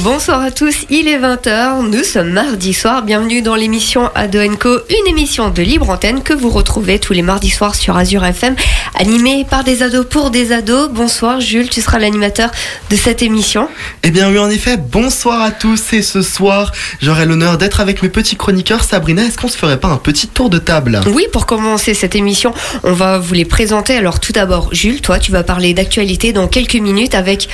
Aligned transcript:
Bonsoir 0.00 0.40
à 0.40 0.50
tous, 0.50 0.86
il 0.88 1.06
est 1.06 1.18
20h, 1.18 1.86
nous 1.86 2.02
sommes 2.02 2.30
mardi 2.30 2.72
soir, 2.72 3.02
bienvenue 3.02 3.42
dans 3.42 3.54
l'émission 3.54 4.10
Ado 4.14 4.38
Co, 4.58 4.78
une 4.88 5.06
émission 5.06 5.50
de 5.50 5.62
libre 5.62 5.90
antenne 5.90 6.22
que 6.22 6.32
vous 6.32 6.48
retrouvez 6.48 6.98
tous 6.98 7.12
les 7.12 7.20
mardis 7.20 7.50
soirs 7.50 7.74
sur 7.74 7.94
Azure 7.94 8.24
FM, 8.24 8.56
animée 8.98 9.46
par 9.48 9.64
des 9.64 9.82
ados 9.82 10.06
pour 10.08 10.30
des 10.30 10.50
ados. 10.50 10.88
Bonsoir 10.90 11.40
Jules, 11.40 11.68
tu 11.68 11.82
seras 11.82 11.98
l'animateur 11.98 12.50
de 12.88 12.96
cette 12.96 13.20
émission. 13.20 13.68
Eh 14.02 14.10
bien 14.10 14.30
oui, 14.30 14.38
en 14.38 14.48
effet, 14.48 14.78
bonsoir 14.78 15.42
à 15.42 15.50
tous 15.50 15.92
et 15.92 16.00
ce 16.00 16.22
soir, 16.22 16.72
j'aurai 17.02 17.26
l'honneur 17.26 17.58
d'être 17.58 17.80
avec 17.80 18.02
mes 18.02 18.08
petits 18.08 18.36
chroniqueurs. 18.36 18.84
Sabrina, 18.84 19.22
est-ce 19.22 19.36
qu'on 19.36 19.48
se 19.48 19.58
ferait 19.58 19.78
pas 19.78 19.88
un 19.88 19.98
petit 19.98 20.26
tour 20.26 20.48
de 20.48 20.58
table? 20.58 21.02
Oui, 21.12 21.26
pour 21.32 21.44
commencer 21.44 21.92
cette 21.92 22.16
émission, 22.16 22.54
on 22.82 22.94
va 22.94 23.18
vous 23.18 23.34
les 23.34 23.44
présenter. 23.44 23.94
Alors 23.94 24.20
tout 24.20 24.32
d'abord, 24.32 24.70
Jules, 24.72 25.02
toi, 25.02 25.18
tu 25.18 25.32
vas 25.32 25.42
parler 25.42 25.74
d'actualité 25.74 26.32
dans 26.32 26.48
quelques 26.48 26.76
minutes 26.76 27.14
avec 27.14 27.48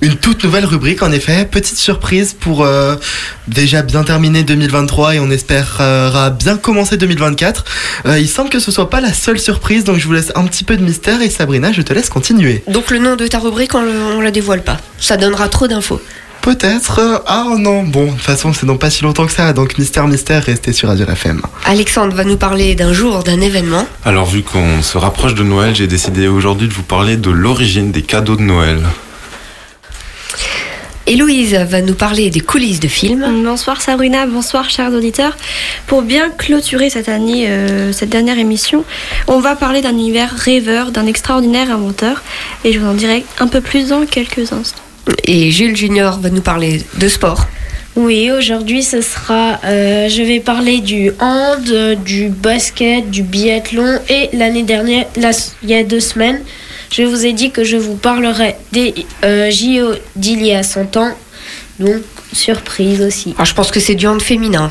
une 0.00 0.16
toute 0.16 0.42
nouvelle 0.44 0.64
rubrique 0.64 1.02
en 1.02 1.12
effet, 1.12 1.44
petite 1.44 1.76
surprise 1.76 2.34
pour 2.38 2.64
euh, 2.64 2.96
déjà 3.46 3.82
bien 3.82 4.04
terminer 4.04 4.42
2023 4.42 5.16
et 5.16 5.20
on 5.20 5.30
espérera 5.30 6.30
bien 6.30 6.56
commencer 6.56 6.96
2024. 6.96 7.64
Euh, 8.06 8.18
il 8.18 8.28
semble 8.28 8.48
que 8.48 8.58
ce 8.58 8.70
soit 8.70 8.88
pas 8.88 9.00
la 9.00 9.12
seule 9.12 9.38
surprise 9.38 9.84
donc 9.84 9.98
je 9.98 10.06
vous 10.06 10.14
laisse 10.14 10.32
un 10.34 10.44
petit 10.46 10.64
peu 10.64 10.76
de 10.76 10.82
mystère 10.82 11.20
et 11.20 11.28
Sabrina 11.28 11.72
je 11.72 11.82
te 11.82 11.92
laisse 11.92 12.08
continuer. 12.08 12.62
Donc 12.68 12.90
le 12.90 12.98
nom 12.98 13.16
de 13.16 13.26
ta 13.26 13.38
rubrique 13.38 13.74
on, 13.74 13.84
on 14.16 14.20
la 14.20 14.30
dévoile 14.30 14.62
pas, 14.62 14.78
ça 14.98 15.16
donnera 15.16 15.48
trop 15.48 15.68
d'infos. 15.68 16.00
Peut-être. 16.40 16.98
Euh, 16.98 17.18
ah 17.26 17.54
non, 17.56 17.84
bon, 17.84 18.06
de 18.06 18.10
toute 18.10 18.20
façon, 18.20 18.52
c'est 18.52 18.66
dans 18.66 18.76
pas 18.76 18.90
si 18.90 19.04
longtemps 19.04 19.26
que 19.26 19.32
ça, 19.32 19.52
donc 19.52 19.78
mystère, 19.78 20.08
mystère, 20.08 20.42
restez 20.42 20.72
sur 20.72 20.90
Azure 20.90 21.08
FM. 21.08 21.40
Alexandre 21.66 22.16
va 22.16 22.24
nous 22.24 22.36
parler 22.36 22.74
d'un 22.74 22.92
jour, 22.92 23.22
d'un 23.22 23.40
événement. 23.40 23.86
Alors, 24.04 24.26
vu 24.26 24.42
qu'on 24.42 24.82
se 24.82 24.98
rapproche 24.98 25.34
de 25.34 25.44
Noël, 25.44 25.76
j'ai 25.76 25.86
décidé 25.86 26.26
aujourd'hui 26.26 26.66
de 26.66 26.72
vous 26.72 26.82
parler 26.82 27.16
de 27.16 27.30
l'origine 27.30 27.92
des 27.92 28.02
cadeaux 28.02 28.34
de 28.34 28.42
Noël. 28.42 28.80
Héloïse 31.06 31.54
va 31.54 31.82
nous 31.82 31.94
parler 31.94 32.30
des 32.30 32.40
coulisses 32.40 32.78
de 32.78 32.86
films. 32.86 33.26
Bonsoir 33.44 33.82
Sabrina, 33.82 34.24
bonsoir 34.26 34.70
chers 34.70 34.92
auditeurs. 34.92 35.36
Pour 35.88 36.02
bien 36.02 36.30
clôturer 36.30 36.90
cette 36.90 37.08
année, 37.08 37.48
euh, 37.48 37.92
cette 37.92 38.08
dernière 38.08 38.38
émission, 38.38 38.84
on 39.26 39.40
va 39.40 39.56
parler 39.56 39.80
d'un 39.80 39.90
univers 39.90 40.30
rêveur, 40.30 40.92
d'un 40.92 41.06
extraordinaire 41.06 41.72
inventeur, 41.72 42.22
et 42.64 42.72
je 42.72 42.78
vous 42.78 42.86
en 42.86 42.94
dirai 42.94 43.24
un 43.40 43.48
peu 43.48 43.60
plus 43.60 43.88
dans 43.88 44.06
quelques 44.06 44.52
instants. 44.52 44.82
Et 45.24 45.50
Jules 45.50 45.76
Junior 45.76 46.20
va 46.20 46.30
nous 46.30 46.40
parler 46.40 46.82
de 46.96 47.08
sport. 47.08 47.48
Oui, 47.94 48.30
aujourd'hui 48.30 48.82
ce 48.82 49.02
sera, 49.02 49.60
euh, 49.64 50.08
je 50.08 50.22
vais 50.22 50.40
parler 50.40 50.80
du 50.80 51.10
hand, 51.20 51.98
du 52.04 52.30
basket, 52.30 53.10
du 53.10 53.22
biathlon 53.22 53.98
et 54.08 54.30
l'année 54.32 54.62
dernière, 54.62 55.04
il 55.16 55.68
y 55.68 55.74
a 55.74 55.82
deux 55.82 56.00
semaines, 56.00 56.40
je 56.92 57.02
vous 57.02 57.24
ai 57.24 57.32
dit 57.32 57.50
que 57.50 57.64
je 57.64 57.78
vous 57.78 57.96
parlerai 57.96 58.54
des 58.70 58.94
euh, 59.24 59.50
JO 59.50 59.94
d'il 60.14 60.44
y 60.44 60.52
a 60.52 60.62
100 60.62 60.96
ans. 60.98 61.16
Donc, 61.80 62.02
surprise 62.32 63.00
aussi. 63.00 63.34
Ah, 63.38 63.44
je 63.44 63.54
pense 63.54 63.70
que 63.70 63.80
c'est 63.80 63.94
du 63.94 64.06
hand 64.06 64.20
féminin. 64.20 64.70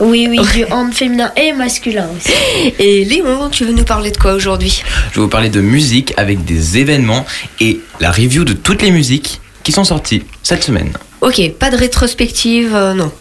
Oui, 0.00 0.26
oui, 0.28 0.40
du 0.54 0.64
hand 0.72 0.92
féminin 0.92 1.30
et 1.36 1.52
masculin 1.52 2.08
aussi. 2.16 2.32
Et 2.78 3.04
Léon, 3.04 3.48
tu 3.50 3.64
veux 3.64 3.72
nous 3.72 3.84
parler 3.84 4.10
de 4.10 4.16
quoi 4.16 4.34
aujourd'hui? 4.34 4.82
Je 5.10 5.16
vais 5.16 5.22
vous 5.22 5.28
parler 5.28 5.48
de 5.48 5.60
musique 5.60 6.12
avec 6.16 6.44
des 6.44 6.78
événements 6.78 7.24
et 7.60 7.80
la 8.00 8.10
review 8.10 8.44
de 8.44 8.52
toutes 8.52 8.82
les 8.82 8.90
musiques 8.90 9.40
qui 9.62 9.70
sont 9.70 9.84
sorties 9.84 10.24
cette 10.42 10.64
semaine. 10.64 10.92
Ok, 11.20 11.40
pas 11.58 11.70
de 11.70 11.76
rétrospective, 11.76 12.74
euh, 12.74 12.94
non. 12.94 13.12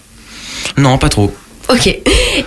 Non, 0.77 0.97
pas 0.97 1.09
trop. 1.09 1.31
Ok. 1.70 1.88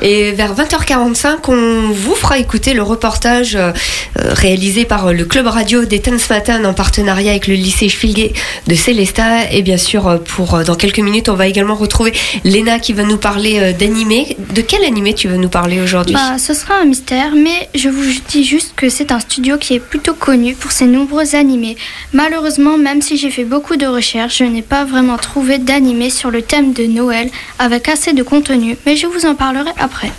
Et 0.02 0.32
vers 0.32 0.54
20h45, 0.54 1.36
on 1.48 1.92
vous 1.92 2.14
fera 2.14 2.38
écouter 2.38 2.74
le 2.74 2.82
reportage 2.82 3.56
euh, 3.56 3.72
réalisé 4.16 4.84
par 4.84 5.12
le 5.12 5.24
club 5.24 5.46
radio 5.46 5.84
des 5.84 6.02
Matin 6.30 6.64
en 6.64 6.74
partenariat 6.74 7.32
avec 7.32 7.46
le 7.46 7.54
lycée 7.54 7.88
Schwilgé 7.88 8.32
de 8.66 8.74
Célesta. 8.74 9.50
Et 9.50 9.62
bien 9.62 9.76
sûr, 9.76 10.06
euh, 10.06 10.18
pour 10.18 10.54
euh, 10.54 10.64
dans 10.64 10.74
quelques 10.74 10.98
minutes, 10.98 11.28
on 11.28 11.34
va 11.34 11.46
également 11.46 11.74
retrouver 11.74 12.12
Léna 12.44 12.78
qui 12.78 12.92
va 12.92 13.02
nous 13.02 13.16
parler 13.16 13.72
d'animé. 13.72 14.36
De 14.54 14.60
quel 14.60 14.84
animé 14.84 15.14
tu 15.14 15.28
veux 15.28 15.36
nous 15.36 15.48
parler 15.48 15.80
aujourd'hui? 15.80 16.14
Bah, 16.14 16.38
Ce 16.38 16.54
sera 16.54 16.74
un 16.76 16.84
mystère, 16.84 17.32
mais 17.34 17.68
je 17.74 17.88
vous 17.88 18.04
dis 18.28 18.44
juste 18.44 18.74
que 18.76 18.88
c'est 18.88 19.10
un 19.12 19.20
studio 19.20 19.56
qui 19.58 19.74
est 19.74 19.80
plutôt 19.80 20.14
connu 20.14 20.54
pour 20.54 20.72
ses 20.72 20.86
nombreux 20.86 21.34
animés. 21.34 21.76
Malheureusement, 22.12 22.76
même 22.76 23.02
si 23.02 23.16
j'ai 23.16 23.30
fait 23.30 23.44
beaucoup 23.44 23.76
de 23.76 23.86
recherches, 23.86 24.38
je 24.38 24.44
n'ai 24.44 24.62
pas 24.62 24.84
vraiment 24.84 25.16
trouvé 25.16 25.58
d'animé 25.58 26.10
sur 26.10 26.30
le 26.30 26.42
thème 26.42 26.72
de 26.72 26.84
Noël 26.84 27.30
avec 27.58 27.88
assez 27.88 28.12
de 28.12 28.22
contenu. 28.22 28.76
Mais 28.86 28.96
je 28.96 29.06
en 29.22 29.34
parlerai 29.34 29.70
après. 29.78 30.12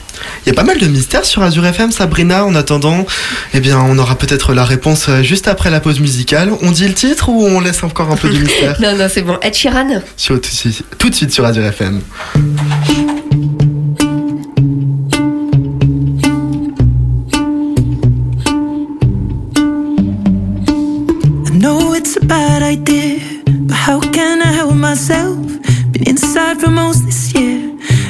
Il 0.45 0.49
y 0.49 0.51
a 0.51 0.53
pas 0.53 0.63
mal 0.63 0.77
de 0.77 0.87
mystères 0.87 1.25
sur 1.25 1.41
Azure 1.41 1.65
FM, 1.65 1.91
Sabrina. 1.91 2.45
En 2.45 2.55
attendant, 2.55 3.05
eh 3.53 3.59
bien, 3.59 3.79
on 3.79 3.97
aura 3.97 4.15
peut-être 4.15 4.53
la 4.53 4.63
réponse 4.63 5.07
euh, 5.09 5.21
juste 5.21 5.47
après 5.47 5.69
la 5.69 5.79
pause 5.79 5.99
musicale. 5.99 6.51
On 6.61 6.71
dit 6.71 6.87
le 6.87 6.93
titre 6.93 7.29
ou 7.29 7.45
on 7.45 7.59
laisse 7.59 7.83
encore 7.83 8.11
un 8.11 8.15
peu 8.15 8.29
de 8.29 8.37
mystère 8.37 8.77
Non, 8.81 8.95
non, 8.95 9.07
c'est 9.11 9.21
bon. 9.21 9.37
Ed 9.41 9.53
Sheeran 9.53 10.01
tout, 10.25 10.37
de 10.37 10.45
suite, 10.45 10.83
tout 10.97 11.09
de 11.09 11.15
suite 11.15 11.33
sur 11.33 11.45
Azure 11.45 11.65
FM. 11.65 12.01
I 21.47 21.57
know 21.57 21.93
it's 21.93 22.15
a 22.17 22.25
bad 22.25 22.63
idea, 22.63 23.19
but 23.45 23.75
how 23.75 23.99
can 23.99 24.41
I 24.41 24.51
help 24.53 24.75
myself? 24.75 25.37
Been 25.91 26.07
inside 26.07 26.59
for 26.61 26.69
most 26.69 27.05
this 27.05 27.33
year. 27.33 27.74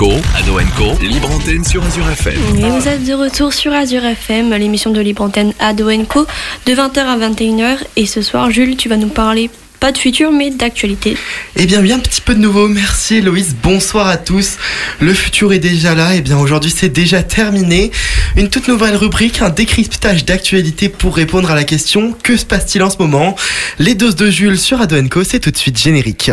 Co, 0.00 0.12
Ado 0.34 0.58
Co, 0.78 0.98
libre 1.04 1.30
antenne 1.30 1.62
sur 1.62 1.84
Azure 1.84 2.08
FM. 2.08 2.56
Et 2.56 2.70
vous 2.70 2.88
êtes 2.88 3.04
de 3.04 3.12
retour 3.12 3.52
sur 3.52 3.70
Azure 3.70 4.02
FM, 4.02 4.50
l'émission 4.54 4.92
de 4.92 5.00
Libre 5.02 5.20
Antenne 5.20 5.52
Ado 5.58 5.90
Co, 6.08 6.26
de 6.64 6.72
20h 6.72 7.00
à 7.00 7.18
21h. 7.18 7.76
Et 7.96 8.06
ce 8.06 8.22
soir, 8.22 8.50
Jules, 8.50 8.78
tu 8.78 8.88
vas 8.88 8.96
nous 8.96 9.10
parler 9.10 9.50
pas 9.78 9.92
de 9.92 9.98
futur, 9.98 10.32
mais 10.32 10.48
d'actualité. 10.48 11.18
Eh 11.56 11.66
bien, 11.66 11.82
bien 11.82 11.96
un 11.96 11.98
petit 11.98 12.22
peu 12.22 12.34
de 12.34 12.40
nouveau. 12.40 12.66
Merci 12.66 13.16
Héloïse. 13.16 13.54
Bonsoir 13.62 14.06
à 14.06 14.16
tous. 14.16 14.56
Le 15.00 15.12
futur 15.12 15.52
est 15.52 15.58
déjà 15.58 15.94
là. 15.94 16.14
Eh 16.14 16.22
bien, 16.22 16.38
aujourd'hui, 16.38 16.72
c'est 16.74 16.88
déjà 16.88 17.22
terminé. 17.22 17.90
Une 18.36 18.48
toute 18.48 18.68
nouvelle 18.68 18.96
rubrique, 18.96 19.42
un 19.42 19.50
décryptage 19.50 20.24
d'actualité 20.24 20.88
pour 20.88 21.14
répondre 21.14 21.50
à 21.50 21.54
la 21.54 21.64
question 21.64 22.14
que 22.22 22.38
se 22.38 22.46
passe-t-il 22.46 22.82
en 22.82 22.88
ce 22.88 22.96
moment? 22.96 23.36
Les 23.78 23.94
doses 23.94 24.16
de 24.16 24.30
Jules 24.30 24.58
sur 24.58 24.80
Ado 24.80 24.96
Co, 25.10 25.24
c'est 25.24 25.40
tout 25.40 25.50
de 25.50 25.58
suite 25.58 25.78
générique. 25.78 26.30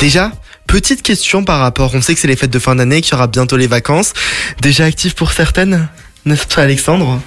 Déjà, 0.00 0.32
petite 0.66 1.02
question 1.02 1.44
par 1.44 1.60
rapport, 1.60 1.94
on 1.94 2.00
sait 2.00 2.14
que 2.14 2.20
c'est 2.20 2.28
les 2.28 2.36
fêtes 2.36 2.50
de 2.50 2.58
fin 2.58 2.74
d'année, 2.74 3.00
qu'il 3.02 3.12
y 3.12 3.14
aura 3.14 3.26
bientôt 3.26 3.56
les 3.56 3.66
vacances. 3.66 4.12
Déjà 4.60 4.84
actif 4.84 5.14
pour 5.14 5.32
certaines, 5.32 5.88
n'est-ce 6.24 6.46
pas 6.46 6.62
Alexandre? 6.62 7.20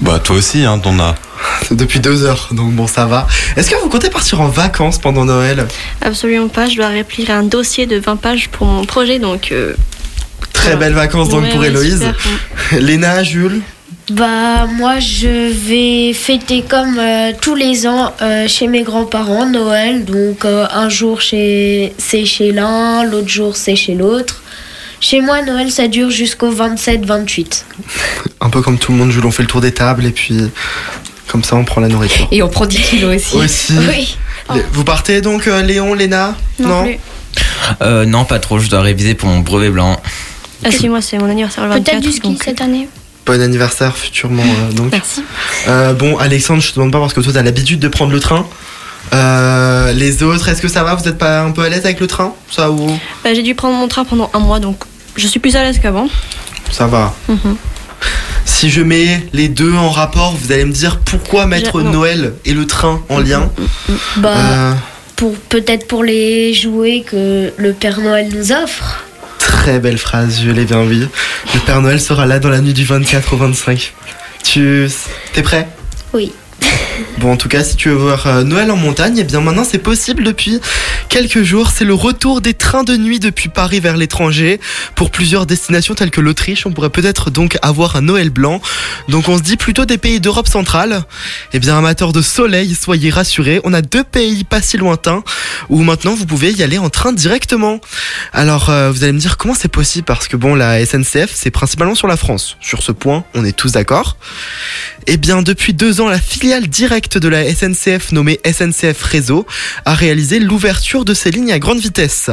Bah, 0.00 0.18
toi 0.18 0.36
aussi, 0.36 0.64
hein, 0.64 0.78
t'en 0.78 0.98
as. 0.98 1.14
Depuis 1.70 2.00
deux 2.00 2.24
heures, 2.24 2.48
donc 2.52 2.72
bon, 2.72 2.86
ça 2.86 3.06
va. 3.06 3.26
Est-ce 3.56 3.70
que 3.70 3.76
vous 3.76 3.88
comptez 3.88 4.10
partir 4.10 4.40
en 4.40 4.48
vacances 4.48 4.98
pendant 4.98 5.24
Noël? 5.24 5.66
Absolument 6.00 6.48
pas, 6.48 6.68
je 6.68 6.76
dois 6.76 6.88
remplir 6.88 7.30
un 7.30 7.42
dossier 7.42 7.86
de 7.86 7.96
20 7.98 8.16
pages 8.16 8.48
pour 8.48 8.66
mon 8.66 8.84
projet, 8.84 9.18
donc. 9.18 9.52
euh, 9.52 9.74
Très 10.52 10.70
Voilà. 10.72 10.76
belles 10.86 10.94
vacances 10.94 11.28
donc 11.28 11.42
ouais, 11.44 11.50
pour 11.50 11.60
ouais, 11.60 11.68
Héloïse. 11.68 11.98
super. 12.02 12.14
Léna, 12.80 13.22
Jules? 13.22 13.60
Bah 14.10 14.66
moi 14.66 14.98
je 14.98 15.50
vais 15.52 16.12
fêter 16.12 16.62
comme 16.68 16.98
euh, 16.98 17.32
tous 17.40 17.54
les 17.54 17.86
ans 17.86 18.12
euh, 18.22 18.48
chez 18.48 18.66
mes 18.66 18.82
grands-parents 18.82 19.46
Noël. 19.46 20.04
Donc 20.04 20.44
euh, 20.44 20.66
un 20.72 20.88
jour 20.88 21.20
chez 21.20 21.92
c'est 21.96 22.24
chez 22.24 22.50
l'un, 22.50 23.04
l'autre 23.04 23.28
jour 23.28 23.56
c'est 23.56 23.76
chez 23.76 23.94
l'autre. 23.94 24.42
Chez 25.00 25.20
moi 25.20 25.42
Noël 25.42 25.70
ça 25.70 25.86
dure 25.86 26.10
jusqu'au 26.10 26.52
27-28. 26.52 27.62
Un 28.40 28.50
peu 28.50 28.62
comme 28.62 28.78
tout 28.78 28.92
le 28.92 28.98
monde, 28.98 29.10
Jules, 29.12 29.24
on 29.24 29.30
fait 29.30 29.42
le 29.44 29.48
tour 29.48 29.60
des 29.60 29.72
tables 29.72 30.04
et 30.04 30.10
puis 30.10 30.36
comme 31.28 31.44
ça 31.44 31.54
on 31.56 31.64
prend 31.64 31.80
la 31.80 31.88
nourriture. 31.88 32.26
Et 32.32 32.42
on 32.42 32.48
prend 32.48 32.66
10 32.66 32.82
kilos 32.82 33.16
aussi. 33.16 33.36
Aussi. 33.36 33.72
Oui. 33.88 34.16
Lé- 34.56 34.64
Vous 34.72 34.82
partez 34.82 35.20
donc 35.20 35.46
euh, 35.46 35.62
Léon, 35.62 35.94
Léna? 35.94 36.34
Non. 36.58 36.84
Euh, 37.80 38.04
non, 38.04 38.24
pas 38.24 38.40
trop, 38.40 38.58
je 38.58 38.68
dois 38.68 38.80
réviser 38.80 39.14
pour 39.14 39.28
mon 39.28 39.38
brevet 39.38 39.70
blanc. 39.70 40.00
Ah 40.64 40.70
si, 40.72 40.88
moi 40.88 41.00
c'est 41.00 41.16
mon 41.18 41.30
anniversaire 41.30 41.64
le 41.64 41.70
24. 41.70 41.84
Peut-être 41.84 42.02
du 42.02 42.12
ski 42.12 42.28
donc- 42.28 42.42
cette 42.42 42.60
année. 42.60 42.88
Bon 43.26 43.40
anniversaire 43.40 43.96
futurement 43.96 44.42
euh, 44.42 44.72
donc. 44.72 44.92
Merci. 44.92 45.22
Euh, 45.68 45.92
bon 45.92 46.16
Alexandre, 46.18 46.60
je 46.62 46.70
te 46.70 46.74
demande 46.76 46.92
pas 46.92 46.98
parce 47.00 47.12
que 47.12 47.20
toi 47.20 47.32
t'as 47.32 47.42
l'habitude 47.42 47.78
de 47.80 47.88
prendre 47.88 48.12
le 48.12 48.20
train. 48.20 48.46
Euh, 49.12 49.92
les 49.92 50.22
autres, 50.22 50.48
est-ce 50.48 50.62
que 50.62 50.68
ça 50.68 50.82
va? 50.84 50.94
Vous 50.94 51.06
êtes 51.08 51.18
pas 51.18 51.40
un 51.42 51.50
peu 51.50 51.62
à 51.62 51.68
l'aise 51.68 51.84
avec 51.84 52.00
le 52.00 52.06
train? 52.06 52.32
Ça 52.50 52.70
ou? 52.70 52.86
Bah, 53.24 53.34
j'ai 53.34 53.42
dû 53.42 53.54
prendre 53.54 53.76
mon 53.76 53.88
train 53.88 54.04
pendant 54.04 54.30
un 54.34 54.38
mois, 54.40 54.60
donc 54.60 54.84
je 55.16 55.26
suis 55.26 55.40
plus 55.40 55.56
à 55.56 55.62
l'aise 55.64 55.78
qu'avant. 55.80 56.08
ça 56.70 56.86
va 56.86 57.14
Mhm. 57.28 57.56
Si 58.44 58.70
je 58.70 58.80
mets 58.82 59.26
les 59.32 59.48
deux 59.48 59.74
en 59.74 59.90
rapport, 59.90 60.34
vous 60.36 60.52
allez 60.52 60.64
me 60.64 60.72
dire 60.72 60.98
pourquoi 61.04 61.46
mettre. 61.46 61.80
Noël 61.82 62.34
et 62.44 62.52
le 62.52 62.66
train 62.66 63.00
en 63.08 63.18
lien? 63.18 63.50
Bah 64.16 64.32
Euh, 64.36 64.72
pour 65.16 65.34
peut-être 65.34 65.86
pour 65.86 66.02
les 66.04 66.52
jouets 66.54 67.04
que 67.06 67.52
le 67.56 67.72
Père 67.72 68.00
Noël 68.00 68.28
nous 68.34 68.52
offre. 68.52 68.99
Très 69.70 69.78
belle 69.78 69.98
phrase, 69.98 70.40
je 70.44 70.50
l'ai 70.50 70.64
bien 70.64 70.82
oui. 70.82 71.06
Le 71.54 71.60
Père 71.60 71.80
Noël 71.80 72.00
sera 72.00 72.26
là 72.26 72.40
dans 72.40 72.48
la 72.48 72.60
nuit 72.60 72.72
du 72.72 72.84
24 72.84 73.34
au 73.34 73.36
25. 73.36 73.94
Tu... 74.42 74.88
T'es 75.32 75.42
prêt? 75.42 75.68
Oui. 76.12 76.32
Bon, 77.18 77.30
en 77.30 77.36
tout 77.36 77.48
cas, 77.48 77.62
si 77.62 77.76
tu 77.76 77.88
veux 77.88 77.94
voir 77.94 78.26
euh, 78.26 78.42
Noël 78.42 78.68
en 78.72 78.76
montagne, 78.76 79.18
eh 79.18 79.22
bien 79.22 79.40
maintenant 79.40 79.62
c'est 79.62 79.78
possible 79.78 80.24
depuis 80.24 80.60
quelques 81.10 81.42
jours. 81.42 81.70
C'est 81.70 81.84
le 81.84 81.92
retour 81.92 82.40
des 82.40 82.54
trains 82.54 82.84
de 82.84 82.96
nuit 82.96 83.18
depuis 83.18 83.48
Paris 83.48 83.80
vers 83.80 83.96
l'étranger. 83.96 84.60
Pour 84.94 85.10
plusieurs 85.10 85.44
destinations 85.44 85.94
telles 85.94 86.12
que 86.12 86.20
l'Autriche, 86.20 86.64
on 86.64 86.72
pourrait 86.72 86.88
peut-être 86.88 87.30
donc 87.30 87.58
avoir 87.60 87.96
un 87.96 88.00
Noël 88.00 88.30
blanc. 88.30 88.62
Donc 89.08 89.28
on 89.28 89.36
se 89.36 89.42
dit 89.42 89.56
plutôt 89.56 89.84
des 89.84 89.98
pays 89.98 90.20
d'Europe 90.20 90.48
centrale. 90.48 91.02
Eh 91.52 91.58
bien, 91.58 91.76
amateurs 91.76 92.12
de 92.12 92.22
soleil, 92.22 92.74
soyez 92.74 93.10
rassurés. 93.10 93.60
On 93.64 93.74
a 93.74 93.82
deux 93.82 94.04
pays 94.04 94.44
pas 94.44 94.62
si 94.62 94.78
lointains 94.78 95.22
où 95.68 95.82
maintenant 95.82 96.14
vous 96.14 96.26
pouvez 96.26 96.52
y 96.52 96.62
aller 96.62 96.78
en 96.78 96.90
train 96.90 97.12
directement. 97.12 97.80
Alors, 98.32 98.70
euh, 98.70 98.90
vous 98.92 99.02
allez 99.02 99.12
me 99.12 99.18
dire 99.18 99.36
comment 99.36 99.54
c'est 99.54 99.68
possible? 99.68 100.04
Parce 100.04 100.28
que 100.28 100.36
bon, 100.36 100.54
la 100.54 100.84
SNCF, 100.86 101.32
c'est 101.34 101.50
principalement 101.50 101.96
sur 101.96 102.06
la 102.06 102.16
France. 102.16 102.56
Sur 102.60 102.82
ce 102.82 102.92
point, 102.92 103.24
on 103.34 103.44
est 103.44 103.56
tous 103.56 103.72
d'accord. 103.72 104.16
Eh 105.08 105.16
bien, 105.16 105.42
depuis 105.42 105.74
deux 105.74 106.00
ans, 106.00 106.08
la 106.08 106.20
filiale 106.20 106.68
directe 106.68 107.18
de 107.18 107.28
la 107.28 107.52
SNCF 107.52 108.12
nommée 108.12 108.38
SNCF 108.44 109.02
Réseau 109.02 109.46
a 109.84 109.94
réalisé 109.94 110.38
l'ouverture 110.38 110.99
de 111.04 111.14
ces 111.14 111.30
lignes 111.30 111.52
à 111.52 111.58
grande 111.58 111.78
vitesse. 111.80 112.30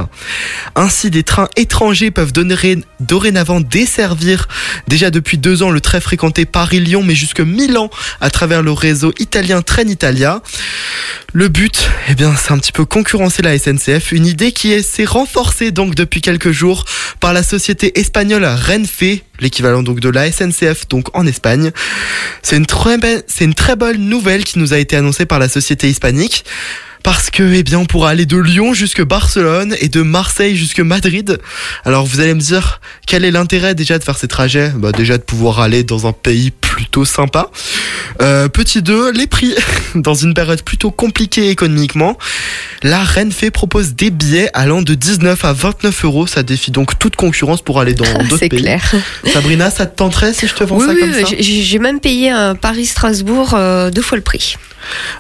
Ainsi, 0.75 1.09
des 1.09 1.23
trains 1.23 1.49
étrangers 1.55 2.11
peuvent 2.11 2.33
donner- 2.33 2.83
dorénavant 2.99 3.59
desservir 3.59 4.47
déjà 4.87 5.09
depuis 5.11 5.37
deux 5.37 5.63
ans 5.63 5.69
le 5.69 5.81
très 5.81 6.01
fréquenté 6.01 6.45
Paris-Lyon, 6.45 7.03
mais 7.03 7.15
jusque 7.15 7.39
Milan 7.41 7.89
à 8.21 8.29
travers 8.29 8.61
le 8.61 8.71
réseau 8.71 9.13
italien 9.19 9.61
Trenitalia. 9.61 10.41
Le 11.33 11.49
but, 11.49 11.89
eh 12.09 12.15
bien, 12.15 12.33
c'est 12.35 12.51
un 12.51 12.57
petit 12.57 12.71
peu 12.71 12.85
concurrencer 12.85 13.41
la 13.41 13.53
SNCF, 13.57 14.11
une 14.11 14.25
idée 14.25 14.51
qui 14.51 14.71
est- 14.71 14.81
s'est 14.81 15.05
renforcée 15.05 15.71
donc 15.71 15.93
depuis 15.93 16.21
quelques 16.21 16.51
jours 16.51 16.85
par 17.19 17.33
la 17.33 17.43
société 17.43 17.99
espagnole 17.99 18.45
Renfe, 18.45 19.03
l'équivalent 19.39 19.83
donc 19.83 19.99
de 19.99 20.09
la 20.09 20.31
SNCF 20.31 20.87
donc 20.87 21.15
en 21.15 21.27
Espagne. 21.27 21.71
C'est 22.41 22.57
une 22.57 22.65
c'est 23.27 23.43
une 23.43 23.53
très 23.53 23.75
bonne 23.75 23.97
nouvelle 23.97 24.43
qui 24.43 24.57
nous 24.59 24.73
a 24.73 24.77
été 24.77 24.95
annoncée 24.95 25.25
par 25.25 25.39
la 25.39 25.49
société 25.49 25.89
hispanique. 25.89 26.45
Parce 27.03 27.29
que, 27.29 27.43
eh 27.53 27.63
bien, 27.63 27.79
on 27.79 27.85
pourra 27.85 28.09
aller 28.09 28.25
de 28.25 28.37
Lyon 28.37 28.73
jusque 28.73 29.01
Barcelone 29.03 29.75
et 29.79 29.87
de 29.89 30.01
Marseille 30.01 30.55
jusque 30.57 30.79
Madrid. 30.79 31.37
Alors, 31.85 32.05
vous 32.05 32.19
allez 32.19 32.33
me 32.33 32.39
dire, 32.39 32.81
quel 33.05 33.23
est 33.23 33.31
l'intérêt 33.31 33.75
déjà 33.75 33.97
de 33.97 34.03
faire 34.03 34.17
ces 34.17 34.27
trajets? 34.27 34.71
Bah, 34.75 34.91
déjà 34.91 35.17
de 35.17 35.23
pouvoir 35.23 35.59
aller 35.59 35.83
dans 35.83 36.07
un 36.07 36.11
pays 36.13 36.51
plutôt 36.51 37.05
sympa. 37.05 37.49
Euh, 38.21 38.47
petit 38.49 38.81
2, 38.81 39.11
les 39.11 39.27
prix. 39.27 39.53
Dans 39.95 40.13
une 40.13 40.33
période 40.33 40.61
plutôt 40.63 40.91
compliquée 40.91 41.49
économiquement, 41.49 42.17
la 42.83 43.03
Renfe 43.03 43.49
propose 43.51 43.93
des 43.95 44.11
billets 44.11 44.49
allant 44.53 44.81
de 44.81 44.93
19 44.93 45.43
à 45.45 45.53
29 45.53 46.05
euros. 46.05 46.27
Ça 46.27 46.43
défie 46.43 46.71
donc 46.71 46.99
toute 46.99 47.15
concurrence 47.15 47.61
pour 47.61 47.79
aller 47.79 47.93
dans 47.93 48.05
d'autres 48.23 48.37
C'est 48.39 48.49
pays. 48.49 48.61
clair. 48.61 48.83
Sabrina, 49.33 49.69
ça 49.71 49.85
te 49.85 49.95
tenterait 49.95 50.33
si 50.33 50.47
je 50.47 50.53
te 50.53 50.63
vends 50.63 50.77
Oui, 50.77 50.85
ça 50.87 50.93
oui, 50.93 50.99
comme 50.99 51.13
ça? 51.13 51.35
j'ai 51.39 51.79
même 51.79 51.99
payé 51.99 52.29
un 52.31 52.55
Paris-Strasbourg 52.55 53.53
euh, 53.55 53.89
deux 53.91 54.01
fois 54.01 54.17
le 54.17 54.23
prix. 54.23 54.57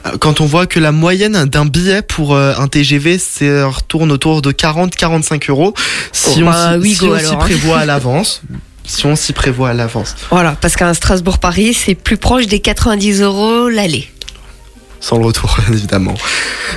Euh, 0.05 0.17
Quand 0.19 0.41
on 0.41 0.45
voit 0.45 0.67
que 0.67 0.79
la 0.79 0.91
moyenne 0.91 1.45
d'un 1.45 1.65
billet 1.65 2.01
pour 2.01 2.35
euh, 2.35 2.53
un 2.57 2.67
TGV 2.67 3.17
c'est 3.17 3.63
retourne 3.63 4.11
autour 4.11 4.41
de 4.41 4.51
40-45 4.51 5.49
euros, 5.49 5.73
si 6.11 6.35
Oh, 6.37 6.41
on 6.41 6.45
bah, 6.51 6.73
s'y- 6.73 6.79
oui, 6.79 6.93
si 6.93 6.99
go, 6.99 7.13
on 7.15 7.19
s'y 7.19 7.25
alors, 7.25 7.33
hein. 7.33 7.37
prévoit 7.45 7.79
à 7.79 7.85
l'avance, 7.85 8.41
si 8.85 9.05
on 9.05 9.15
s'y 9.15 9.33
prévoit 9.33 9.69
à 9.69 9.73
l'avance, 9.73 10.15
Voilà, 10.29 10.55
parce 10.59 10.75
qu'un 10.75 10.93
Strasbourg-Paris, 10.93 11.73
c'est 11.73 11.95
plus 11.95 12.17
proche 12.17 12.47
des 12.47 12.59
90 12.59 13.21
euros 13.21 13.67
l'aller. 13.69 14.07
Sans 14.99 15.17
le 15.17 15.25
retour 15.25 15.57
évidemment. 15.71 16.15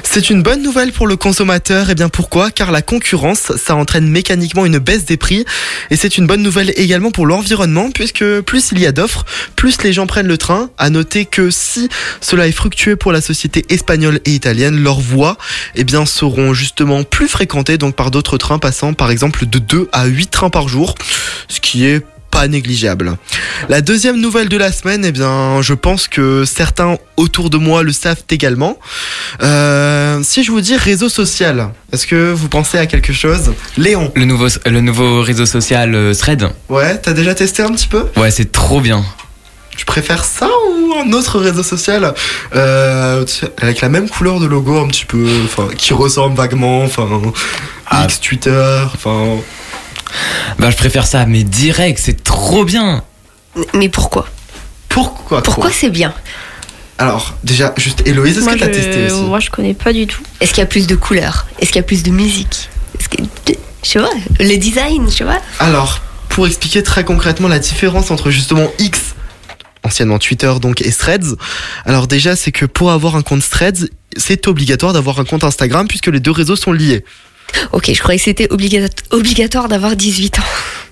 C'est 0.02 0.30
une 0.30 0.42
bonne 0.42 0.62
nouvelle 0.62 0.92
pour 0.92 1.06
le 1.06 1.16
consommateur, 1.16 1.90
et 1.90 1.94
bien 1.94 2.08
pourquoi? 2.08 2.50
Car 2.50 2.72
la 2.72 2.82
concurrence, 2.82 3.52
ça 3.56 3.74
entraîne 3.74 4.08
mécaniquement 4.08 4.66
une 4.66 4.78
baisse 4.78 5.04
des 5.04 5.16
prix, 5.16 5.44
et 5.90 5.96
c'est 5.96 6.18
une 6.18 6.26
bonne 6.26 6.42
nouvelle 6.42 6.72
également 6.76 7.10
pour 7.10 7.26
l'environnement, 7.26 7.90
puisque 7.90 8.24
plus 8.40 8.70
il 8.72 8.80
y 8.80 8.86
a 8.86 8.92
d'offres, 8.92 9.24
plus 9.56 9.82
les 9.82 9.92
gens 9.92 10.06
prennent 10.06 10.26
le 10.26 10.38
train. 10.38 10.70
À 10.78 10.90
noter 10.90 11.24
que 11.24 11.50
si 11.50 11.88
cela 12.20 12.48
est 12.48 12.52
fructueux 12.52 12.96
pour 12.96 13.12
la 13.12 13.20
société 13.20 13.64
espagnole 13.68 14.20
et 14.24 14.32
italienne, 14.32 14.82
leurs 14.82 15.00
voies, 15.00 15.36
eh 15.74 15.84
bien, 15.84 16.06
seront 16.06 16.54
justement 16.54 17.04
plus 17.04 17.28
fréquentées 17.28 17.78
donc 17.78 17.94
par 17.94 18.10
d'autres 18.10 18.38
trains 18.38 18.58
passant 18.58 18.94
par 18.94 19.10
exemple 19.10 19.46
de 19.46 19.58
2 19.58 19.88
à 19.92 20.06
8 20.06 20.30
trains 20.30 20.50
par 20.50 20.68
jour, 20.68 20.94
ce 21.48 21.60
qui 21.60 21.86
est 21.86 22.04
pas 22.30 22.46
négligeable. 22.48 23.16
La 23.68 23.80
deuxième 23.80 24.20
nouvelle 24.20 24.48
de 24.48 24.56
la 24.56 24.72
semaine, 24.72 25.04
eh 25.04 25.12
bien, 25.12 25.60
je 25.62 25.74
pense 25.74 26.08
que 26.08 26.44
certains 26.44 26.96
autour 27.16 27.50
de 27.50 27.56
moi 27.58 27.82
le 27.82 27.92
savent 27.92 28.22
également. 28.30 28.78
Euh, 29.42 30.20
si 30.22 30.42
je 30.44 30.50
vous 30.50 30.60
dis 30.60 30.76
réseau 30.76 31.08
social, 31.08 31.70
est-ce 31.92 32.06
que 32.06 32.32
vous 32.32 32.48
pensez 32.48 32.78
à 32.78 32.86
quelque 32.86 33.12
chose? 33.12 33.52
Léon 33.76 34.12
Le 34.14 34.24
nouveau, 34.24 34.46
le 34.66 34.80
nouveau 34.80 35.22
réseau 35.22 35.46
social 35.46 35.94
euh, 35.94 36.14
Thread. 36.14 36.48
Ouais, 36.68 36.98
t'as 36.98 37.12
déjà 37.12 37.34
testé 37.34 37.62
un 37.62 37.72
petit 37.72 37.88
peu? 37.88 38.04
Ouais, 38.16 38.30
c'est 38.30 38.52
trop 38.52 38.80
bien. 38.80 39.04
Tu 39.76 39.84
préfères 39.86 40.24
ça 40.24 40.48
ou 40.68 40.92
un 40.94 41.12
autre 41.12 41.38
réseau 41.38 41.62
social? 41.62 42.12
Euh, 42.54 43.24
avec 43.62 43.80
la 43.80 43.88
même 43.88 44.08
couleur 44.08 44.38
de 44.38 44.46
logo 44.46 44.78
un 44.78 44.88
petit 44.88 45.06
peu, 45.06 45.26
enfin 45.44 45.68
qui 45.74 45.94
ressemble 45.94 46.36
vaguement, 46.36 46.82
enfin 46.84 47.08
Ah. 47.86 48.04
X 48.04 48.20
Twitter, 48.20 48.82
enfin 48.94 49.36
Bah, 50.58 50.70
je 50.70 50.76
préfère 50.76 51.06
ça, 51.06 51.26
mais 51.26 51.44
direct, 51.44 52.00
c'est 52.02 52.22
trop 52.22 52.64
bien. 52.64 53.02
Mais 53.74 53.88
pourquoi? 53.88 54.28
Pourquoi 54.88 55.42
Pourquoi 55.42 55.70
c'est 55.70 55.90
bien? 55.90 56.12
Alors 56.98 57.34
déjà 57.44 57.72
juste 57.78 58.06
Héloïse, 58.06 58.36
est-ce 58.36 58.46
que 58.46 58.58
t'as 58.58 58.68
testé 58.68 59.06
aussi? 59.06 59.22
moi, 59.22 59.40
je 59.40 59.48
connais 59.48 59.72
pas 59.72 59.92
du 59.92 60.06
tout. 60.06 60.22
Est-ce 60.40 60.50
qu'il 60.50 60.60
y 60.60 60.64
a 60.64 60.66
plus 60.66 60.86
de 60.86 60.96
couleurs? 60.96 61.46
Est-ce 61.58 61.70
qu'il 61.70 61.76
y 61.76 61.84
a 61.84 61.86
plus 61.86 62.02
de 62.02 62.10
musique? 62.10 62.68
Est-ce 62.98 63.08
que... 63.08 63.22
Je 63.82 63.88
sais 63.88 63.98
pas, 63.98 64.10
le 64.38 64.56
design, 64.58 65.08
je 65.08 65.16
sais 65.16 65.24
pas. 65.24 65.40
Alors, 65.58 66.00
pour 66.28 66.46
expliquer 66.46 66.82
très 66.82 67.02
concrètement 67.02 67.48
la 67.48 67.58
différence 67.58 68.10
entre 68.10 68.30
justement 68.30 68.70
X, 68.78 69.14
anciennement 69.82 70.18
Twitter 70.18 70.52
donc, 70.60 70.82
et 70.82 70.92
Threads, 70.92 71.36
alors 71.86 72.06
déjà 72.06 72.36
c'est 72.36 72.52
que 72.52 72.66
pour 72.66 72.90
avoir 72.90 73.16
un 73.16 73.22
compte 73.22 73.48
Threads, 73.48 73.88
c'est 74.18 74.46
obligatoire 74.48 74.92
d'avoir 74.92 75.18
un 75.18 75.24
compte 75.24 75.44
Instagram 75.44 75.88
puisque 75.88 76.08
les 76.08 76.20
deux 76.20 76.30
réseaux 76.30 76.56
sont 76.56 76.72
liés. 76.72 77.04
Ok, 77.72 77.90
je 77.92 78.00
croyais 78.00 78.18
que 78.18 78.24
c'était 78.24 78.46
obliga- 78.48 78.88
obligatoire 79.10 79.68
d'avoir 79.68 79.96
18 79.96 80.38
ans. 80.38 80.44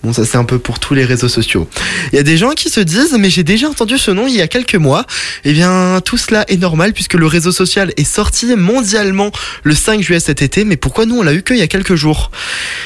Bon, 0.05 0.13
ça 0.13 0.25
c'est 0.25 0.39
un 0.39 0.45
peu 0.45 0.61
pour 0.61 0.79
tous 0.79 0.95
les 0.95 1.05
réseaux 1.05 1.29
sociaux. 1.29 1.69
Il 2.13 2.17
y 2.17 2.19
a 2.21 2.23
des 2.23 2.37
gens 2.37 2.51
qui 2.53 2.71
se 2.71 2.79
disent, 2.79 3.17
mais 3.19 3.31
j'ai 3.31 3.43
déjà 3.43 3.69
entendu 3.69 3.99
ce 3.99 4.13
nom 4.13 4.29
il 4.29 4.35
y 4.37 4.41
a 4.41 4.47
quelques 4.47 4.77
mois. 4.77 5.05
Eh 5.45 5.53
bien, 5.53 6.01
tout 6.05 6.17
cela 6.17 6.45
est 6.49 6.57
normal 6.57 6.93
puisque 6.93 7.15
le 7.15 7.27
réseau 7.27 7.51
social 7.51 7.93
est 7.97 8.05
sorti 8.05 8.47
mondialement 8.55 9.33
le 9.65 9.75
5 9.75 10.01
juillet 10.01 10.21
cet 10.21 10.41
été, 10.41 10.65
mais 10.65 10.77
pourquoi 10.77 11.05
nous 11.05 11.17
on 11.19 11.23
l'a 11.23 11.33
eu 11.35 11.43
qu'il 11.43 11.57
y 11.57 11.63
a 11.63 11.67
quelques 11.67 11.97
jours? 11.97 12.31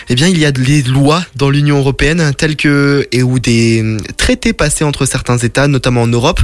Eh 0.08 0.14
bien, 0.14 0.26
il 0.28 0.38
y 0.38 0.46
a 0.46 0.52
des 0.52 0.82
lois 0.82 1.22
dans 1.36 1.50
l'Union 1.50 1.76
européenne 1.78 2.32
telles 2.36 2.56
que, 2.56 3.06
et 3.12 3.22
ou 3.22 3.38
des 3.38 3.84
traités 4.16 4.54
passés 4.54 4.84
entre 4.84 5.04
certains 5.04 5.36
États, 5.36 5.68
notamment 5.68 6.02
en 6.02 6.06
Europe. 6.06 6.40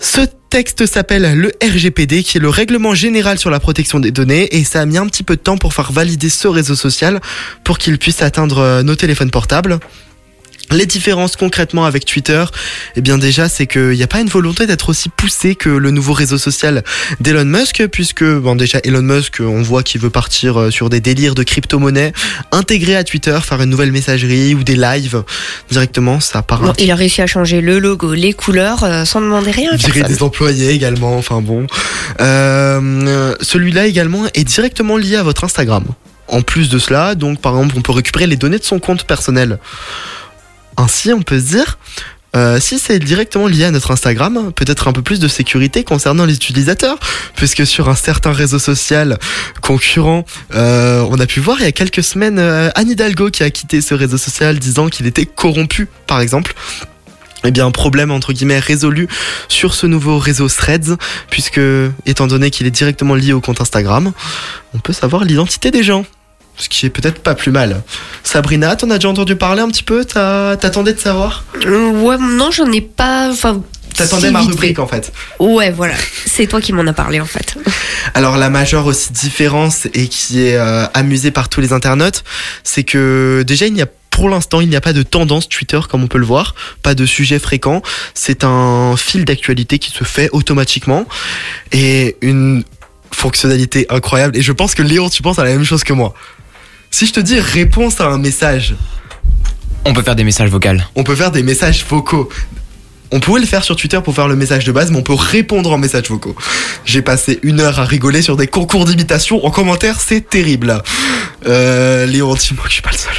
Ce 0.00 0.20
texte 0.52 0.84
s'appelle 0.84 1.32
le 1.34 1.50
RGPD, 1.66 2.22
qui 2.22 2.36
est 2.36 2.40
le 2.40 2.50
règlement 2.50 2.94
général 2.94 3.38
sur 3.38 3.48
la 3.48 3.58
protection 3.58 4.00
des 4.00 4.10
données, 4.10 4.54
et 4.54 4.64
ça 4.64 4.82
a 4.82 4.84
mis 4.84 4.98
un 4.98 5.06
petit 5.06 5.22
peu 5.22 5.36
de 5.36 5.40
temps 5.40 5.56
pour 5.56 5.72
faire 5.72 5.92
valider 5.92 6.28
ce 6.28 6.46
réseau 6.46 6.74
social 6.74 7.22
pour 7.64 7.78
qu'il 7.78 7.96
puisse 7.96 8.20
atteindre 8.20 8.58
euh, 8.58 8.82
nos 8.82 8.94
téléphones 8.94 9.30
portables. 9.30 9.78
Les 10.70 10.86
différences 10.86 11.36
concrètement 11.36 11.84
avec 11.84 12.06
Twitter, 12.06 12.44
eh 12.96 13.00
bien 13.02 13.18
déjà 13.18 13.48
c'est 13.48 13.66
qu'il 13.66 13.90
n'y 13.90 14.02
a 14.02 14.06
pas 14.06 14.20
une 14.20 14.28
volonté 14.28 14.66
d'être 14.66 14.88
aussi 14.88 15.08
poussé 15.10 15.54
que 15.54 15.68
le 15.68 15.90
nouveau 15.90 16.14
réseau 16.14 16.38
social 16.38 16.82
d'Elon 17.20 17.44
Musk, 17.44 17.86
puisque 17.88 18.24
bon 18.24 18.54
déjà 18.56 18.78
Elon 18.84 19.02
Musk, 19.02 19.40
on 19.40 19.60
voit 19.60 19.82
qu'il 19.82 20.00
veut 20.00 20.10
partir 20.10 20.58
euh, 20.58 20.70
sur 20.70 20.88
des 20.88 21.00
délires 21.00 21.34
de 21.34 21.42
crypto-monnaie, 21.42 22.12
intégrer 22.52 22.96
à 22.96 23.04
Twitter, 23.04 23.38
faire 23.42 23.60
une 23.60 23.68
nouvelle 23.68 23.92
messagerie 23.92 24.54
ou 24.54 24.64
des 24.64 24.76
lives 24.76 25.22
directement, 25.70 26.20
ça 26.20 26.42
part 26.42 26.62
Non, 26.62 26.72
il 26.78 26.90
a 26.90 26.94
réussi 26.94 27.20
à 27.20 27.26
changer 27.26 27.60
le 27.60 27.78
logo, 27.78 28.14
les 28.14 28.32
couleurs, 28.32 28.84
euh, 28.84 29.04
sans 29.04 29.20
demander 29.20 29.50
rien 29.50 29.72
à 29.72 29.76
virer 29.76 30.02
des 30.02 30.22
employés 30.22 30.70
également, 30.70 31.16
enfin 31.16 31.42
bon. 31.42 31.66
Euh, 32.20 33.34
Celui-là 33.40 33.86
également 33.86 34.24
est 34.32 34.44
directement 34.44 34.96
lié 34.96 35.16
à 35.16 35.22
votre 35.22 35.44
Instagram. 35.44 35.84
En 36.28 36.40
plus 36.40 36.70
de 36.70 36.78
cela, 36.78 37.14
donc 37.14 37.40
par 37.40 37.56
exemple, 37.56 37.74
on 37.76 37.82
peut 37.82 37.92
récupérer 37.92 38.26
les 38.26 38.36
données 38.36 38.58
de 38.58 38.64
son 38.64 38.78
compte 38.78 39.04
personnel. 39.04 39.58
Ainsi, 40.76 41.12
on 41.12 41.22
peut 41.22 41.38
se 41.38 41.44
dire, 41.44 41.78
euh, 42.34 42.58
si 42.60 42.78
c'est 42.78 42.98
directement 42.98 43.46
lié 43.46 43.64
à 43.64 43.70
notre 43.70 43.90
Instagram, 43.90 44.52
peut-être 44.54 44.88
un 44.88 44.92
peu 44.92 45.02
plus 45.02 45.20
de 45.20 45.28
sécurité 45.28 45.84
concernant 45.84 46.24
les 46.24 46.34
utilisateurs, 46.34 46.98
puisque 47.36 47.66
sur 47.66 47.90
un 47.90 47.94
certain 47.94 48.32
réseau 48.32 48.58
social 48.58 49.18
concurrent, 49.60 50.24
euh, 50.54 51.04
on 51.10 51.20
a 51.20 51.26
pu 51.26 51.40
voir 51.40 51.58
il 51.60 51.64
y 51.64 51.68
a 51.68 51.72
quelques 51.72 52.02
semaines 52.02 52.38
euh, 52.38 52.70
Anne 52.74 52.90
Hidalgo 52.90 53.30
qui 53.30 53.42
a 53.42 53.50
quitté 53.50 53.82
ce 53.82 53.94
réseau 53.94 54.16
social 54.16 54.58
disant 54.58 54.88
qu'il 54.88 55.06
était 55.06 55.26
corrompu, 55.26 55.88
par 56.06 56.20
exemple. 56.20 56.54
Eh 57.44 57.50
bien, 57.50 57.70
problème 57.70 58.12
entre 58.12 58.32
guillemets 58.32 58.60
résolu 58.60 59.08
sur 59.48 59.74
ce 59.74 59.86
nouveau 59.86 60.18
réseau 60.18 60.48
Threads, 60.48 60.96
puisque 61.28 61.60
étant 62.06 62.28
donné 62.28 62.50
qu'il 62.50 62.66
est 62.66 62.70
directement 62.70 63.14
lié 63.14 63.32
au 63.32 63.40
compte 63.40 63.60
Instagram, 63.60 64.12
on 64.74 64.78
peut 64.78 64.92
savoir 64.92 65.24
l'identité 65.24 65.70
des 65.70 65.82
gens. 65.82 66.06
Ce 66.62 66.68
qui 66.68 66.86
est 66.86 66.90
peut-être 66.90 67.18
pas 67.18 67.34
plus 67.34 67.50
mal. 67.50 67.82
Sabrina, 68.22 68.76
t'en 68.76 68.88
as 68.90 68.98
déjà 68.98 69.08
entendu 69.08 69.34
parler 69.34 69.62
un 69.62 69.68
petit 69.68 69.82
peu? 69.82 70.04
T'attendais 70.04 70.92
de 70.92 71.00
savoir? 71.00 71.42
Euh, 71.66 71.90
Ouais, 71.90 72.16
non, 72.20 72.52
j'en 72.52 72.70
ai 72.70 72.80
pas. 72.80 73.30
Enfin, 73.32 73.60
T'attendais 73.96 74.28
si, 74.28 74.32
ma 74.32 74.40
rubrique 74.42 74.78
en 74.78 74.86
fait. 74.86 75.12
Ouais, 75.40 75.72
voilà. 75.72 75.94
C'est 76.24 76.46
toi 76.46 76.60
qui 76.60 76.72
m'en 76.72 76.86
as 76.86 76.92
parlé 76.92 77.20
en 77.20 77.26
fait. 77.26 77.56
Alors 78.14 78.36
la 78.36 78.48
majeure 78.48 78.86
aussi 78.86 79.12
différence 79.12 79.86
et 79.92 80.06
qui 80.06 80.46
est 80.46 80.56
euh, 80.56 80.86
amusée 80.94 81.32
par 81.32 81.48
tous 81.48 81.60
les 81.60 81.72
internautes, 81.72 82.22
c'est 82.62 82.84
que 82.84 83.42
déjà 83.44 83.66
il 83.66 83.74
n'y 83.74 83.82
a 83.82 83.86
pour 84.10 84.28
l'instant, 84.28 84.60
il 84.60 84.68
n'y 84.68 84.76
a 84.76 84.80
pas 84.80 84.92
de 84.92 85.02
tendance 85.02 85.48
Twitter 85.48 85.80
comme 85.90 86.04
on 86.04 86.06
peut 86.06 86.18
le 86.18 86.26
voir, 86.26 86.54
pas 86.82 86.94
de 86.94 87.06
sujet 87.06 87.40
fréquent. 87.40 87.82
C'est 88.14 88.44
un 88.44 88.94
fil 88.96 89.24
d'actualité 89.24 89.80
qui 89.80 89.90
se 89.90 90.04
fait 90.04 90.28
automatiquement 90.30 91.06
et 91.72 92.16
une 92.20 92.62
fonctionnalité 93.10 93.86
incroyable. 93.88 94.36
Et 94.36 94.42
je 94.42 94.52
pense 94.52 94.74
que 94.74 94.82
Léon, 94.82 95.08
tu 95.08 95.22
penses 95.22 95.38
à 95.38 95.44
la 95.44 95.50
même 95.50 95.64
chose 95.64 95.82
que 95.82 95.92
moi. 95.92 96.14
Si 96.94 97.06
je 97.06 97.12
te 97.14 97.20
dis 97.20 97.40
réponse 97.40 98.00
à 98.00 98.06
un 98.06 98.18
message, 98.18 98.74
On 99.84 99.94
peut 99.94 100.02
faire 100.02 100.14
des 100.14 100.24
messages 100.24 100.50
vocaux. 100.50 100.68
on 100.94 101.02
peut 101.02 101.16
faire 101.16 101.30
des 101.32 101.42
messages 101.42 101.84
vocaux. 101.88 102.28
On 103.10 103.18
pourrait 103.18 103.40
le 103.40 103.46
faire 103.46 103.64
sur 103.64 103.74
Twitter 103.76 103.98
pour 104.04 104.14
faire 104.14 104.28
le 104.28 104.36
message 104.36 104.64
de 104.64 104.72
base, 104.72 104.90
mais 104.90 104.98
on 104.98 105.02
peut 105.02 105.14
répondre 105.14 105.72
en 105.72 105.78
messages 105.78 106.08
vocaux. 106.08 106.36
J'ai 106.84 107.02
passé 107.02 107.40
une 107.42 107.60
heure 107.60 107.80
à 107.80 107.84
rigoler 107.84 108.22
sur 108.22 108.36
des 108.36 108.46
concours 108.46 108.84
d'imitation 108.84 109.44
en 109.44 109.50
commentaire, 109.50 110.00
c'est 110.00 110.28
terrible. 110.28 110.82
Euh, 111.46 112.06
Léon, 112.06 112.34
dis-moi 112.34 112.62
que 112.64 112.68
je 112.68 112.74
suis 112.74 112.82
pas 112.82 112.90
le 112.92 112.96
seul. 112.98 113.14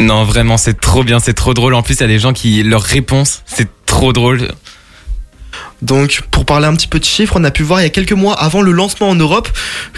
Non, 0.00 0.24
vraiment, 0.24 0.56
c'est 0.56 0.80
trop 0.80 1.04
bien, 1.04 1.20
c'est 1.20 1.34
trop 1.34 1.54
drôle. 1.54 1.74
En 1.74 1.82
plus, 1.82 1.94
il 1.94 2.00
y 2.00 2.04
a 2.04 2.08
des 2.08 2.18
gens 2.18 2.32
qui. 2.32 2.62
Leur 2.62 2.82
réponse, 2.82 3.42
c'est 3.46 3.68
trop 3.86 4.12
drôle. 4.12 4.48
Donc, 5.82 6.22
pour 6.32 6.44
parler 6.44 6.66
un 6.66 6.74
petit 6.74 6.88
peu 6.88 6.98
de 6.98 7.04
chiffres, 7.04 7.34
on 7.36 7.44
a 7.44 7.50
pu 7.50 7.62
voir 7.62 7.80
il 7.80 7.84
y 7.84 7.86
a 7.86 7.90
quelques 7.90 8.12
mois 8.12 8.34
avant 8.34 8.62
le 8.62 8.72
lancement 8.72 9.08
en 9.10 9.14
Europe 9.14 9.48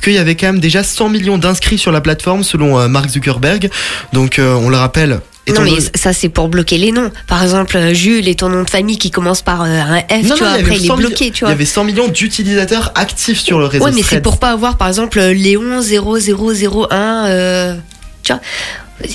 qu'il 0.03 0.13
y 0.13 0.19
avait 0.19 0.35
quand 0.35 0.47
même 0.47 0.61
déjà 0.61 0.83
100 0.83 1.09
millions 1.09 1.39
d'inscrits 1.39 1.79
sur 1.79 1.91
la 1.93 2.01
plateforme 2.01 2.45
selon 2.45 2.79
euh, 2.79 2.89
Mark 2.89 3.09
Zuckerberg. 3.09 3.71
Donc, 4.13 4.39
euh, 4.39 4.53
on 4.55 4.69
le 4.69 4.77
rappelle. 4.77 5.21
non, 5.49 5.63
mais 5.63 5.79
ça, 5.95 6.13
c'est 6.13 6.29
pour 6.29 6.49
bloquer 6.49 6.77
les 6.77 6.93
noms. 6.93 7.11
Par 7.27 7.43
exemple, 7.43 7.77
euh, 7.79 7.95
Jules 7.95 8.29
et 8.29 8.35
ton 8.35 8.51
nom 8.51 8.63
de 8.63 8.69
famille 8.71 8.99
qui 8.99 9.11
commence 9.11 9.41
par 9.43 9.63
un 9.63 10.01
F, 10.01 10.03
Non, 10.11 10.21
tu 10.23 10.29
non, 10.29 10.37
vois, 10.37 10.49
avait 10.49 10.63
après 10.63 10.77
il 10.77 10.85
est 10.85 10.89
100 10.89 10.97
bloqué, 10.97 11.31
tu 11.31 11.39
Il 11.39 11.39
y 11.39 11.41
vois. 11.41 11.51
avait 11.51 11.65
100 11.65 11.85
millions 11.85 12.09
d'utilisateurs 12.09 12.93
actifs 12.95 13.41
sur 13.41 13.59
le 13.59 13.65
réseau. 13.65 13.85
Ouais, 13.87 13.93
mais 13.95 14.03
c'est 14.03 14.21
pour 14.21 14.39
pas 14.39 14.51
avoir, 14.51 14.77
par 14.77 14.89
exemple, 14.89 15.19
Léon 15.19 15.81
0001, 15.81 17.27
euh, 17.27 17.75
tu 18.23 18.33
vois, 18.33 18.41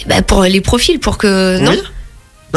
bah, 0.07 0.21
pour 0.23 0.43
les 0.43 0.61
profils, 0.61 0.99
pour 0.99 1.17
que. 1.19 1.59
Non 1.59 1.71
Oui. 1.71 1.77
Non 1.77 1.83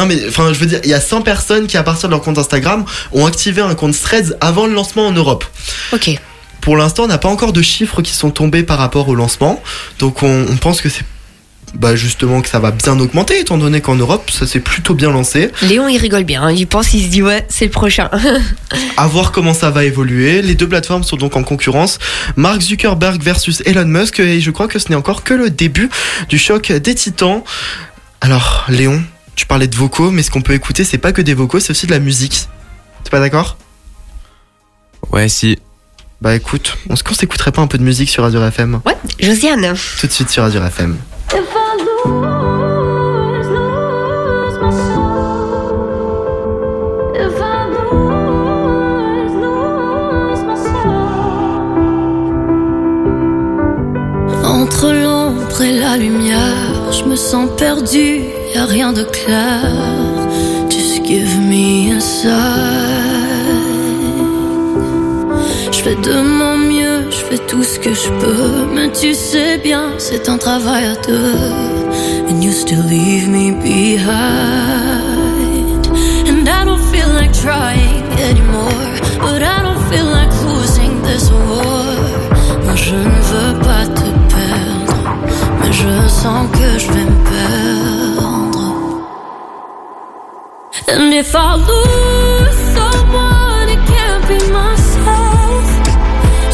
mais 0.06 0.16
enfin 0.28 0.52
je 0.52 0.58
veux 0.58 0.66
dire 0.66 0.80
il 0.84 0.90
y 0.90 0.94
a 0.94 1.00
100 1.00 1.22
personnes 1.22 1.66
qui 1.66 1.76
à 1.76 1.82
partir 1.82 2.08
de 2.08 2.14
leur 2.14 2.22
compte 2.22 2.38
Instagram 2.38 2.84
ont 3.12 3.26
activé 3.26 3.60
un 3.62 3.74
compte 3.74 3.98
Threads 4.00 4.34
avant 4.40 4.66
le 4.66 4.74
lancement 4.74 5.06
en 5.06 5.12
Europe. 5.12 5.44
Ok. 5.92 6.10
Pour 6.60 6.76
l'instant 6.76 7.04
on 7.04 7.08
n'a 7.08 7.18
pas 7.18 7.28
encore 7.28 7.52
de 7.52 7.62
chiffres 7.62 8.02
qui 8.02 8.12
sont 8.12 8.30
tombés 8.30 8.62
par 8.62 8.78
rapport 8.78 9.08
au 9.08 9.14
lancement 9.14 9.62
donc 9.98 10.22
on, 10.22 10.46
on 10.50 10.56
pense 10.56 10.80
que 10.80 10.88
c'est 10.88 11.04
bah 11.74 11.94
justement 11.96 12.40
que 12.40 12.48
ça 12.48 12.60
va 12.60 12.70
bien 12.70 12.98
augmenter 12.98 13.40
étant 13.40 13.58
donné 13.58 13.82
qu'en 13.82 13.94
Europe 13.94 14.30
ça 14.30 14.46
s'est 14.46 14.58
plutôt 14.60 14.94
bien 14.94 15.10
lancé. 15.10 15.50
Léon, 15.60 15.86
il 15.86 15.98
rigole 15.98 16.24
bien. 16.24 16.42
hein. 16.42 16.50
Il 16.50 16.66
pense, 16.66 16.94
il 16.94 17.04
se 17.04 17.08
dit, 17.08 17.22
ouais, 17.22 17.44
c'est 17.50 17.66
le 17.66 17.70
prochain. 17.70 18.08
À 18.96 19.06
voir 19.06 19.32
comment 19.32 19.52
ça 19.52 19.68
va 19.70 19.84
évoluer. 19.84 20.40
Les 20.40 20.54
deux 20.54 20.66
plateformes 20.66 21.04
sont 21.04 21.16
donc 21.18 21.36
en 21.36 21.42
concurrence. 21.42 21.98
Mark 22.36 22.62
Zuckerberg 22.62 23.22
versus 23.22 23.62
Elon 23.66 23.84
Musk 23.84 24.18
et 24.20 24.40
je 24.40 24.50
crois 24.50 24.66
que 24.66 24.78
ce 24.78 24.88
n'est 24.88 24.94
encore 24.94 25.24
que 25.24 25.34
le 25.34 25.50
début 25.50 25.90
du 26.30 26.38
choc 26.38 26.72
des 26.72 26.94
titans. 26.94 27.42
Alors 28.22 28.64
Léon, 28.70 29.02
tu 29.38 29.46
parlais 29.46 29.68
de 29.68 29.76
vocaux 29.76 30.10
mais 30.10 30.24
ce 30.24 30.32
qu'on 30.32 30.42
peut 30.42 30.54
écouter 30.54 30.82
c'est 30.82 30.98
pas 30.98 31.12
que 31.12 31.22
des 31.22 31.32
vocaux 31.32 31.60
c'est 31.60 31.70
aussi 31.70 31.86
de 31.86 31.92
la 31.92 32.00
musique. 32.00 32.48
T'es 33.04 33.10
pas 33.10 33.20
d'accord? 33.20 33.56
Ouais, 35.12 35.28
si. 35.28 35.56
Bah 36.20 36.34
écoute, 36.34 36.76
est-ce 36.90 37.04
qu'on 37.04 37.14
s'écouterait 37.14 37.52
pas 37.52 37.62
un 37.62 37.68
peu 37.68 37.78
de 37.78 37.84
musique 37.84 38.10
sur 38.10 38.24
Radio 38.24 38.44
FM 38.44 38.80
ouais, 38.84 38.96
Josiane. 39.20 39.74
Tout 40.00 40.08
de 40.08 40.12
suite 40.12 40.28
sur 40.30 40.42
Radio 40.42 40.60
FM. 40.64 40.96
Entre 54.44 54.92
l'ombre 54.92 55.62
et 55.62 55.78
la 55.78 55.96
lumière, 55.96 56.92
je 56.92 57.04
me 57.04 57.14
sens 57.14 57.48
perdu, 57.56 58.22
y 58.54 58.58
a 58.58 58.64
rien 58.66 58.92
de 58.92 59.04
clair. 59.04 59.62
Just 60.70 61.04
give 61.04 61.38
me 61.38 61.92
a 61.96 62.00
sign. 62.00 62.28
Je 65.72 65.78
fais 65.82 65.96
de 65.96 66.20
mon 66.20 66.56
mieux, 66.56 67.10
je 67.10 67.16
fais 67.28 67.38
tout 67.46 67.62
ce 67.62 67.78
que 67.78 67.94
je 67.94 68.08
peux, 68.20 68.66
mais 68.74 68.90
tu 68.90 69.14
sais 69.14 69.58
bien, 69.58 69.92
c'est 69.98 70.28
un 70.28 70.38
travail 70.38 70.84
à 70.86 70.96
deux. 71.06 71.78
And 72.30 72.42
you 72.42 72.52
still 72.52 72.82
leave 72.82 73.28
me 73.28 73.52
behind. 73.52 74.08
And 76.28 76.48
I 76.48 76.64
don't 76.64 76.82
feel 76.92 77.08
like 77.14 77.32
trying 77.32 78.04
anymore. 78.30 78.88
But 79.20 79.42
I 79.42 79.62
don't 79.62 79.82
feel 79.90 80.06
like 80.06 80.32
losing 80.44 81.02
this 81.02 81.30
war. 81.30 81.84
Moi 82.64 82.76
je 82.76 82.94
ne 82.94 83.20
veux 83.30 83.58
pas 83.60 83.86
te 83.86 84.08
perdre. 84.34 84.96
Mais 85.60 85.72
je 85.72 86.08
sens 86.08 86.48
que 86.52 86.78
je 86.78 86.86
vais 86.92 87.04
me 87.04 87.24
perdre. 87.24 87.37
And 90.90 91.12
if 91.12 91.34
I 91.34 91.54
lose 91.54 92.56
someone, 92.74 93.68
it 93.68 93.86
can't. 93.86 94.08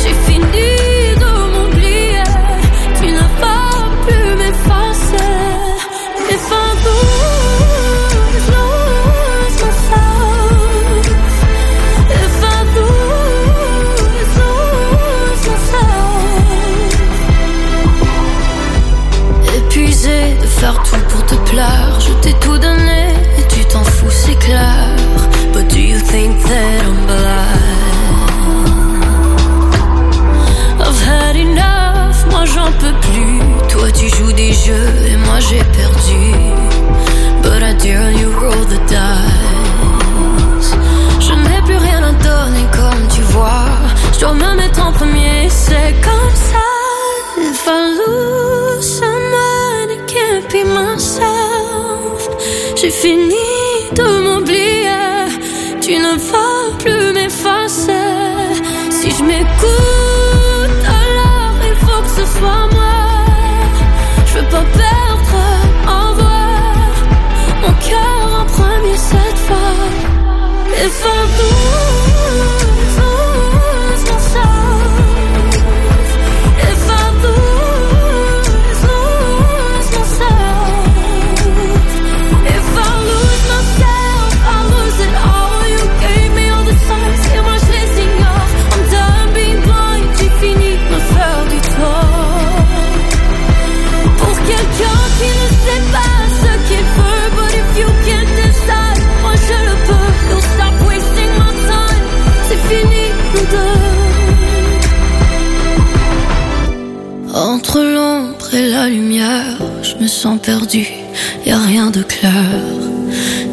J'ai 0.03 0.15
fini 0.27 1.15
de 1.23 1.33
m'oublier. 1.53 2.29
Tu 3.01 3.07
ne 3.13 3.25
vas 3.41 3.89
plus 4.05 4.31
m'effacer. 4.41 5.35
If 6.35 6.47
I 6.51 6.67
lose, 6.85 8.47
lose 8.55 9.59
myself. 9.63 11.05
If 12.11 12.43
I 12.43 12.57
lose, 12.75 14.33
lose 14.41 15.45
myself. 15.49 15.95
Épuisé 19.57 20.19
de 20.43 20.47
faire 20.47 20.79
tout 20.83 21.03
pour 21.09 21.23
te 21.27 21.37
plaire, 21.51 21.95
je 22.01 22.13
t'ai 22.15 22.35
tout 22.41 22.59
et 34.73 35.17
moi 35.27 35.41
j'ai 35.41 35.59
perdu. 35.59 36.33
But 37.43 37.63
I 37.63 37.75
dare 37.75 38.11
you 38.13 38.33
roll 38.33 38.65
the 38.67 38.81
dice. 38.87 40.75
Je 41.21 41.35
n'ai 41.35 41.61
plus 41.67 41.77
rien 41.77 42.03
à 42.03 42.13
donner 42.13 42.67
comme 42.73 43.09
tu 43.15 43.21
vois. 43.33 43.69
Je 44.15 44.21
dois 44.21 44.33
me 44.33 44.57
mettre 44.57 44.87
en 44.87 44.93
premier, 44.93 45.49
c'est 45.51 45.95
comme 46.03 46.14
qui 95.19 95.31
ne 95.31 95.49
sait 95.49 95.93
pas 95.93 96.14
je 109.97 110.03
me 110.03 110.09
sens 110.09 110.39
perdu, 110.41 110.87
y 111.47 111.51
a 111.51 111.59
rien 111.59 111.91
de 111.91 112.03
clair. 112.03 112.33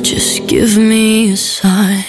Just 0.04 0.48
give 0.48 0.78
me 0.78 1.34
a 1.34 1.36
sign. 1.36 2.04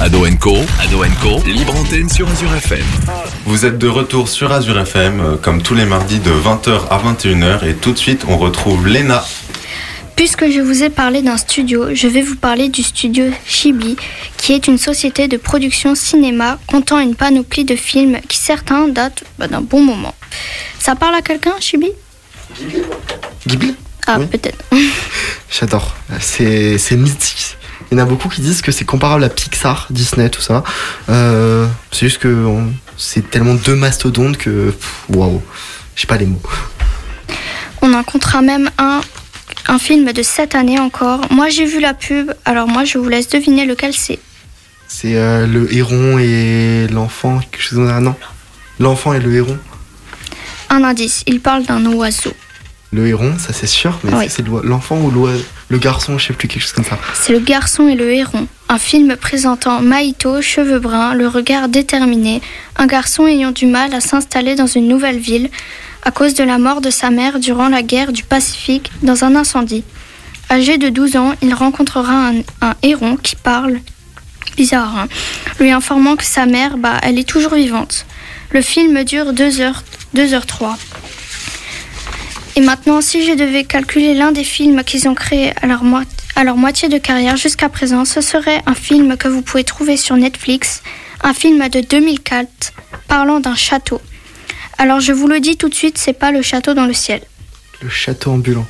Ado 0.00 0.24
Co, 0.40 0.56
Ado 0.80 1.02
Co, 1.20 1.42
libre 1.46 1.76
antenne 1.76 2.08
sur 2.08 2.28
Azure 2.28 2.54
FM. 2.54 2.84
Vous 3.44 3.66
êtes 3.66 3.78
de 3.78 3.88
retour 3.88 4.28
sur 4.28 4.52
Azure 4.52 4.78
FM, 4.78 5.20
euh, 5.20 5.36
comme 5.36 5.62
tous 5.62 5.74
les 5.74 5.84
mardis 5.84 6.20
de 6.20 6.30
20h 6.30 6.88
à 6.90 6.98
21h, 6.98 7.68
et 7.68 7.74
tout 7.74 7.92
de 7.92 7.98
suite 7.98 8.24
on 8.28 8.38
retrouve 8.38 8.86
Léna. 8.86 9.22
Puisque 10.16 10.50
je 10.50 10.60
vous 10.60 10.82
ai 10.82 10.90
parlé 10.90 11.22
d'un 11.22 11.36
studio, 11.36 11.94
je 11.94 12.08
vais 12.08 12.22
vous 12.22 12.36
parler 12.36 12.68
du 12.68 12.82
studio 12.82 13.24
Chibi, 13.46 13.96
qui 14.36 14.52
est 14.52 14.66
une 14.68 14.78
société 14.78 15.28
de 15.28 15.36
production 15.36 15.94
cinéma 15.94 16.58
comptant 16.66 16.98
une 16.98 17.14
panoplie 17.14 17.64
de 17.64 17.76
films 17.76 18.18
qui 18.28 18.38
certains 18.38 18.88
datent 18.88 19.24
bah, 19.38 19.48
d'un 19.48 19.62
bon 19.62 19.82
moment. 19.82 20.14
Ça 20.78 20.94
parle 20.94 21.14
à 21.14 21.22
quelqu'un, 21.22 21.54
Chibi 21.60 21.90
Ghibli 23.46 23.74
Ah, 24.06 24.18
Oui. 24.18 24.26
peut-être. 24.26 24.58
J'adore. 25.50 25.94
C'est 26.20 26.78
mythique. 26.96 27.56
Il 27.90 27.98
y 27.98 28.00
en 28.00 28.04
a 28.04 28.06
beaucoup 28.06 28.28
qui 28.28 28.40
disent 28.40 28.62
que 28.62 28.70
c'est 28.70 28.84
comparable 28.84 29.24
à 29.24 29.28
Pixar, 29.28 29.86
Disney, 29.90 30.28
tout 30.30 30.40
ça. 30.40 30.62
Euh, 31.08 31.66
c'est 31.90 32.06
juste 32.06 32.18
que 32.18 32.46
c'est 32.96 33.28
tellement 33.30 33.54
deux 33.54 33.74
mastodontes 33.74 34.36
que. 34.36 34.72
Waouh. 35.08 35.42
J'ai 35.96 36.06
pas 36.06 36.16
les 36.16 36.26
mots. 36.26 36.40
On 37.82 37.92
en 37.94 38.04
comptera 38.04 38.42
même 38.42 38.70
un, 38.78 39.00
un 39.66 39.78
film 39.78 40.12
de 40.12 40.22
cette 40.22 40.54
année 40.54 40.78
encore. 40.78 41.20
Moi, 41.30 41.48
j'ai 41.48 41.64
vu 41.64 41.80
la 41.80 41.94
pub, 41.94 42.32
alors 42.44 42.68
moi, 42.68 42.84
je 42.84 42.98
vous 42.98 43.08
laisse 43.08 43.28
deviner 43.28 43.66
lequel 43.66 43.92
c'est. 43.92 44.18
C'est 44.86 45.16
euh, 45.16 45.46
le 45.46 45.72
héron 45.74 46.18
et 46.18 46.86
l'enfant, 46.92 47.40
quelque 47.50 47.62
chose 47.62 47.78
comme 47.78 47.88
ça, 47.88 48.00
non? 48.00 48.14
L'enfant 48.78 49.12
et 49.14 49.20
le 49.20 49.34
héron. 49.34 49.58
Un 50.68 50.84
indice, 50.84 51.22
il 51.26 51.40
parle 51.40 51.64
d'un 51.64 51.84
oiseau. 51.86 52.32
Le 52.92 53.06
héron, 53.06 53.34
ça 53.38 53.52
c'est 53.52 53.68
sûr, 53.68 54.00
mais 54.02 54.12
Oui. 54.14 54.26
c'est 54.28 54.44
l'enfant 54.64 54.96
ou 55.00 55.12
le 55.68 55.78
garçon, 55.78 56.18
je 56.18 56.26
sais 56.26 56.32
plus, 56.32 56.48
quelque 56.48 56.62
chose 56.62 56.72
comme 56.72 56.84
ça. 56.84 56.98
C'est 57.14 57.32
Le 57.32 57.38
garçon 57.38 57.86
et 57.86 57.94
le 57.94 58.12
héron, 58.12 58.48
un 58.68 58.78
film 58.78 59.14
présentant 59.16 59.80
Maïto, 59.80 60.42
cheveux 60.42 60.80
bruns, 60.80 61.14
le 61.14 61.28
regard 61.28 61.68
déterminé, 61.68 62.42
un 62.76 62.86
garçon 62.86 63.28
ayant 63.28 63.52
du 63.52 63.66
mal 63.66 63.94
à 63.94 64.00
s'installer 64.00 64.56
dans 64.56 64.66
une 64.66 64.88
nouvelle 64.88 65.18
ville 65.18 65.50
à 66.02 66.10
cause 66.10 66.34
de 66.34 66.42
la 66.42 66.58
mort 66.58 66.80
de 66.80 66.90
sa 66.90 67.10
mère 67.10 67.38
durant 67.38 67.68
la 67.68 67.82
guerre 67.82 68.10
du 68.12 68.24
Pacifique 68.24 68.90
dans 69.02 69.22
un 69.22 69.36
incendie. 69.36 69.84
Âgé 70.50 70.76
de 70.76 70.88
12 70.88 71.16
ans, 71.16 71.34
il 71.42 71.54
rencontrera 71.54 72.30
un, 72.30 72.38
un 72.60 72.74
héron 72.82 73.16
qui 73.16 73.36
parle, 73.36 73.78
bizarre, 74.56 74.96
hein, 74.98 75.06
lui 75.60 75.70
informant 75.70 76.16
que 76.16 76.24
sa 76.24 76.44
mère, 76.46 76.76
bah, 76.76 76.94
elle 77.04 77.20
est 77.20 77.28
toujours 77.28 77.54
vivante. 77.54 78.04
Le 78.50 78.62
film 78.62 79.04
dure 79.04 79.32
2 79.32 79.60
heures, 79.60 79.84
2 80.14 80.34
heures 80.34 80.46
3. 80.46 80.76
Et 82.56 82.60
maintenant, 82.60 83.00
si 83.00 83.24
je 83.26 83.32
devais 83.32 83.64
calculer 83.64 84.14
l'un 84.14 84.32
des 84.32 84.44
films 84.44 84.82
qu'ils 84.84 85.08
ont 85.08 85.14
créés 85.14 85.52
à 85.62 85.66
leur, 85.66 85.84
moi- 85.84 86.02
à 86.36 86.44
leur 86.44 86.56
moitié 86.56 86.88
de 86.88 86.98
carrière 86.98 87.36
jusqu'à 87.36 87.68
présent, 87.68 88.04
ce 88.04 88.20
serait 88.20 88.60
un 88.66 88.74
film 88.74 89.16
que 89.16 89.28
vous 89.28 89.42
pouvez 89.42 89.64
trouver 89.64 89.96
sur 89.96 90.16
Netflix, 90.16 90.82
un 91.22 91.32
film 91.34 91.68
de 91.68 91.80
2004 91.80 92.48
parlant 93.08 93.40
d'un 93.40 93.54
château. 93.54 94.00
Alors 94.78 95.00
je 95.00 95.12
vous 95.12 95.26
le 95.28 95.40
dis 95.40 95.56
tout 95.56 95.68
de 95.68 95.74
suite, 95.74 95.98
c'est 95.98 96.12
pas 96.12 96.32
le 96.32 96.42
château 96.42 96.74
dans 96.74 96.86
le 96.86 96.92
ciel. 96.94 97.20
Le 97.82 97.88
château 97.88 98.32
ambulant. 98.32 98.66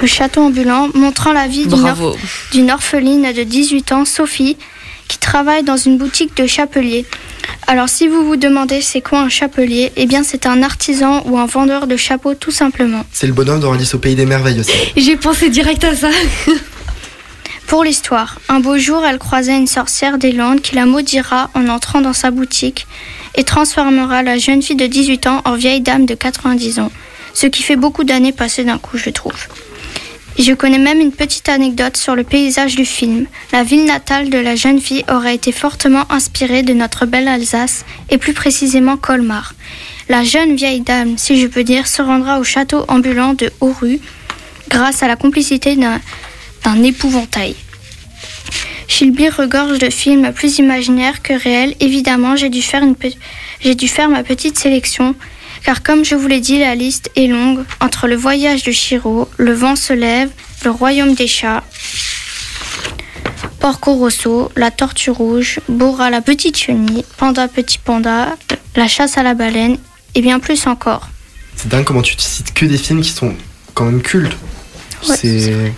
Le 0.00 0.06
château 0.06 0.42
ambulant 0.42 0.88
montrant 0.94 1.32
la 1.32 1.46
vie 1.46 1.66
d'une 2.52 2.70
orpheline 2.70 3.32
de 3.32 3.42
18 3.44 3.92
ans, 3.92 4.04
Sophie, 4.04 4.56
qui 5.08 5.18
travaille 5.18 5.62
dans 5.62 5.76
une 5.76 5.98
boutique 5.98 6.36
de 6.36 6.46
chapelier. 6.46 7.04
Alors 7.66 7.88
si 7.88 8.06
vous 8.06 8.24
vous 8.24 8.36
demandez 8.36 8.80
c'est 8.80 9.00
quoi 9.00 9.20
un 9.20 9.28
chapelier, 9.28 9.92
eh 9.96 10.06
bien 10.06 10.22
c'est 10.22 10.46
un 10.46 10.62
artisan 10.62 11.22
ou 11.26 11.38
un 11.38 11.46
vendeur 11.46 11.86
de 11.86 11.96
chapeaux 11.96 12.34
tout 12.34 12.50
simplement. 12.50 13.04
C'est 13.12 13.26
le 13.26 13.32
bonhomme 13.32 13.60
dans 13.60 13.72
Alice 13.72 13.94
au 13.94 13.98
pays 13.98 14.14
des 14.14 14.26
merveilles 14.26 14.60
aussi. 14.60 14.72
J'ai 14.96 15.16
pensé 15.16 15.50
direct 15.50 15.82
à 15.84 15.94
ça. 15.94 16.10
Pour 17.66 17.82
l'histoire, 17.82 18.38
un 18.48 18.60
beau 18.60 18.78
jour, 18.78 19.04
elle 19.04 19.18
croisa 19.18 19.52
une 19.52 19.66
sorcière 19.66 20.18
des 20.18 20.30
Landes 20.30 20.60
qui 20.60 20.76
la 20.76 20.86
maudira 20.86 21.50
en 21.54 21.68
entrant 21.68 22.00
dans 22.00 22.12
sa 22.12 22.30
boutique 22.30 22.86
et 23.34 23.42
transformera 23.42 24.22
la 24.22 24.38
jeune 24.38 24.62
fille 24.62 24.76
de 24.76 24.86
18 24.86 25.26
ans 25.26 25.42
en 25.44 25.56
vieille 25.56 25.80
dame 25.80 26.06
de 26.06 26.14
90 26.14 26.78
ans. 26.78 26.92
Ce 27.34 27.48
qui 27.48 27.64
fait 27.64 27.76
beaucoup 27.76 28.04
d'années 28.04 28.32
passées 28.32 28.62
d'un 28.62 28.78
coup, 28.78 28.96
je 28.96 29.10
trouve. 29.10 29.48
Je 30.38 30.52
connais 30.52 30.78
même 30.78 31.00
une 31.00 31.12
petite 31.12 31.48
anecdote 31.48 31.96
sur 31.96 32.14
le 32.14 32.22
paysage 32.22 32.76
du 32.76 32.84
film. 32.84 33.26
La 33.52 33.64
ville 33.64 33.86
natale 33.86 34.28
de 34.28 34.36
la 34.36 34.54
jeune 34.54 34.80
fille 34.80 35.04
aurait 35.10 35.34
été 35.34 35.50
fortement 35.50 36.04
inspirée 36.10 36.62
de 36.62 36.74
notre 36.74 37.06
belle 37.06 37.26
Alsace, 37.26 37.84
et 38.10 38.18
plus 38.18 38.34
précisément 38.34 38.98
Colmar. 38.98 39.54
La 40.10 40.24
jeune 40.24 40.54
vieille 40.54 40.82
dame, 40.82 41.16
si 41.16 41.40
je 41.40 41.46
peux 41.46 41.64
dire, 41.64 41.86
se 41.86 42.02
rendra 42.02 42.38
au 42.38 42.44
château 42.44 42.84
ambulant 42.88 43.32
de 43.32 43.50
Haut-Rue 43.60 43.98
grâce 44.68 45.02
à 45.02 45.08
la 45.08 45.16
complicité 45.16 45.74
d'un 45.76 46.82
épouvantail. 46.82 47.56
Chilby 48.88 49.28
regorge 49.30 49.78
de 49.78 49.90
films 49.90 50.32
plus 50.32 50.58
imaginaires 50.58 51.22
que 51.22 51.32
réels. 51.32 51.74
Évidemment, 51.80 52.36
j'ai 52.36 52.50
dû, 52.50 52.62
j'ai 53.60 53.74
dû 53.74 53.88
faire 53.88 54.08
ma 54.08 54.22
petite 54.22 54.58
sélection, 54.58 55.14
car 55.64 55.82
comme 55.82 56.04
je 56.04 56.14
vous 56.14 56.28
l'ai 56.28 56.40
dit, 56.40 56.58
la 56.58 56.74
liste 56.74 57.10
est 57.16 57.26
longue. 57.26 57.64
Entre 57.80 58.08
le 58.08 58.16
voyage 58.16 58.62
de 58.64 58.72
Chiro, 58.72 59.28
Le 59.36 59.52
vent 59.52 59.76
se 59.76 59.92
lève, 59.92 60.30
Le 60.64 60.70
Royaume 60.70 61.14
des 61.14 61.26
chats, 61.26 61.62
Porco 63.60 63.94
Rosso, 63.94 64.50
La 64.56 64.70
Tortue 64.70 65.10
Rouge, 65.10 65.60
Bora 65.68 66.10
la 66.10 66.20
Petite 66.20 66.56
Chenille, 66.56 67.04
Panda 67.16 67.48
Petit 67.48 67.78
Panda, 67.78 68.36
La 68.76 68.88
Chasse 68.88 69.18
à 69.18 69.22
la 69.22 69.34
Baleine 69.34 69.78
et 70.14 70.22
bien 70.22 70.38
plus 70.38 70.66
encore. 70.66 71.08
C'est 71.56 71.68
dingue 71.68 71.84
comment 71.84 72.02
tu 72.02 72.16
te 72.16 72.22
cites 72.22 72.52
que 72.52 72.66
des 72.66 72.78
films 72.78 73.00
qui 73.00 73.10
sont 73.10 73.34
quand 73.74 73.84
même 73.84 74.02
cultes. 74.02 74.36
Ouais, 75.08 75.16
c'est. 75.16 75.72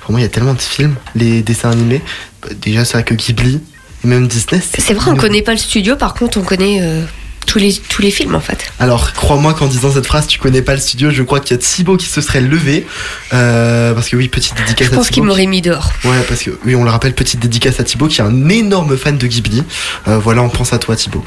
Pour 0.00 0.12
moi, 0.12 0.20
il 0.20 0.24
y 0.24 0.26
a 0.26 0.30
tellement 0.30 0.54
de 0.54 0.60
films, 0.60 0.96
les 1.14 1.42
dessins 1.42 1.70
animés. 1.70 2.00
Bah, 2.42 2.48
Déjà, 2.60 2.84
ça 2.84 3.02
que 3.02 3.14
Ghibli, 3.14 3.60
et 4.02 4.06
même 4.06 4.26
Disney. 4.26 4.60
C'est 4.60 4.94
vrai, 4.94 5.10
on 5.10 5.16
connaît 5.16 5.42
pas 5.42 5.52
le 5.52 5.58
studio, 5.58 5.96
par 5.96 6.14
contre, 6.14 6.38
on 6.38 6.42
connaît 6.42 6.80
euh, 6.82 7.04
tous, 7.46 7.58
les, 7.58 7.72
tous 7.88 8.02
les 8.02 8.10
films 8.10 8.34
en 8.34 8.40
fait. 8.40 8.72
Alors, 8.78 9.12
crois-moi 9.12 9.54
qu'en 9.54 9.66
disant 9.66 9.92
cette 9.92 10.06
phrase, 10.06 10.26
tu 10.26 10.38
connais 10.38 10.62
pas 10.62 10.74
le 10.74 10.80
studio. 10.80 11.10
Je 11.10 11.22
crois 11.22 11.40
qu'il 11.40 11.56
y 11.56 11.58
a 11.58 11.62
Thibaut 11.62 11.96
qui 11.96 12.06
se 12.06 12.20
serait 12.20 12.40
levé. 12.40 12.86
Euh, 13.32 13.92
parce 13.94 14.08
que 14.08 14.16
oui, 14.16 14.28
petite 14.28 14.54
dédicace 14.56 14.88
Je 14.88 14.92
à 14.92 14.96
pense 14.96 15.10
qu'il 15.10 15.22
m'aurait 15.22 15.46
mis 15.46 15.62
dehors. 15.62 15.92
Ouais, 16.04 16.22
parce 16.28 16.42
que 16.42 16.50
oui, 16.64 16.74
on 16.76 16.84
le 16.84 16.90
rappelle, 16.90 17.14
petite 17.14 17.40
dédicace 17.40 17.80
à 17.80 17.84
Thibaut 17.84 18.08
qui 18.08 18.20
est 18.20 18.24
un 18.24 18.48
énorme 18.48 18.96
fan 18.96 19.18
de 19.18 19.26
Ghibli. 19.26 19.62
Euh, 20.08 20.18
voilà, 20.18 20.42
on 20.42 20.48
pense 20.48 20.72
à 20.72 20.78
toi, 20.78 20.96
Thibaut. 20.96 21.24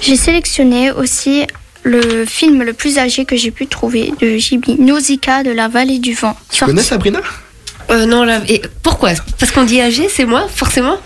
J'ai 0.00 0.16
sélectionné 0.16 0.90
aussi 0.92 1.46
le 1.82 2.24
film 2.26 2.62
le 2.62 2.72
plus 2.72 2.98
âgé 2.98 3.24
que 3.24 3.36
j'ai 3.36 3.50
pu 3.50 3.66
trouver 3.66 4.12
de 4.20 4.36
Ghibli, 4.36 4.76
Nausicaa 4.78 5.42
de 5.42 5.50
la 5.50 5.68
vallée 5.68 5.98
du 5.98 6.14
vent. 6.14 6.36
Tu 6.50 6.58
Sorti- 6.58 6.72
connais 6.72 6.82
Sabrina? 6.82 7.20
Euh, 7.90 8.06
non, 8.06 8.24
là, 8.24 8.40
et 8.48 8.62
pourquoi? 8.82 9.10
Parce 9.38 9.50
qu'on 9.50 9.64
dit 9.64 9.80
âgé, 9.80 10.08
c'est 10.14 10.24
moi, 10.24 10.46
forcément? 10.54 10.96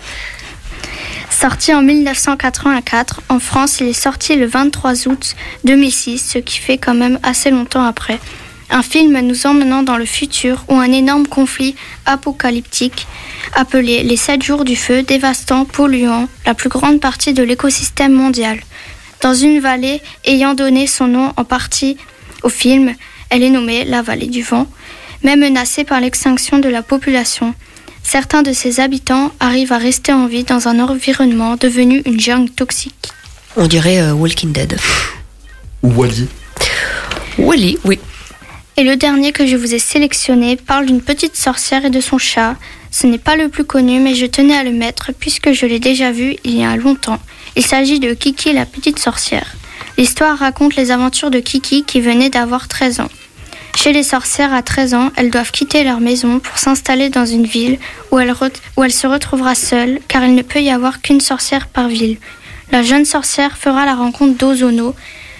Sorti 1.37 1.73
en 1.73 1.81
1984, 1.81 3.21
en 3.27 3.39
France, 3.39 3.81
il 3.81 3.87
est 3.87 3.93
sorti 3.93 4.37
le 4.37 4.45
23 4.45 5.09
août 5.09 5.35
2006, 5.65 6.31
ce 6.31 6.37
qui 6.37 6.59
fait 6.59 6.77
quand 6.77 6.93
même 6.93 7.19
assez 7.23 7.51
longtemps 7.51 7.83
après. 7.83 8.21
Un 8.69 8.81
film 8.81 9.19
nous 9.19 9.45
emmenant 9.45 9.83
dans 9.83 9.97
le 9.97 10.05
futur 10.05 10.63
où 10.69 10.75
un 10.75 10.93
énorme 10.93 11.27
conflit 11.27 11.75
apocalyptique 12.05 13.05
appelé 13.53 14.01
les 14.03 14.15
7 14.15 14.43
jours 14.43 14.63
du 14.63 14.77
feu 14.77 15.03
dévastant, 15.03 15.65
polluant 15.65 16.29
la 16.45 16.53
plus 16.53 16.69
grande 16.69 17.01
partie 17.01 17.33
de 17.33 17.43
l'écosystème 17.43 18.13
mondial. 18.13 18.61
Dans 19.19 19.33
une 19.33 19.59
vallée 19.59 20.01
ayant 20.23 20.53
donné 20.53 20.87
son 20.87 21.07
nom 21.07 21.33
en 21.35 21.43
partie 21.43 21.97
au 22.43 22.49
film, 22.49 22.95
elle 23.29 23.43
est 23.43 23.49
nommée 23.49 23.83
la 23.83 24.01
vallée 24.01 24.27
du 24.27 24.41
vent, 24.41 24.67
mais 25.21 25.35
menacée 25.35 25.83
par 25.83 25.99
l'extinction 25.99 26.59
de 26.59 26.69
la 26.69 26.81
population. 26.81 27.53
Certains 28.07 28.43
de 28.43 28.53
ses 28.53 28.79
habitants 28.79 29.31
arrivent 29.39 29.73
à 29.73 29.79
rester 29.79 30.13
en 30.13 30.27
vie 30.27 30.43
dans 30.43 30.67
un 30.67 30.79
environnement 30.79 31.55
devenu 31.55 32.03
une 32.05 32.19
jungle 32.19 32.51
toxique. 32.51 33.09
On 33.57 33.65
dirait 33.65 33.99
euh, 33.99 34.13
Walking 34.13 34.51
Dead. 34.51 34.77
Ou 35.81 35.89
Wally 35.89 36.27
Wally, 37.39 37.79
oui. 37.83 37.97
Et 38.77 38.83
le 38.83 38.95
dernier 38.95 39.31
que 39.31 39.47
je 39.47 39.55
vous 39.55 39.73
ai 39.73 39.79
sélectionné 39.79 40.55
parle 40.55 40.85
d'une 40.85 41.01
petite 41.01 41.35
sorcière 41.35 41.83
et 41.83 41.89
de 41.89 41.99
son 41.99 42.19
chat. 42.19 42.55
Ce 42.91 43.07
n'est 43.07 43.17
pas 43.17 43.35
le 43.35 43.49
plus 43.49 43.65
connu, 43.65 43.99
mais 43.99 44.13
je 44.13 44.27
tenais 44.27 44.55
à 44.55 44.63
le 44.63 44.71
mettre 44.71 45.11
puisque 45.19 45.51
je 45.51 45.65
l'ai 45.65 45.79
déjà 45.79 46.11
vu 46.11 46.35
il 46.43 46.59
y 46.59 46.63
a 46.63 46.75
longtemps. 46.75 47.19
Il 47.55 47.65
s'agit 47.65 47.99
de 47.99 48.13
Kiki 48.13 48.53
la 48.53 48.67
petite 48.67 48.99
sorcière. 48.99 49.55
L'histoire 49.97 50.37
raconte 50.37 50.75
les 50.75 50.91
aventures 50.91 51.31
de 51.31 51.39
Kiki 51.39 51.83
qui 51.83 52.01
venait 52.01 52.29
d'avoir 52.29 52.67
13 52.67 52.99
ans. 52.99 53.09
Chez 53.75 53.91
les 53.91 54.03
sorcières 54.03 54.53
à 54.53 54.63
13 54.63 54.93
ans, 54.93 55.11
elles 55.17 55.29
doivent 55.29 55.51
quitter 55.51 55.83
leur 55.83 55.99
maison 55.99 56.39
pour 56.39 56.57
s'installer 56.57 57.09
dans 57.09 57.25
une 57.25 57.45
ville 57.45 57.77
où 58.09 58.19
elle, 58.19 58.33
se 58.33 59.05
retrouvera 59.05 59.53
seule 59.53 59.99
car 60.07 60.23
il 60.23 60.33
ne 60.33 60.41
peut 60.41 60.61
y 60.61 60.69
avoir 60.69 61.01
qu'une 61.01 61.19
sorcière 61.19 61.67
par 61.67 61.89
ville. 61.89 62.17
La 62.71 62.81
jeune 62.81 63.05
sorcière 63.05 63.57
fera 63.57 63.85
la 63.85 63.93
rencontre 63.93 64.37
d'Ozono, 64.37 64.95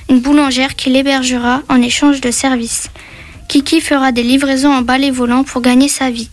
une 0.10 0.19
boulangère 0.19 0.76
qui 0.76 0.89
l'hébergera 0.89 1.62
en 1.69 1.82
échange 1.82 2.21
de 2.21 2.30
services. 2.30 2.89
Kiki 3.48 3.80
fera 3.80 4.12
des 4.12 4.24
livraisons 4.24 4.74
en 4.74 4.82
balai 4.82 5.12
volant 5.12 5.43
pour 5.43 5.62
gagner 5.62 5.88
sa 5.88 6.12
vie. 6.12 6.30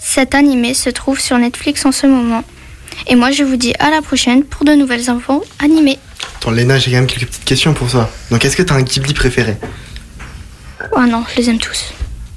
Cet 0.00 0.34
animé 0.34 0.74
se 0.74 0.90
trouve 0.90 1.20
sur 1.20 1.38
Netflix 1.38 1.86
en 1.86 1.92
ce 1.92 2.06
moment. 2.06 2.42
Et 3.06 3.14
moi 3.14 3.30
je 3.30 3.44
vous 3.44 3.56
dis 3.56 3.72
à 3.78 3.90
la 3.90 4.02
prochaine 4.02 4.42
pour 4.42 4.64
de 4.64 4.72
nouvelles 4.72 5.08
infos 5.08 5.44
animées. 5.60 5.98
Attends, 6.36 6.50
Léna, 6.50 6.78
j'ai 6.78 6.90
quand 6.90 6.98
même 6.98 7.06
quelques 7.06 7.26
petites 7.26 7.44
questions 7.44 7.72
pour 7.72 7.90
toi. 7.90 8.10
Donc, 8.30 8.44
est-ce 8.44 8.56
que 8.56 8.62
t'as 8.62 8.74
un 8.74 8.82
Ghibli 8.82 9.12
préféré? 9.12 9.56
Oh 10.96 11.02
non, 11.08 11.24
je 11.30 11.40
les 11.40 11.50
aime 11.50 11.58
tous. 11.58 11.92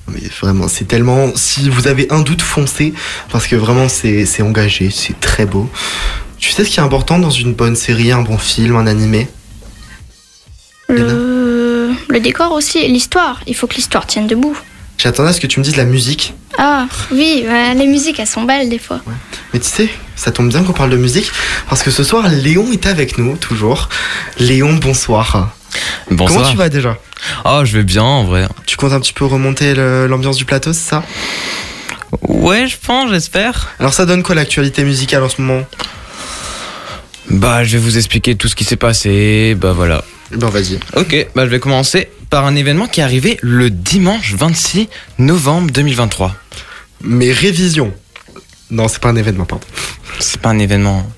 Mais 0.07 0.21
vraiment, 0.41 0.67
c'est 0.67 0.85
tellement. 0.85 1.31
Si 1.35 1.69
vous 1.69 1.87
avez 1.87 2.07
un 2.11 2.21
doute, 2.21 2.41
foncez. 2.41 2.93
Parce 3.29 3.47
que 3.47 3.55
vraiment, 3.55 3.87
c'est 3.87 4.25
c'est 4.25 4.41
engagé, 4.41 4.89
c'est 4.91 5.19
très 5.19 5.45
beau. 5.45 5.69
Tu 6.37 6.51
sais 6.51 6.65
ce 6.65 6.69
qui 6.69 6.79
est 6.79 6.83
important 6.83 7.19
dans 7.19 7.29
une 7.29 7.53
bonne 7.53 7.75
série, 7.75 8.11
un 8.11 8.21
bon 8.21 8.37
film, 8.37 8.75
un 8.75 8.87
animé? 8.87 9.27
Le, 10.89 11.91
le 12.09 12.19
décor 12.19 12.51
aussi, 12.51 12.87
l'histoire. 12.87 13.41
Il 13.47 13.55
faut 13.55 13.67
que 13.67 13.75
l'histoire 13.75 14.05
tienne 14.07 14.27
debout. 14.27 14.57
J'attendais 14.97 15.29
à 15.29 15.33
ce 15.33 15.39
que 15.39 15.47
tu 15.47 15.59
me 15.59 15.63
dises 15.63 15.77
la 15.77 15.85
musique. 15.85 16.33
Ah 16.57 16.87
oui, 17.11 17.43
ouais, 17.47 17.73
les 17.73 17.87
musiques 17.87 18.19
elles 18.19 18.27
sont 18.27 18.43
belles 18.43 18.69
des 18.69 18.77
fois. 18.77 19.01
Mais 19.53 19.59
tu 19.59 19.67
sais, 19.67 19.89
ça 20.15 20.31
tombe 20.31 20.49
bien 20.49 20.63
qu'on 20.63 20.73
parle 20.73 20.89
de 20.89 20.97
musique. 20.97 21.31
Parce 21.69 21.81
que 21.81 21.91
ce 21.91 22.03
soir, 22.03 22.27
Léon 22.27 22.71
est 22.71 22.85
avec 22.85 23.17
nous, 23.17 23.37
toujours. 23.37 23.89
Léon, 24.37 24.73
bonsoir. 24.73 25.55
Bonsoir. 26.09 26.39
Comment 26.39 26.51
tu 26.51 26.57
vas 26.57 26.69
déjà? 26.69 26.97
Oh, 27.45 27.61
je 27.63 27.77
vais 27.77 27.83
bien 27.83 28.03
en 28.03 28.23
vrai. 28.23 28.47
Tu 28.65 28.77
comptes 28.77 28.93
un 28.93 28.99
petit 28.99 29.13
peu 29.13 29.25
remonter 29.25 29.73
l'ambiance 29.75 30.37
du 30.37 30.45
plateau, 30.45 30.73
c'est 30.73 30.89
ça? 30.89 31.03
Ouais, 32.21 32.67
je 32.67 32.77
pense, 32.77 33.09
j'espère. 33.09 33.69
Alors, 33.79 33.93
ça 33.93 34.05
donne 34.05 34.23
quoi 34.23 34.35
l'actualité 34.35 34.83
musicale 34.83 35.23
en 35.23 35.29
ce 35.29 35.41
moment? 35.41 35.65
Bah, 37.29 37.63
je 37.63 37.77
vais 37.77 37.83
vous 37.83 37.97
expliquer 37.97 38.35
tout 38.35 38.47
ce 38.47 38.55
qui 38.55 38.65
s'est 38.65 38.75
passé. 38.75 39.55
Bah 39.57 39.71
voilà. 39.71 40.03
Ben, 40.31 40.49
vas-y. 40.49 40.79
Ok, 40.95 41.27
bah 41.35 41.45
je 41.45 41.49
vais 41.51 41.59
commencer 41.59 42.09
par 42.29 42.45
un 42.45 42.55
événement 42.55 42.87
qui 42.87 42.99
est 42.99 43.03
arrivé 43.03 43.37
le 43.41 43.69
dimanche 43.69 44.33
26 44.33 44.89
novembre 45.19 45.71
2023. 45.71 46.35
Mais 47.01 47.31
révision. 47.31 47.93
Non, 48.69 48.87
c'est 48.87 48.99
pas 48.99 49.09
un 49.09 49.15
événement, 49.15 49.45
pardon. 49.45 49.65
C'est 50.19 50.41
pas 50.41 50.49
un 50.49 50.59
événement. 50.59 51.09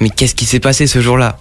Mais 0.00 0.10
qu'est-ce 0.10 0.34
qui 0.34 0.44
s'est 0.46 0.60
passé 0.60 0.86
ce 0.86 1.00
jour-là? 1.00 1.38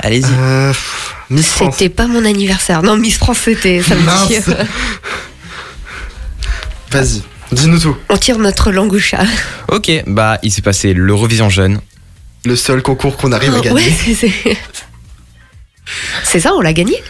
Allez-y. 0.00 0.24
Euh, 0.38 0.68
pff, 0.72 1.14
Miss 1.30 1.48
France. 1.48 1.76
C'était 1.78 1.88
pas 1.94 2.06
mon 2.06 2.24
anniversaire. 2.24 2.82
Non, 2.82 2.96
Miss 2.96 3.16
France, 3.18 3.38
c'était 3.44 3.82
samedi. 3.82 4.04
Mince. 4.04 4.50
Vas-y, 6.90 7.22
dis-nous 7.52 7.78
tout. 7.78 7.96
On 8.08 8.16
tire 8.16 8.38
notre 8.38 8.70
langue 8.70 8.92
au 8.92 8.98
chat. 8.98 9.24
Ok, 9.68 9.90
bah 10.06 10.38
il 10.42 10.52
s'est 10.52 10.62
passé 10.62 10.94
l'Eurovision 10.94 11.48
Jeune. 11.50 11.80
Le 12.44 12.56
seul 12.56 12.82
concours 12.82 13.16
qu'on 13.16 13.32
arrive 13.32 13.54
à 13.54 13.58
Oh, 13.58 13.62
gagner. 13.62 13.74
ouais, 13.76 13.90
c'est- 14.04 14.14
c'est. 14.14 14.56
C'est 16.22 16.40
ça, 16.40 16.52
on 16.54 16.60
l'a 16.60 16.72
gagné? 16.72 17.02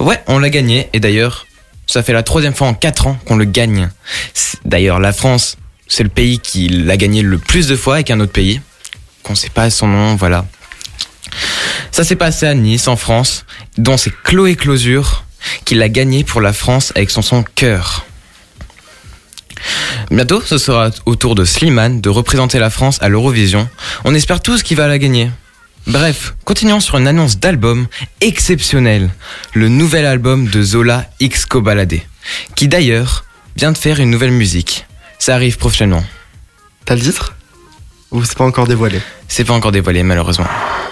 Ouais, 0.00 0.20
on 0.26 0.38
l'a 0.38 0.50
gagné. 0.50 0.88
Et 0.92 1.00
d'ailleurs, 1.00 1.46
ça 1.86 2.02
fait 2.02 2.12
la 2.12 2.22
troisième 2.22 2.54
fois 2.54 2.66
en 2.68 2.74
quatre 2.74 3.06
ans 3.06 3.18
qu'on 3.24 3.36
le 3.36 3.44
gagne. 3.44 3.90
C'est- 4.34 4.58
D'ailleurs, 4.64 5.00
la 5.00 5.12
France, 5.12 5.56
c'est 5.88 6.02
le 6.02 6.08
pays 6.08 6.38
qui 6.38 6.68
l'a 6.68 6.96
gagné 6.96 7.22
le 7.22 7.38
plus 7.38 7.66
de 7.68 7.76
fois 7.76 7.94
avec 7.94 8.10
un 8.10 8.20
autre 8.20 8.32
pays. 8.32 8.60
Qu'on 9.22 9.34
sait 9.34 9.50
pas 9.50 9.70
son 9.70 9.86
nom, 9.88 10.14
voilà. 10.16 10.44
Ça 11.90 12.04
s'est 12.04 12.16
passé 12.16 12.46
à 12.46 12.54
Nice, 12.54 12.88
en 12.88 12.96
France, 12.96 13.44
dont 13.78 13.96
c'est 13.96 14.12
Chloé 14.24 14.56
Closure 14.56 15.24
qui 15.64 15.74
l'a 15.74 15.88
gagné 15.88 16.24
pour 16.24 16.40
la 16.40 16.52
France 16.52 16.92
avec 16.94 17.10
son 17.10 17.22
son 17.22 17.42
Cœur. 17.42 18.06
Bientôt, 20.10 20.40
ce 20.40 20.58
sera 20.58 20.90
au 21.06 21.16
tour 21.16 21.34
de 21.34 21.44
Slimane 21.44 22.00
de 22.00 22.08
représenter 22.08 22.58
la 22.58 22.70
France 22.70 22.98
à 23.00 23.08
l'Eurovision. 23.08 23.68
On 24.04 24.14
espère 24.14 24.42
tous 24.42 24.62
qu'il 24.62 24.76
va 24.76 24.86
la 24.86 24.98
gagner. 24.98 25.30
Bref, 25.86 26.34
continuons 26.44 26.80
sur 26.80 26.98
une 26.98 27.08
annonce 27.08 27.38
d'album 27.38 27.86
exceptionnel. 28.20 29.10
Le 29.54 29.68
nouvel 29.68 30.06
album 30.06 30.48
de 30.48 30.62
Zola 30.62 31.08
X 31.20 31.46
Cobaladé. 31.46 32.06
Qui 32.54 32.68
d'ailleurs 32.68 33.24
vient 33.56 33.72
de 33.72 33.78
faire 33.78 34.00
une 34.00 34.10
nouvelle 34.10 34.30
musique. 34.30 34.86
Ça 35.18 35.34
arrive 35.34 35.58
prochainement. 35.58 36.04
T'as 36.84 36.94
le 36.94 37.00
titre? 37.00 37.34
Ou 38.12 38.22
c'est 38.24 38.36
pas 38.36 38.44
encore 38.44 38.66
dévoilé 38.66 39.00
C'est 39.28 39.44
pas 39.44 39.54
encore 39.54 39.72
dévoilé 39.72 40.02
malheureusement. 40.02 40.46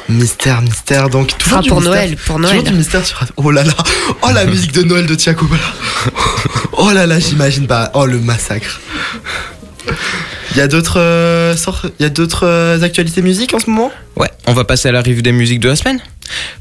Mystère, 0.09 0.63
mystère, 0.63 1.09
donc 1.11 1.37
toujours 1.39 1.59
Ah, 1.59 1.63
du 1.63 1.69
pour 1.69 1.81
mystère. 1.81 1.95
Noël, 2.03 2.17
pour 2.17 2.37
Toujours 2.37 2.53
Noël. 2.55 2.65
du 2.65 2.73
mystère 2.75 3.05
sur... 3.07 3.23
Oh 3.37 3.51
là 3.51 3.63
là 3.63 3.73
Oh 4.23 4.31
la 4.33 4.45
musique 4.53 4.73
de 4.73 4.83
Noël 4.83 5.07
de 5.07 5.15
Tiago 5.15 5.47
Bala 5.47 5.63
Oh 6.73 6.91
là 6.93 7.07
là, 7.07 7.19
j'imagine 7.21 7.67
pas. 7.67 7.91
Oh 7.95 8.07
le 8.07 8.19
massacre 8.19 8.81
Il 10.53 10.57
y 10.57 10.61
a 10.61 10.67
d'autres 10.69 10.99
euh, 10.99 11.57
sortes- 11.57 11.87
il 11.99 12.03
y 12.03 12.07
a 12.07 12.09
d'autres 12.11 12.47
euh, 12.47 12.83
actualités 12.83 13.23
musique 13.23 13.55
en 13.55 13.59
ce 13.61 13.69
moment? 13.71 13.93
Ouais, 14.17 14.31
on 14.47 14.53
va 14.55 14.65
passer 14.65 14.89
à 14.89 14.93
la 14.93 15.03
revue 15.03 15.23
des 15.23 15.33
musiques 15.33 15.61
de 15.61 15.69
la 15.69 15.77
semaine. 15.77 16.01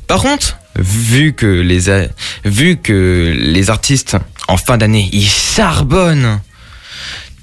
Par 0.08 0.22
contre, 0.22 0.58
vu 0.78 1.34
que 1.34 1.46
les, 1.48 1.90
a- 1.90 2.08
vu 2.46 2.78
que 2.78 3.34
les 3.38 3.70
artistes 3.70 4.18
en 4.48 4.58
fin 4.58 4.78
d'année, 4.78 5.10
ils 5.14 5.28
charbonnent 5.28 6.40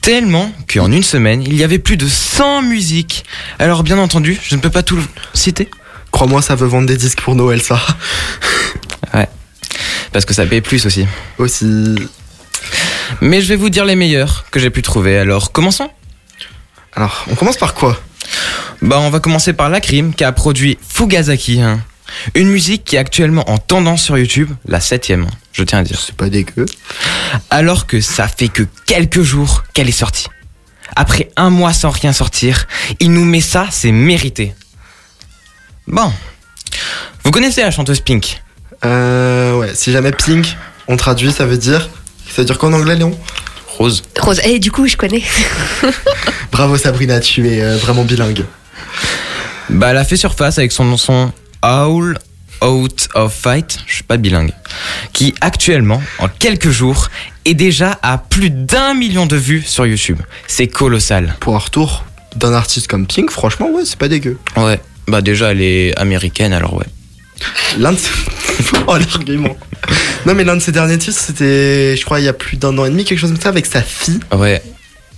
tellement 0.06 0.52
qu'en 0.72 0.92
une 0.92 1.02
semaine, 1.02 1.42
il 1.42 1.56
y 1.56 1.64
avait 1.64 1.80
plus 1.80 1.96
de 1.96 2.06
100 2.06 2.62
musiques. 2.62 3.24
Alors 3.58 3.82
bien 3.82 3.98
entendu, 3.98 4.38
je 4.40 4.54
ne 4.54 4.60
peux 4.60 4.70
pas 4.70 4.84
tout 4.84 5.00
citer. 5.34 5.68
Crois-moi, 6.12 6.42
ça 6.42 6.54
veut 6.54 6.68
vendre 6.68 6.86
des 6.86 6.96
disques 6.96 7.20
pour 7.22 7.34
Noël, 7.34 7.60
ça. 7.60 7.80
Ouais. 9.12 9.28
Parce 10.12 10.24
que 10.24 10.32
ça 10.32 10.46
paye 10.46 10.60
plus 10.60 10.86
aussi. 10.86 11.06
Aussi. 11.38 11.96
Mais 13.20 13.40
je 13.40 13.48
vais 13.48 13.56
vous 13.56 13.68
dire 13.68 13.84
les 13.84 13.96
meilleurs 13.96 14.44
que 14.52 14.60
j'ai 14.60 14.70
pu 14.70 14.80
trouver. 14.80 15.18
Alors 15.18 15.50
commençons. 15.50 15.90
Alors, 16.94 17.24
on 17.28 17.34
commence 17.34 17.56
par 17.56 17.74
quoi? 17.74 18.00
Bah 18.82 19.00
on 19.00 19.10
va 19.10 19.18
commencer 19.18 19.54
par 19.54 19.70
La 19.70 19.80
Crime 19.80 20.14
qui 20.14 20.22
a 20.22 20.30
produit 20.30 20.78
Fugazaki. 20.88 21.60
hein. 21.60 21.80
Une 22.34 22.48
musique 22.48 22.84
qui 22.84 22.96
est 22.96 22.98
actuellement 22.98 23.48
en 23.50 23.58
tendance 23.58 24.02
sur 24.02 24.18
YouTube, 24.18 24.50
la 24.66 24.80
septième, 24.80 25.26
je 25.52 25.62
tiens 25.62 25.80
à 25.80 25.82
dire. 25.82 26.00
C'est 26.00 26.14
pas 26.14 26.28
dégueu. 26.28 26.66
Alors 27.50 27.86
que 27.86 28.00
ça 28.00 28.28
fait 28.28 28.48
que 28.48 28.62
quelques 28.86 29.22
jours 29.22 29.64
qu'elle 29.72 29.88
est 29.88 29.92
sortie. 29.92 30.26
Après 30.94 31.30
un 31.36 31.50
mois 31.50 31.72
sans 31.72 31.90
rien 31.90 32.12
sortir, 32.12 32.66
il 33.00 33.12
nous 33.12 33.24
met 33.24 33.40
ça, 33.40 33.66
c'est 33.70 33.92
mérité. 33.92 34.54
Bon. 35.86 36.12
Vous 37.24 37.30
connaissez 37.30 37.62
la 37.62 37.70
chanteuse 37.70 38.00
Pink? 38.00 38.40
Euh, 38.84 39.58
ouais, 39.58 39.74
si 39.74 39.90
jamais 39.90 40.12
Pink, 40.12 40.56
on 40.88 40.96
traduit, 40.96 41.32
ça 41.32 41.46
veut 41.46 41.58
dire. 41.58 41.88
Ça 42.28 42.42
veut 42.42 42.44
dire 42.44 42.58
quoi 42.58 42.68
en 42.68 42.72
anglais, 42.72 42.96
Léon? 42.96 43.18
Rose. 43.78 44.02
Rose. 44.20 44.40
Et 44.44 44.58
du 44.58 44.70
coup, 44.70 44.86
je 44.86 44.96
connais. 44.96 45.22
Bravo 46.52 46.76
Sabrina, 46.76 47.20
tu 47.20 47.48
es 47.48 47.62
euh, 47.62 47.76
vraiment 47.76 48.04
bilingue. 48.04 48.44
Bah, 49.68 49.88
elle 49.90 49.96
a 49.98 50.04
fait 50.04 50.16
surface 50.16 50.58
avec 50.58 50.72
son 50.72 50.96
son 50.96 51.32
All 51.68 52.16
Out 52.64 53.08
of 53.14 53.34
Fight, 53.34 53.80
je 53.88 53.94
suis 53.94 54.02
pas 54.04 54.18
bilingue, 54.18 54.52
qui 55.12 55.34
actuellement, 55.40 56.00
en 56.20 56.28
quelques 56.28 56.70
jours, 56.70 57.08
est 57.44 57.54
déjà 57.54 57.98
à 58.02 58.18
plus 58.18 58.50
d'un 58.50 58.94
million 58.94 59.26
de 59.26 59.34
vues 59.34 59.62
sur 59.66 59.84
YouTube. 59.84 60.20
C'est 60.46 60.68
colossal. 60.68 61.34
Pour 61.40 61.56
un 61.56 61.58
retour 61.58 62.04
d'un 62.36 62.52
artiste 62.54 62.86
comme 62.86 63.08
Pink, 63.08 63.32
franchement, 63.32 63.68
ouais, 63.72 63.82
c'est 63.84 63.98
pas 63.98 64.06
dégueu. 64.06 64.38
Ouais. 64.56 64.80
Bah 65.08 65.22
déjà, 65.22 65.50
elle 65.50 65.60
est 65.60 65.92
américaine, 65.98 66.52
alors 66.52 66.74
ouais. 66.74 66.86
L'un 67.78 67.92
de 67.92 67.98
ses... 67.98 68.10
Oh, 68.86 68.96
l'argument. 68.96 69.56
Non, 70.24 70.34
mais 70.34 70.44
l'un 70.44 70.54
de 70.54 70.62
ses 70.62 70.70
derniers 70.72 70.98
titres, 70.98 71.18
c'était, 71.18 71.96
je 71.96 72.04
crois, 72.04 72.20
il 72.20 72.24
y 72.26 72.28
a 72.28 72.32
plus 72.32 72.56
d'un 72.58 72.78
an 72.78 72.84
et 72.84 72.90
demi, 72.90 73.04
quelque 73.04 73.18
chose 73.18 73.32
comme 73.32 73.40
ça, 73.40 73.48
avec 73.48 73.66
sa 73.66 73.82
fille. 73.82 74.20
Ouais. 74.32 74.62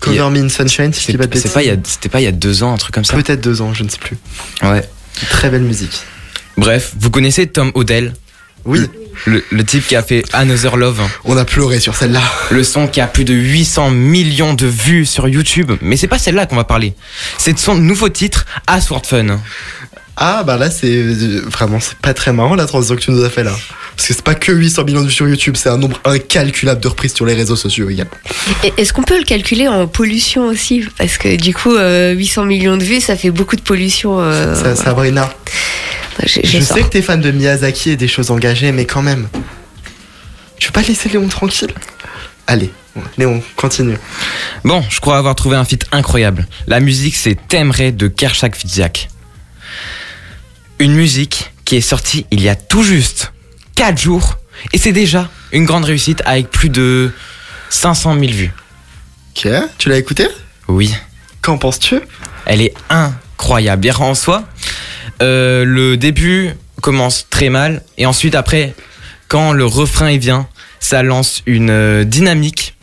Cover 0.00 0.30
Me 0.30 0.38
in 0.42 0.48
Sunshine, 0.48 0.94
si 0.94 1.00
je 1.02 1.06
C'est 1.06 1.12
dis 1.12 1.18
pas 1.18 1.26
de 1.26 1.36
a- 1.36 1.40
C'était 1.84 2.08
pas 2.08 2.20
il 2.22 2.24
y 2.24 2.26
a 2.26 2.32
deux 2.32 2.62
ans, 2.62 2.72
un 2.72 2.78
truc 2.78 2.94
comme 2.94 3.04
ça 3.04 3.14
Peut-être 3.16 3.42
deux 3.42 3.60
ans, 3.60 3.74
je 3.74 3.84
ne 3.84 3.90
sais 3.90 3.98
plus. 3.98 4.16
Ouais. 4.62 4.88
Très 5.28 5.50
belle 5.50 5.62
musique. 5.62 6.00
Bref, 6.58 6.92
vous 6.98 7.10
connaissez 7.10 7.46
Tom 7.46 7.70
Odell 7.74 8.14
Oui, 8.64 8.80
le, 9.26 9.44
le 9.50 9.64
type 9.64 9.86
qui 9.86 9.94
a 9.96 10.02
fait 10.02 10.24
Another 10.32 10.76
Love, 10.76 11.00
on 11.24 11.36
a 11.36 11.44
pleuré 11.44 11.78
sur 11.80 11.94
celle-là. 11.94 12.20
le 12.50 12.64
son 12.64 12.86
qui 12.88 13.00
a 13.00 13.06
plus 13.06 13.24
de 13.24 13.32
800 13.34 13.90
millions 13.90 14.54
de 14.54 14.66
vues 14.66 15.06
sur 15.06 15.28
YouTube. 15.28 15.72
Mais 15.80 15.96
c'est 15.96 16.08
pas 16.08 16.18
celle-là 16.18 16.46
qu'on 16.46 16.56
va 16.56 16.64
parler. 16.64 16.94
C'est 17.38 17.52
de 17.52 17.58
son 17.58 17.76
nouveau 17.76 18.08
titre, 18.08 18.44
Asword 18.66 19.06
Fun. 19.06 19.38
Ah, 20.20 20.42
bah 20.42 20.56
là, 20.56 20.68
c'est 20.68 20.90
euh, 20.96 21.42
vraiment, 21.46 21.78
c'est 21.78 21.96
pas 21.98 22.12
très 22.12 22.32
marrant 22.32 22.56
la 22.56 22.66
transition 22.66 22.96
que 22.96 23.00
tu 23.00 23.12
nous 23.12 23.22
as 23.22 23.30
fait 23.30 23.44
là. 23.44 23.52
Parce 23.96 24.08
que 24.08 24.14
c'est 24.14 24.22
pas 24.24 24.34
que 24.34 24.50
800 24.50 24.82
millions 24.84 25.02
de 25.02 25.06
vues 25.06 25.12
sur 25.12 25.28
YouTube, 25.28 25.54
c'est 25.56 25.68
un 25.68 25.76
nombre 25.78 26.00
incalculable 26.04 26.80
de 26.80 26.88
reprises 26.88 27.14
sur 27.14 27.24
les 27.24 27.34
réseaux 27.34 27.54
sociaux 27.54 27.88
également. 27.88 28.10
Et 28.64 28.72
Est-ce 28.78 28.92
qu'on 28.92 29.04
peut 29.04 29.16
le 29.18 29.24
calculer 29.24 29.68
en 29.68 29.86
pollution 29.86 30.46
aussi? 30.46 30.84
Parce 30.98 31.18
que 31.18 31.36
du 31.36 31.54
coup, 31.54 31.72
euh, 31.76 32.14
800 32.14 32.46
millions 32.46 32.76
de 32.76 32.82
vues, 32.82 33.00
ça 33.00 33.14
fait 33.16 33.30
beaucoup 33.30 33.54
de 33.54 33.60
pollution. 33.60 34.18
euh, 34.18 34.56
Ça, 34.56 34.74
Sabrina, 34.74 35.32
j'ai- 35.46 35.52
je 36.26 36.40
j'ai 36.42 36.60
ça. 36.60 36.74
sais 36.74 36.82
que 36.82 36.88
t'es 36.88 37.02
fan 37.02 37.20
de 37.20 37.30
Miyazaki 37.30 37.90
et 37.90 37.96
des 37.96 38.08
choses 38.08 38.30
engagées, 38.30 38.72
mais 38.72 38.84
quand 38.84 39.02
même. 39.02 39.28
Tu 40.58 40.68
veux 40.68 40.72
pas 40.72 40.82
laisser 40.82 41.08
Léon 41.08 41.28
tranquille? 41.28 41.72
Allez, 42.46 42.70
Léon, 43.16 43.42
continue. 43.56 43.96
Bon, 44.64 44.84
je 44.88 45.00
crois 45.00 45.18
avoir 45.18 45.34
trouvé 45.34 45.56
un 45.56 45.64
feat 45.64 45.86
incroyable. 45.92 46.46
La 46.66 46.80
musique, 46.80 47.16
c'est 47.16 47.36
T'aimerais 47.48 47.92
de 47.92 48.08
Kershak 48.08 48.56
Fidziak. 48.56 49.08
Une 50.78 50.94
musique 50.94 51.52
qui 51.64 51.76
est 51.76 51.80
sortie 51.80 52.26
il 52.30 52.40
y 52.40 52.48
a 52.48 52.56
tout 52.56 52.82
juste 52.82 53.32
4 53.76 53.98
jours. 53.98 54.38
Et 54.72 54.78
c'est 54.78 54.92
déjà 54.92 55.28
une 55.52 55.64
grande 55.64 55.84
réussite 55.84 56.22
avec 56.24 56.50
plus 56.50 56.68
de 56.70 57.12
500 57.70 58.18
000 58.18 58.32
vues. 58.32 58.52
Ok, 59.36 59.48
tu 59.78 59.88
l'as 59.88 59.98
écouté 59.98 60.26
Oui. 60.66 60.92
Qu'en 61.42 61.58
penses-tu? 61.58 62.00
Elle 62.46 62.62
est 62.62 62.74
incroyable. 62.90 63.86
Et 63.86 63.92
en 63.92 64.14
soi, 64.14 64.44
euh, 65.22 65.64
le 65.64 65.96
début 65.96 66.50
commence 66.80 67.26
très 67.30 67.48
mal. 67.48 67.82
Et 67.96 68.06
ensuite, 68.06 68.34
après, 68.34 68.74
quand 69.28 69.52
le 69.52 69.64
refrain 69.64 70.10
il 70.10 70.18
vient, 70.18 70.48
ça 70.80 71.02
lance 71.02 71.42
une 71.46 71.70
euh, 71.70 72.04
dynamique. 72.04 72.74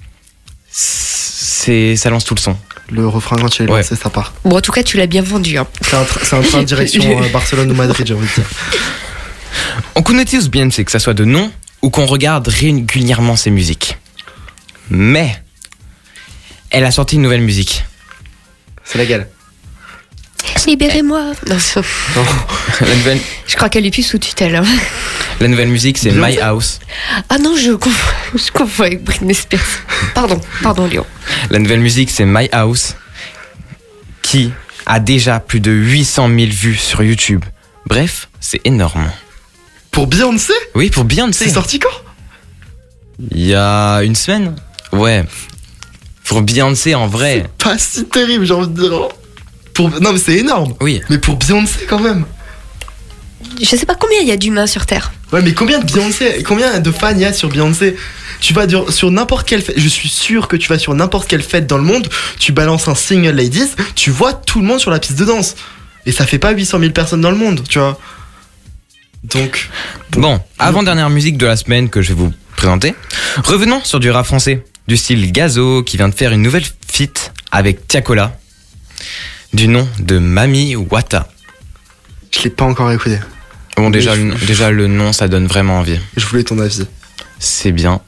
C'est, 0.69 1.95
ça 1.95 2.09
lance 2.09 2.25
tout 2.25 2.35
le 2.35 2.39
son. 2.39 2.57
Le 2.91 3.07
refrain 3.07 3.37
quand 3.37 3.57
il 3.57 3.65
est 3.65 3.71
Ouais. 3.71 3.79
lancé, 3.81 3.95
ça 3.95 4.09
part. 4.09 4.33
Bon, 4.43 4.57
en 4.57 4.61
tout 4.61 4.71
cas, 4.71 4.83
tu 4.83 4.97
l'as 4.97 5.07
bien 5.07 5.21
vendu. 5.23 5.57
hein. 5.57 5.65
C'est 5.81 5.95
un, 5.95 6.03
tra- 6.03 6.19
c'est 6.23 6.35
un 6.35 6.41
train 6.41 6.59
de 6.59 6.65
direction 6.65 7.21
euh, 7.23 7.29
Barcelone 7.29 7.71
ou 7.71 7.75
Madrid, 7.75 8.05
j'ai 8.05 8.13
envie 8.13 8.27
de 8.27 8.33
dire. 8.33 8.45
On 9.95 10.03
connaît 10.03 10.25
tous 10.25 10.49
bien, 10.49 10.69
c'est 10.69 10.83
que 10.83 10.91
ça 10.91 10.99
soit 10.99 11.13
de 11.13 11.25
nom 11.25 11.51
ou 11.81 11.89
qu'on 11.89 12.05
regarde 12.05 12.47
régulièrement 12.47 13.35
ses 13.35 13.49
musiques. 13.49 13.97
Mais 14.89 15.35
elle 16.69 16.83
a 16.85 16.91
sorti 16.91 17.15
une 17.15 17.21
nouvelle 17.23 17.41
musique. 17.41 17.85
C'est 18.83 18.97
laquelle? 18.99 19.27
Libérez-moi. 20.67 21.33
C'est- 21.47 21.81
nouvelle, 22.95 23.19
je 23.47 23.55
crois 23.55 23.69
qu'elle 23.69 23.85
est 23.85 23.91
plus 23.91 24.03
sous 24.03 24.17
tutelle. 24.17 24.55
hein. 24.55 24.63
la 25.39 25.47
nouvelle 25.47 25.67
musique, 25.69 25.97
c'est. 25.97 26.11
My 26.11 26.37
House. 26.39 26.79
Ah 27.29 27.37
non, 27.37 27.55
je 27.55 27.71
confonds, 27.71 28.13
je 28.35 28.51
confonds 28.51 28.83
avec 28.83 29.03
Britney 29.03 29.33
Spears. 29.35 29.61
Pardon, 30.13 30.39
pardon, 30.63 30.87
Léon. 30.87 31.05
La 31.49 31.59
nouvelle 31.59 31.79
musique, 31.81 32.09
c'est 32.09 32.25
My 32.25 32.49
House, 32.51 32.95
qui 34.21 34.51
a 34.85 34.99
déjà 34.99 35.39
plus 35.39 35.59
de 35.59 35.71
800 35.71 36.27
000 36.29 36.39
vues 36.51 36.75
sur 36.75 37.03
YouTube. 37.03 37.43
Bref, 37.85 38.29
c'est 38.39 38.61
énorme. 38.65 39.11
Pour 39.91 40.07
Beyoncé? 40.07 40.53
Oui, 40.73 40.89
pour 40.89 41.03
Beyoncé. 41.05 41.45
C'est 41.45 41.53
sorti 41.53 41.79
quand? 41.79 41.89
Il 43.31 43.45
y 43.45 43.55
a 43.55 43.99
une 44.03 44.15
semaine? 44.15 44.55
Ouais. 44.91 45.23
Pour 46.25 46.41
Beyoncé, 46.41 46.95
en 46.95 47.07
vrai. 47.07 47.45
Pas 47.59 47.77
si 47.77 48.05
terrible, 48.05 48.45
j'ai 48.45 48.53
envie 48.53 48.67
de 48.67 48.81
dire. 48.81 49.07
Pour... 49.75 49.89
Non, 50.01 50.13
mais 50.13 50.19
c'est 50.19 50.37
énorme. 50.37 50.73
Oui. 50.81 51.01
Mais 51.09 51.19
pour 51.19 51.35
Beyoncé, 51.35 51.85
quand 51.87 51.99
même. 51.99 52.25
Je 53.61 53.75
sais 53.75 53.85
pas 53.85 53.95
combien 53.95 54.19
il 54.21 54.27
y 54.27 54.31
a 54.31 54.37
d'humains 54.37 54.67
sur 54.67 54.85
Terre. 54.85 55.13
Ouais, 55.31 55.41
mais 55.41 55.53
combien 55.53 55.79
de 55.79 55.85
Beyoncé, 55.85 56.43
combien 56.43 56.79
de 56.79 56.91
fans 56.91 57.11
il 57.11 57.19
y 57.19 57.25
a 57.25 57.33
sur 57.33 57.49
Beyoncé? 57.49 57.95
Tu 58.39 58.53
vas 58.53 58.67
sur, 58.67 58.91
sur 58.91 59.11
n'importe 59.11 59.47
quelle 59.47 59.61
fête, 59.61 59.79
je 59.79 59.87
suis 59.87 60.09
sûr 60.09 60.47
que 60.47 60.55
tu 60.55 60.67
vas 60.67 60.79
sur 60.79 60.93
n'importe 60.93 61.27
quelle 61.27 61.43
fête 61.43 61.67
dans 61.67 61.77
le 61.77 61.83
monde, 61.83 62.09
tu 62.39 62.51
balances 62.51 62.87
un 62.87 62.95
single 62.95 63.31
ladies, 63.31 63.71
tu 63.95 64.11
vois 64.11 64.33
tout 64.33 64.59
le 64.59 64.65
monde 64.65 64.79
sur 64.79 64.91
la 64.91 64.99
piste 64.99 65.17
de 65.19 65.25
danse. 65.25 65.55
Et 66.05 66.11
ça 66.11 66.25
fait 66.25 66.39
pas 66.39 66.51
800 66.51 66.79
000 66.79 66.91
personnes 66.91 67.21
dans 67.21 67.31
le 67.31 67.37
monde, 67.37 67.61
tu 67.67 67.79
vois. 67.79 67.99
Donc, 69.23 69.69
Bon, 70.11 70.39
avant-dernière 70.59 71.09
musique 71.09 71.37
de 71.37 71.45
la 71.45 71.57
semaine 71.57 71.89
que 71.89 72.01
je 72.01 72.09
vais 72.09 72.13
vous 72.15 72.33
présenter. 72.55 72.93
Revenons 73.43 73.81
sur 73.83 73.99
du 73.99 74.11
rap 74.11 74.25
français, 74.25 74.63
du 74.87 74.97
style 74.97 75.31
Gazo 75.31 75.83
qui 75.83 75.97
vient 75.97 76.09
de 76.09 76.15
faire 76.15 76.31
une 76.31 76.41
nouvelle 76.41 76.65
feat 76.87 77.33
avec 77.51 77.87
Tiakola, 77.87 78.37
du 79.55 79.69
nom 79.69 79.87
de 79.99 80.17
Mami 80.19 80.75
Wata. 80.75 81.27
je 82.31 82.43
l'ai 82.43 82.49
pas 82.49 82.65
encore 82.65 82.91
écouté. 82.91 83.17
Bon, 83.77 83.89
déjà, 83.89 84.15
le, 84.15 84.33
déjà 84.45 84.69
le 84.69 84.87
nom, 84.87 85.13
ça 85.13 85.27
donne 85.27 85.47
vraiment 85.47 85.79
envie. 85.79 85.99
Je 86.17 86.25
voulais 86.25 86.43
ton 86.43 86.59
avis. 86.59 86.85
C'est 87.39 87.71
bien. 87.71 88.01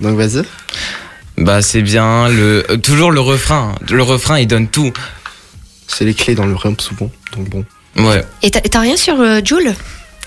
Donc 0.00 0.16
vas-y. 0.16 0.42
Bah, 1.38 1.62
c'est 1.62 1.82
bien. 1.82 2.28
Le, 2.28 2.64
toujours 2.82 3.12
le 3.12 3.20
refrain. 3.20 3.74
Le 3.90 4.02
refrain, 4.02 4.38
il 4.38 4.46
donne 4.46 4.68
tout. 4.68 4.92
C'est 5.88 6.04
les 6.04 6.14
clés 6.14 6.34
dans 6.34 6.46
le 6.46 6.54
rap 6.54 6.80
souvent, 6.80 7.10
donc 7.34 7.48
bon. 7.48 7.64
Ouais. 7.96 8.24
Et 8.42 8.50
t'as 8.50 8.60
t'as 8.60 8.80
rien 8.80 8.96
sur 8.96 9.20
euh, 9.20 9.40
Joule? 9.44 9.74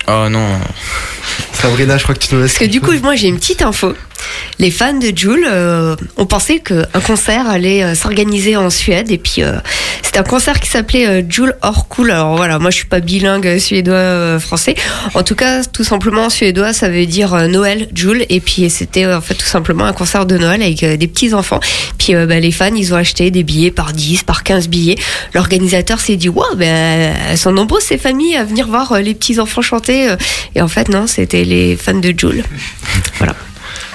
Oh 0.08 0.28
non. 0.30 0.60
Sabrina, 1.54 1.98
je 1.98 2.04
crois 2.04 2.16
que 2.16 2.20
tu 2.20 2.36
nous 2.36 2.42
laisses. 2.42 2.54
Parce 2.54 2.66
que 2.66 2.72
du 2.72 2.82
coup, 2.82 2.92
moi 3.02 3.16
j'ai 3.16 3.28
une 3.28 3.38
petite 3.38 3.62
info. 3.62 3.94
Les 4.60 4.72
fans 4.72 4.94
de 4.94 5.12
Joule 5.16 5.46
euh, 5.50 5.96
ont 6.18 6.26
pensé 6.26 6.60
qu'un 6.60 6.86
concert 7.06 7.50
allait 7.50 7.84
euh, 7.84 7.96
s'organiser 7.96 8.56
en 8.56 8.70
Suède. 8.70 9.12
Et 9.12 9.18
puis, 9.18 9.42
euh, 9.42 9.54
c'était 10.02 10.20
un 10.20 10.24
concert 10.24 10.60
qui 10.60 10.70
s'appelait 10.70 11.26
Joule 11.28 11.56
Hors 11.62 11.88
Cool. 11.88 12.12
Alors 12.12 12.36
voilà, 12.38 12.60
moi 12.60 12.70
je 12.70 12.78
suis 12.78 12.86
pas 12.86 13.00
bilingue 13.00 13.58
suédois-français. 13.58 14.76
en 15.16 15.24
tout 15.24 15.36
cas, 15.36 15.64
tout 15.64 15.84
simplement, 15.84 16.26
en 16.26 16.30
suédois, 16.30 16.72
ça 16.74 16.90
veut 16.90 17.06
dire 17.06 17.48
Noël, 17.48 17.90
Joule. 17.94 18.26
Et 18.30 18.40
puis, 18.40 18.70
c'était 18.70 19.06
en 19.06 19.22
fait 19.22 19.34
tout 19.34 19.46
simplement 19.46 19.86
un 19.86 19.94
concert 19.94 20.26
de 20.26 20.38
Noël 20.38 20.62
avec 20.62 20.86
des 20.86 21.08
petits 21.08 21.34
enfants. 21.34 21.60
Puis, 21.98 22.14
bah, 22.14 22.40
les 22.40 22.52
fans, 22.52 22.74
ils 22.76 22.94
ont 22.94 22.98
acheté 22.98 23.32
des 23.32 23.44
billets 23.44 23.72
par 23.72 23.92
10, 23.92 24.24
par 24.24 24.44
15 24.44 24.70
billets. 24.70 24.98
L'organisateur 25.34 26.00
s'est 26.00 26.16
dit, 26.16 26.30
waouh, 26.30 26.56
ben, 26.56 27.16
elles 27.30 27.38
sont 27.38 27.52
nombreuses 27.52 27.84
ces 27.84 27.98
familles 27.98 28.36
à 28.36 28.44
venir 28.44 28.68
voir 28.68 29.00
les 29.00 29.14
petits 29.14 29.40
enfants 29.40 29.62
chanter. 29.62 30.14
Et 30.56 30.62
en 30.62 30.68
fait, 30.68 30.90
non, 30.90 31.08
c'était 31.08 31.44
les 31.44 31.76
fans 31.76 31.94
de 31.94 32.14
Joule. 32.16 32.44
Voilà. 33.18 33.36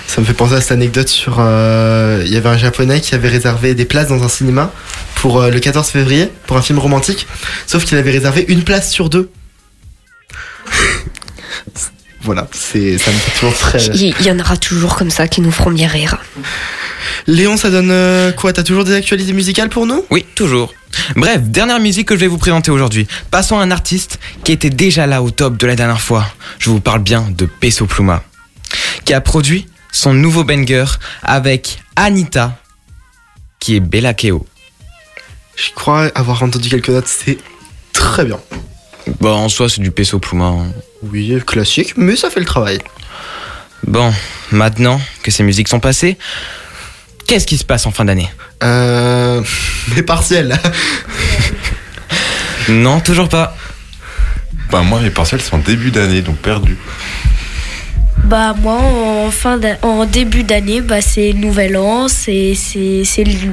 Ça 0.09 0.21
me 0.23 0.27
fait 0.27 0.33
penser 0.33 0.55
à 0.55 0.61
cette 0.63 0.73
anecdote 0.73 1.09
sur. 1.09 1.37
euh, 1.39 2.23
Il 2.27 2.33
y 2.33 2.37
avait 2.37 2.49
un 2.49 2.57
japonais 2.57 3.01
qui 3.01 3.15
avait 3.15 3.29
réservé 3.29 3.75
des 3.75 3.85
places 3.85 4.09
dans 4.09 4.25
un 4.25 4.29
cinéma 4.29 4.73
pour 5.17 5.41
euh, 5.41 5.51
le 5.51 5.61
14 5.61 5.87
février, 5.89 6.31
pour 6.47 6.57
un 6.57 6.63
film 6.63 6.79
romantique, 6.79 7.27
sauf 7.67 7.85
qu'il 7.85 7.99
avait 7.99 8.11
réservé 8.11 8.45
une 8.49 8.65
place 8.65 8.91
sur 8.91 9.11
deux. 9.11 9.31
voilà, 12.23 12.49
c'est, 12.53 12.97
ça 12.97 13.11
me 13.11 13.17
fait 13.17 13.39
toujours 13.39 13.55
très. 13.55 13.79
Il 13.95 14.23
y 14.23 14.31
en 14.31 14.39
aura 14.41 14.57
toujours 14.57 14.97
comme 14.97 15.11
ça 15.11 15.29
qui 15.29 15.43
nous 15.43 15.53
feront 15.53 15.71
bien 15.71 15.89
rire. 15.89 16.17
Léon, 17.27 17.59
ça 17.59 17.69
donne 17.71 17.91
euh, 17.91 18.33
quoi? 18.33 18.55
T'as 18.55 18.63
toujours 18.63 18.85
des 18.85 18.95
actualités 18.95 19.35
musicales 19.35 19.69
pour 19.69 19.87
nous? 19.87 20.05
Oui, 20.11 20.25
toujours. 20.35 20.73
Bref, 21.17 21.43
dernière 21.43 21.81
musique 21.81 22.09
que 22.09 22.15
je 22.15 22.21
vais 22.21 22.27
vous 22.29 22.39
présenter 22.39 22.71
aujourd'hui. 22.71 23.07
Passons 23.31 23.59
à 23.59 23.63
un 23.63 23.71
artiste 23.71 24.19
qui 24.43 24.53
était 24.53 24.71
déjà 24.71 25.07
là 25.07 25.23
au 25.23 25.31
top 25.31 25.59
de 25.59 25.67
la 25.67 25.77
dernière 25.77 26.01
fois. 26.01 26.27
Je 26.59 26.71
vous 26.71 26.81
parle 26.81 27.01
bien 27.03 27.27
de 27.31 27.45
Peso 27.45 27.85
Pluma, 27.85 28.23
qui 29.05 29.13
a 29.13 29.21
produit 29.21 29.67
son 29.93 30.15
nouveau 30.15 30.45
banger 30.45 30.85
avec 31.23 31.79
Anita, 31.97 32.57
qui 33.59 33.77
est 33.77 33.81
Bella 33.81 34.15
Keo. 34.15 34.47
Je 35.57 35.71
crois 35.75 36.11
avoir 36.15 36.43
entendu 36.43 36.69
quelques 36.69 36.89
notes, 36.91 37.09
c'est 37.09 37.39
très 37.93 38.25
bien. 38.25 38.39
Bah, 39.21 39.31
en 39.31 39.49
soi, 39.49 39.69
c'est 39.69 39.81
du 39.81 39.91
peso 39.91 40.19
pluma. 40.19 40.45
hein. 40.47 40.67
Oui, 41.03 41.37
classique, 41.47 41.95
mais 41.97 42.15
ça 42.17 42.31
fait 42.31 42.41
le 42.41 42.47
travail. 42.47 42.79
Bon, 43.87 44.13
maintenant 44.51 45.01
que 45.23 45.31
ces 45.31 45.43
musiques 45.43 45.69
sont 45.69 45.81
passées, 45.81 46.19
qu'est-ce 47.27 47.47
qui 47.47 47.57
se 47.59 47.65
passe 47.65 47.87
en 47.87 47.91
fin 47.91 48.05
d'année? 48.05 48.29
Euh. 48.63 49.43
Mes 49.97 50.03
partiels. 50.03 50.59
Non, 52.69 53.01
toujours 53.01 53.31
pas. 53.31 53.57
Bah, 54.71 54.83
moi, 54.83 55.01
mes 55.01 55.09
partiels 55.09 55.41
sont 55.41 55.57
début 55.57 55.91
d'année, 55.91 56.21
donc 56.21 56.37
perdu. 56.37 56.77
Bah 58.25 58.53
moi 58.53 58.75
en 58.75 59.18
fin 59.31 59.57
d'a- 59.59 59.79
en 59.83 60.05
début 60.05 60.43
d'année 60.43 60.81
bah 60.81 61.01
c'est 61.01 61.33
nouvel 61.33 61.77
an, 61.77 62.09
c'est 62.09 62.55
c'est 62.55 63.03
c'est 63.05 63.23
l- 63.23 63.53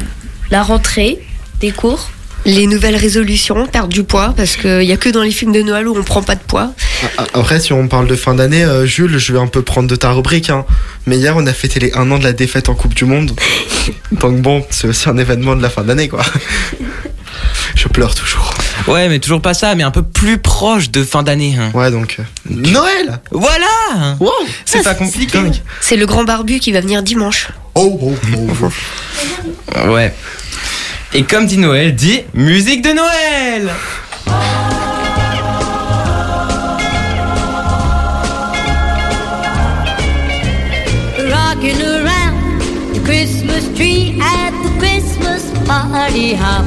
la 0.51 0.63
rentrée 0.63 1.19
des 1.59 1.71
cours. 1.71 2.09
Les 2.47 2.67
nouvelles 2.67 2.95
résolutions, 2.95 3.65
perdre 3.65 3.89
du 3.91 4.03
poids, 4.03 4.31
parce 4.37 4.55
qu'il 4.55 4.77
n'y 4.81 4.91
a 4.91 4.97
que 4.97 5.09
dans 5.09 5.23
les 5.23 5.31
films 5.31 5.51
de 5.51 5.63
Noël 5.63 5.87
où 5.87 5.97
on 5.97 6.03
prend 6.03 6.21
pas 6.21 6.35
de 6.35 6.41
poids. 6.41 6.73
Après, 7.33 7.59
si 7.59 7.73
on 7.73 7.87
parle 7.87 8.05
de 8.05 8.15
fin 8.15 8.35
d'année, 8.35 8.63
euh, 8.63 8.85
Jules, 8.85 9.17
je 9.17 9.33
vais 9.33 9.39
un 9.39 9.47
peu 9.47 9.63
prendre 9.63 9.89
de 9.89 9.95
ta 9.95 10.11
rubrique. 10.11 10.51
Hein. 10.51 10.63
Mais 11.07 11.17
hier, 11.17 11.33
on 11.35 11.47
a 11.47 11.53
fêté 11.53 11.79
les 11.79 11.91
1 11.95 12.11
an 12.11 12.19
de 12.19 12.23
la 12.23 12.33
défaite 12.33 12.69
en 12.69 12.75
Coupe 12.75 12.93
du 12.93 13.05
Monde. 13.05 13.31
Donc 14.11 14.41
bon, 14.41 14.63
c'est 14.69 14.87
aussi 14.87 15.09
un 15.09 15.17
événement 15.17 15.55
de 15.55 15.63
la 15.63 15.71
fin 15.71 15.81
d'année, 15.83 16.07
quoi. 16.07 16.21
Je 17.75 17.87
pleure 17.87 18.13
toujours. 18.13 18.53
Ouais, 18.87 19.09
mais 19.09 19.19
toujours 19.19 19.41
pas 19.41 19.53
ça, 19.53 19.75
mais 19.75 19.83
un 19.83 19.91
peu 19.91 20.01
plus 20.03 20.37
proche 20.37 20.89
de 20.91 21.03
fin 21.03 21.23
d'année. 21.23 21.55
hein. 21.59 21.71
Ouais, 21.73 21.91
donc. 21.91 22.17
euh, 22.19 22.23
Noël 22.49 23.19
Voilà 23.31 23.65
Wow 24.19 24.31
C'est 24.65 24.83
pas 24.83 24.95
compliqué. 24.95 25.39
C'est 25.81 25.95
le 25.97 26.05
grand 26.05 26.23
barbu 26.23 26.59
qui 26.59 26.71
va 26.71 26.81
venir 26.81 27.01
dimanche. 27.03 27.49
Oh, 27.75 27.99
oh, 28.01 28.13
oh. 28.63 29.87
Ouais. 29.89 30.13
Et 31.13 31.23
comme 31.23 31.45
dit 31.45 31.57
Noël, 31.57 31.95
dit 31.95 32.21
musique 32.33 32.81
de 32.81 32.89
Noël 32.91 33.71
Rocking 41.17 41.81
around 41.81 42.61
the 42.93 42.99
Christmas 43.03 43.63
tree 43.75 44.19
at 44.21 44.51
the 44.63 44.71
Christmas 44.79 45.43
party 45.65 46.35
hop. 46.35 46.65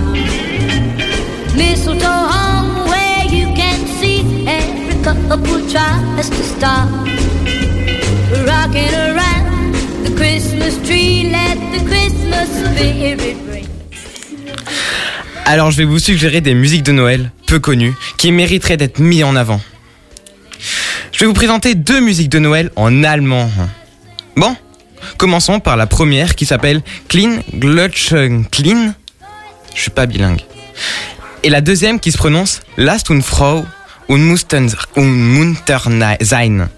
Alors 15.46 15.70
je 15.70 15.78
vais 15.78 15.84
vous 15.84 15.98
suggérer 15.98 16.40
des 16.40 16.54
musiques 16.54 16.82
de 16.84 16.92
Noël 16.92 17.32
peu 17.46 17.58
connues 17.58 17.94
qui 18.18 18.30
mériteraient 18.32 18.76
d'être 18.76 18.98
mises 19.00 19.24
en 19.24 19.34
avant. 19.34 19.60
Je 21.12 21.20
vais 21.20 21.26
vous 21.26 21.32
présenter 21.32 21.74
deux 21.74 22.00
musiques 22.00 22.28
de 22.28 22.38
Noël 22.38 22.70
en 22.76 23.02
allemand. 23.02 23.50
Bon, 24.36 24.54
commençons 25.16 25.58
par 25.58 25.76
la 25.76 25.86
première 25.86 26.36
qui 26.36 26.46
s'appelle 26.46 26.82
Clean 27.08 27.38
Glutschen 27.54 28.44
Clean. 28.50 28.92
Je 29.74 29.80
suis 29.80 29.90
pas 29.90 30.06
bilingue. 30.06 30.42
Et 31.42 31.50
la 31.50 31.60
deuxième 31.60 32.00
qui 32.00 32.12
se 32.12 32.18
prononce 32.18 32.60
Last 32.76 33.10
und 33.10 33.22
Frau 33.22 33.64
und 34.08 34.30
und 34.96 35.56
sein. 36.20 36.68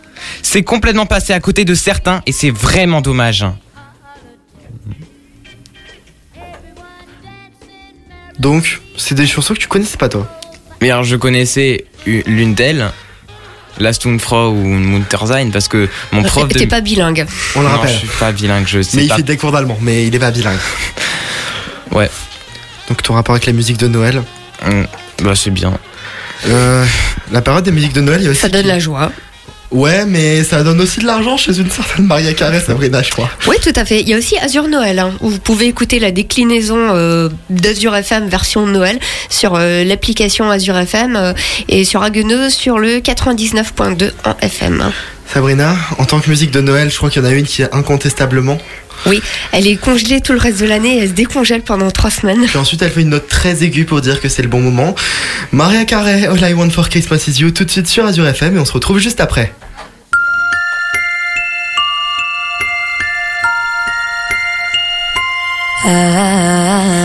C'est 0.43 0.63
complètement 0.63 1.07
passé 1.07 1.33
à 1.33 1.41
côté 1.41 1.65
de 1.65 1.75
certains 1.75 2.23
et 2.27 2.33
c'est 2.33 2.51
vraiment 2.51 3.01
dommage. 3.01 3.47
Donc, 8.39 8.81
c'est 8.97 9.15
des 9.15 9.27
chansons 9.27 9.55
que 9.55 9.59
tu 9.61 9.69
connaissais 9.69 9.97
pas, 9.97 10.09
toi 10.09 10.27
Mais 10.81 10.91
alors 10.91 11.05
je 11.05 11.17
connaissais 11.17 11.85
l'une 12.07 12.55
d'elles, 12.55 12.91
Last 13.79 14.05
und 14.07 14.19
Frau 14.19 14.49
ou 14.51 14.65
Muntersein, 14.65 15.51
parce 15.51 15.69
que 15.69 15.89
mon 16.13 16.23
prof 16.23 16.49
de... 16.49 16.59
T'es 16.59 16.67
pas 16.67 16.81
bilingue. 16.81 17.27
On 17.55 17.61
le 17.61 17.69
Non, 17.69 17.73
rappelle. 17.77 17.93
je 17.93 17.99
suis 17.99 18.09
pas 18.19 18.33
bilingue, 18.33 18.67
je 18.67 18.83
sais 18.83 18.97
Mais 18.97 19.05
il 19.05 19.13
fait 19.13 19.23
des 19.23 19.37
cours 19.37 19.53
d'allemand, 19.53 19.79
mais 19.81 20.07
il 20.07 20.15
est 20.15 20.19
pas 20.19 20.31
bilingue. 20.31 20.59
Ouais. 21.93 22.11
Donc, 22.89 23.03
ton 23.03 23.15
rapport 23.15 23.35
avec 23.35 23.47
la 23.47 23.53
musique 23.53 23.77
de 23.79 23.89
Noël 23.89 24.23
Mm, 24.67 24.85
Bah 25.25 25.33
c'est 25.35 25.51
bien. 25.51 25.73
euh, 26.49 26.85
La 27.33 27.43
période 27.43 27.65
des 27.65 27.73
musiques 27.73 27.93
de 27.93 28.01
Noël, 28.01 28.21
il 28.21 28.25
y 28.25 28.29
a 28.29 28.31
aussi. 28.33 28.41
Ça 28.41 28.49
donne 28.49 28.63
qui- 28.63 28.69
la 28.69 28.79
joie. 28.79 29.11
Ouais, 29.71 30.05
mais 30.05 30.43
ça 30.43 30.65
donne 30.65 30.81
aussi 30.81 30.99
de 30.99 31.07
l'argent 31.07 31.37
chez 31.37 31.57
une 31.57 31.71
certaine 31.71 32.05
Maria 32.05 32.33
Carré, 32.35 32.59
Sabrina, 32.59 33.03
je 33.03 33.11
crois. 33.13 33.31
Oui, 33.47 33.55
tout 33.63 33.73
à 33.77 33.85
fait. 33.85 34.01
Il 34.01 34.09
y 34.09 34.15
a 34.15 34.19
aussi 34.19 34.37
Azure 34.37 34.67
Noël, 34.67 34.99
hein, 34.99 35.13
où 35.21 35.31
vous 35.31 35.39
pouvez 35.39 35.67
écouter 35.67 36.01
la 36.01 36.11
déclinaison 36.11 36.77
euh, 36.91 37.29
d'Azure 37.51 37.95
FM 37.95 38.27
version 38.29 38.67
Noël 38.67 38.99
sur 39.29 39.55
euh, 39.55 39.85
l'application 39.85 40.51
Azure 40.51 40.77
FM 40.77 41.15
euh, 41.15 41.33
et 41.69 41.85
sur 41.85 42.03
Haguenau 42.03 42.51
sur 42.51 42.81
le 42.81 42.99
99.2 42.99 44.11
en 44.25 44.35
FM. 44.43 44.81
hein. 44.81 44.93
Sabrina, 45.33 45.77
en 45.99 46.05
tant 46.05 46.19
que 46.19 46.29
musique 46.29 46.51
de 46.51 46.61
Noël, 46.61 46.91
je 46.91 46.97
crois 46.97 47.09
qu'il 47.09 47.23
y 47.23 47.25
en 47.25 47.29
a 47.29 47.33
une 47.33 47.47
qui 47.47 47.63
est 47.63 47.73
incontestablement. 47.73 48.59
Oui, 49.07 49.23
elle 49.53 49.67
est 49.67 49.77
congelée 49.77 50.21
tout 50.21 50.33
le 50.33 50.39
reste 50.39 50.61
de 50.61 50.67
l'année 50.67 50.97
et 50.97 51.03
elle 51.03 51.09
se 51.09 51.15
décongèle 51.15 51.63
pendant 51.63 51.91
trois 51.91 52.11
semaines. 52.11 52.45
Puis 52.47 52.59
ensuite, 52.59 52.83
elle 52.83 52.91
fait 52.91 53.03
une 53.03 53.11
note 53.11 53.29
très 53.29 53.63
aiguë 53.63 53.85
pour 53.85 54.01
dire 54.01 54.21
que 54.21 54.29
c'est 54.29 54.43
le 54.43 54.49
bon 54.49 54.61
moment. 54.61 54.95
Maria 55.53 55.85
Carré, 55.85 56.27
All 56.27 56.41
I 56.43 56.53
Want 56.53 56.71
for 56.71 56.89
Christmas 56.89 57.29
is 57.29 57.41
You, 57.41 57.53
tout 57.53 57.65
de 57.65 57.71
suite 57.71 57.87
sur 57.87 58.05
Azure 58.05 58.27
FM 58.27 58.57
et 58.57 58.59
on 58.59 58.65
se 58.65 58.73
retrouve 58.73 58.99
juste 58.99 59.21
après. 59.21 59.53
I 65.83 67.00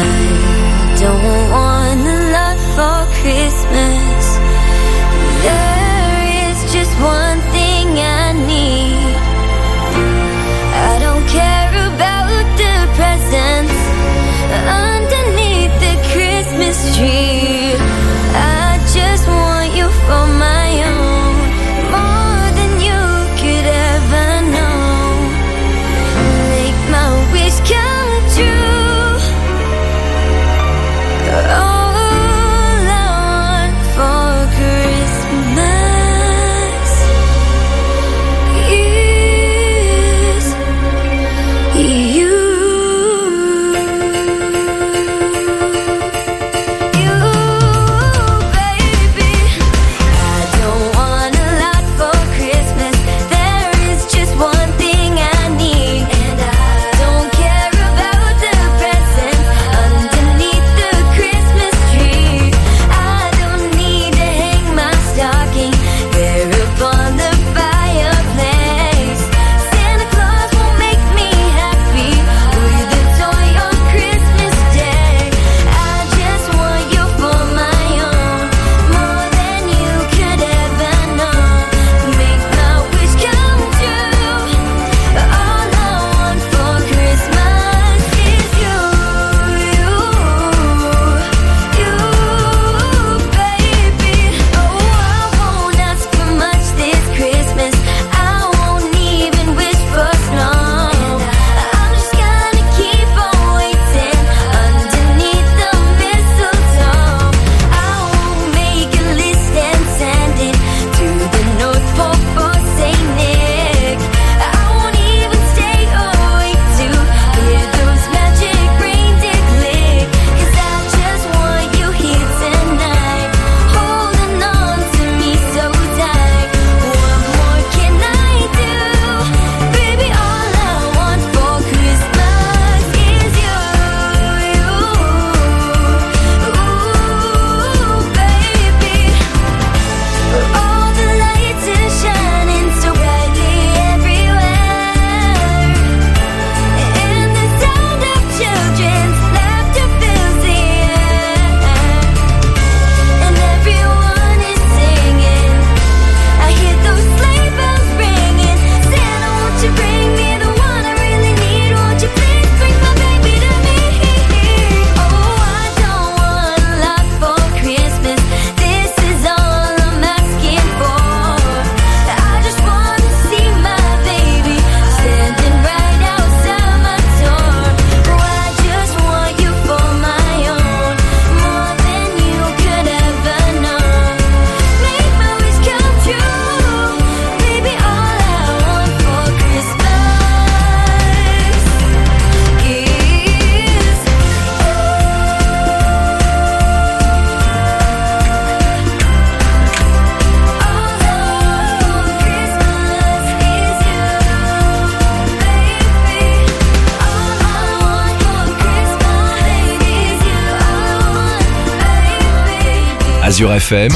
FM. 213.56 213.92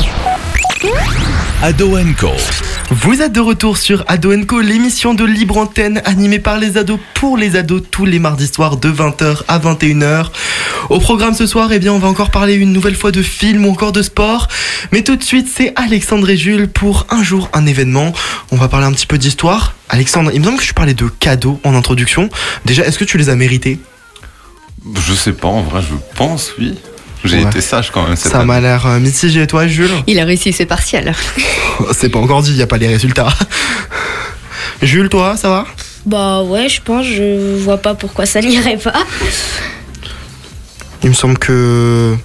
Ado 1.61 1.97
Co. 2.17 2.29
Vous 2.91 3.21
êtes 3.21 3.33
de 3.33 3.41
retour 3.41 3.77
sur 3.77 4.05
Ado 4.07 4.31
Co, 4.45 4.61
l'émission 4.61 5.13
de 5.13 5.25
libre 5.25 5.57
antenne 5.57 6.01
animée 6.05 6.39
par 6.39 6.57
les 6.57 6.77
ados 6.77 6.97
pour 7.13 7.35
les 7.35 7.57
ados 7.57 7.81
tous 7.91 8.05
les 8.05 8.19
mardis 8.19 8.47
soirs 8.47 8.77
de 8.77 8.89
20h 8.89 9.41
à 9.49 9.59
21h. 9.59 10.27
Au 10.89 10.99
programme 10.99 11.33
ce 11.33 11.45
soir, 11.45 11.73
eh 11.73 11.79
bien, 11.79 11.91
on 11.91 11.99
va 11.99 12.07
encore 12.07 12.31
parler 12.31 12.53
une 12.53 12.71
nouvelle 12.71 12.95
fois 12.95 13.11
de 13.11 13.21
films 13.21 13.65
ou 13.65 13.71
encore 13.71 13.91
de 13.91 14.01
sport. 14.01 14.47
Mais 14.93 15.01
tout 15.01 15.17
de 15.17 15.23
suite, 15.23 15.49
c'est 15.53 15.73
Alexandre 15.75 16.29
et 16.29 16.37
Jules 16.37 16.69
pour 16.69 17.05
un 17.09 17.21
jour, 17.21 17.49
un 17.51 17.65
événement. 17.65 18.13
On 18.51 18.55
va 18.55 18.69
parler 18.69 18.85
un 18.85 18.93
petit 18.93 19.07
peu 19.07 19.17
d'histoire. 19.17 19.75
Alexandre, 19.89 20.31
il 20.33 20.39
me 20.39 20.45
semble 20.45 20.59
que 20.59 20.63
je 20.63 20.73
parlais 20.73 20.93
de 20.93 21.09
cadeaux 21.19 21.59
en 21.65 21.75
introduction. 21.75 22.29
Déjà, 22.63 22.85
est-ce 22.85 22.97
que 22.97 23.03
tu 23.03 23.17
les 23.17 23.27
as 23.27 23.35
mérités? 23.35 23.77
Je 24.95 25.13
sais 25.13 25.33
pas, 25.33 25.49
en 25.49 25.63
vrai, 25.63 25.81
je 25.81 25.95
pense, 26.15 26.53
oui. 26.57 26.77
J'ai 27.25 27.37
Ouais. 27.37 27.43
été 27.43 27.61
sage 27.61 27.91
quand 27.91 28.07
même. 28.07 28.15
Ça 28.15 28.43
m'a 28.45 28.59
l'air 28.61 28.85
euh, 28.85 28.99
mitigé. 28.99 29.41
Et 29.41 29.47
toi, 29.47 29.67
Jules 29.67 29.91
Il 30.07 30.19
a 30.19 30.25
réussi 30.25 30.53
ses 30.53 30.65
partiels. 30.65 31.13
C'est 31.93 32.09
pas 32.09 32.19
encore 32.19 32.41
dit, 32.41 32.51
il 32.51 32.55
n'y 32.57 32.61
a 32.61 32.67
pas 32.67 32.77
les 32.77 32.87
résultats. 32.87 33.27
Jules, 34.81 35.09
toi, 35.09 35.35
ça 35.35 35.49
va? 35.49 35.65
Bah 36.05 36.41
ouais, 36.43 36.69
je 36.69 36.81
pense, 36.81 37.05
je 37.05 37.57
vois 37.57 37.77
pas 37.77 37.93
pourquoi 37.93 38.25
ça 38.25 38.41
n'irait 38.41 38.77
pas. 38.77 38.93
Il 41.03 41.09
me 41.09 41.13
semble 41.13 41.37
que. 41.37 42.15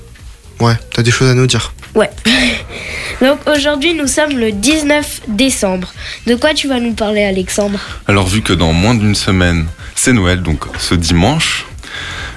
Ouais, 0.61 0.75
t'as 0.93 1.03
des 1.03 1.11
choses 1.11 1.29
à 1.31 1.35
nous 1.35 1.47
dire. 1.47 1.73
Ouais. 1.95 2.11
Donc 3.21 3.39
aujourd'hui, 3.47 3.95
nous 3.95 4.07
sommes 4.07 4.39
le 4.39 4.53
19 4.53 5.23
décembre. 5.29 5.93
De 6.27 6.35
quoi 6.35 6.55
tu 6.55 6.69
vas 6.69 6.81
nous 6.81 6.93
parler, 6.95 7.25
Alexandre? 7.25 7.79
Alors 8.07 8.27
vu 8.27 8.43
que 8.43 8.53
dans 8.53 8.73
moins 8.73 8.95
d'une 8.95 9.15
semaine, 9.15 9.67
c'est 9.95 10.13
Noël, 10.13 10.43
donc 10.43 10.65
ce 10.79 10.95
dimanche, 10.95 11.67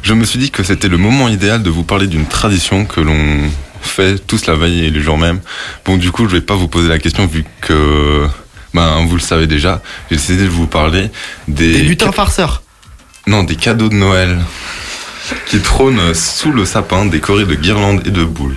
je 0.03 0.13
me 0.13 0.25
suis 0.25 0.39
dit 0.39 0.51
que 0.51 0.63
c'était 0.63 0.87
le 0.87 0.97
moment 0.97 1.27
idéal 1.27 1.63
de 1.63 1.69
vous 1.69 1.83
parler 1.83 2.07
d'une 2.07 2.25
tradition 2.25 2.85
que 2.85 3.01
l'on 3.01 3.49
fait 3.81 4.17
tous 4.25 4.45
la 4.47 4.55
veille 4.55 4.85
et 4.85 4.89
le 4.89 5.01
jour 5.01 5.17
même. 5.17 5.39
Bon 5.85 5.97
du 5.97 6.11
coup, 6.11 6.27
je 6.27 6.35
vais 6.35 6.41
pas 6.41 6.55
vous 6.55 6.67
poser 6.67 6.87
la 6.89 6.99
question 6.99 7.25
vu 7.27 7.45
que 7.61 8.27
ben 8.73 9.05
vous 9.05 9.15
le 9.15 9.21
savez 9.21 9.47
déjà. 9.47 9.81
J'ai 10.09 10.17
décidé 10.17 10.43
de 10.43 10.49
vous 10.49 10.67
parler 10.67 11.09
des, 11.47 11.73
Des 11.73 11.81
lutins 11.83 12.11
farceurs. 12.11 12.63
non 13.27 13.43
des 13.43 13.55
cadeaux 13.55 13.89
de 13.89 13.95
Noël 13.95 14.37
qui 15.47 15.59
trônent 15.59 16.13
sous 16.13 16.51
le 16.51 16.63
sapin 16.65 17.05
décorés 17.05 17.45
de 17.45 17.55
guirlandes 17.55 18.01
et 18.05 18.11
de 18.11 18.23
boules. 18.23 18.55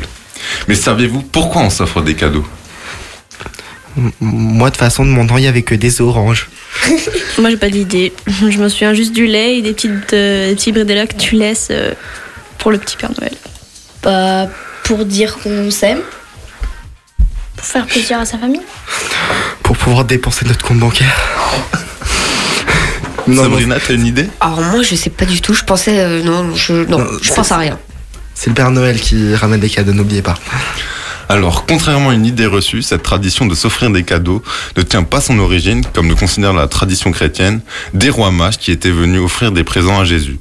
Mais 0.68 0.74
savez-vous 0.74 1.22
pourquoi 1.22 1.62
on 1.62 1.70
s'offre 1.70 2.00
des 2.00 2.14
cadeaux? 2.14 2.46
Moi, 4.20 4.70
de 4.70 4.74
toute 4.74 4.78
façon, 4.78 5.04
de 5.04 5.10
mon 5.10 5.26
temps, 5.26 5.36
il 5.36 5.44
y 5.44 5.48
avait 5.48 5.62
que 5.62 5.74
des 5.74 6.00
oranges. 6.00 6.48
Moi, 7.38 7.50
j'ai 7.50 7.56
pas 7.56 7.68
d'idée. 7.70 8.12
Je 8.26 8.58
me 8.58 8.68
souviens 8.68 8.94
juste 8.94 9.12
du 9.12 9.26
lait 9.26 9.58
et 9.58 9.62
des, 9.62 9.72
petites, 9.72 10.12
euh, 10.12 10.48
des 10.50 10.54
petits 10.54 10.72
bridella 10.72 11.06
que 11.06 11.16
tu 11.16 11.34
laisses 11.36 11.68
euh, 11.70 11.92
pour 12.58 12.70
le 12.70 12.78
petit 12.78 12.96
Père 12.96 13.10
Noël. 13.18 13.34
Bah 14.02 14.46
pour 14.84 15.04
dire 15.04 15.38
qu'on 15.38 15.70
s'aime. 15.70 16.00
Pour 17.56 17.66
faire 17.66 17.86
plaisir 17.86 18.18
à 18.18 18.24
sa 18.24 18.38
famille. 18.38 18.62
Pour 19.62 19.76
pouvoir 19.76 20.04
dépenser 20.04 20.46
notre 20.46 20.64
compte 20.64 20.78
bancaire. 20.78 21.16
Non, 23.28 23.42
Sabrina, 23.44 23.76
t'as 23.78 23.94
une 23.94 24.06
idée? 24.06 24.26
Alors 24.40 24.60
moi, 24.62 24.82
je 24.82 24.94
sais 24.96 25.10
pas 25.10 25.26
du 25.26 25.40
tout. 25.40 25.52
Je 25.54 25.62
pensais 25.62 26.00
euh, 26.00 26.22
non, 26.22 26.54
je 26.56 26.72
non, 26.72 26.98
Non, 26.98 27.06
je 27.22 27.28
c'est- 27.28 27.34
pense 27.34 27.52
à 27.52 27.58
rien. 27.58 27.78
c'est 28.34 28.48
le 28.50 28.54
Père 28.54 28.70
Noël 28.70 28.98
qui 28.98 29.34
ramène 29.36 29.60
des 29.60 29.68
cadeaux, 29.70 29.92
n'oubliez 29.92 30.22
pas. 30.22 30.34
Alors, 31.30 31.64
contrairement 31.64 32.10
à 32.10 32.14
une 32.14 32.26
idée 32.26 32.46
reçue, 32.46 32.82
cette 32.82 33.04
tradition 33.04 33.46
de 33.46 33.54
s'offrir 33.54 33.88
des 33.90 34.02
cadeaux 34.02 34.42
ne 34.76 34.82
tient 34.82 35.04
pas 35.04 35.20
son 35.20 35.38
origine, 35.38 35.84
comme 35.92 36.08
le 36.08 36.16
considère 36.16 36.52
la 36.52 36.66
tradition 36.66 37.12
chrétienne, 37.12 37.60
des 37.94 38.10
rois 38.10 38.32
mages 38.32 38.58
qui 38.58 38.72
étaient 38.72 38.90
venus 38.90 39.20
offrir 39.20 39.52
des 39.52 39.62
présents 39.62 40.00
à 40.00 40.04
Jésus. 40.04 40.40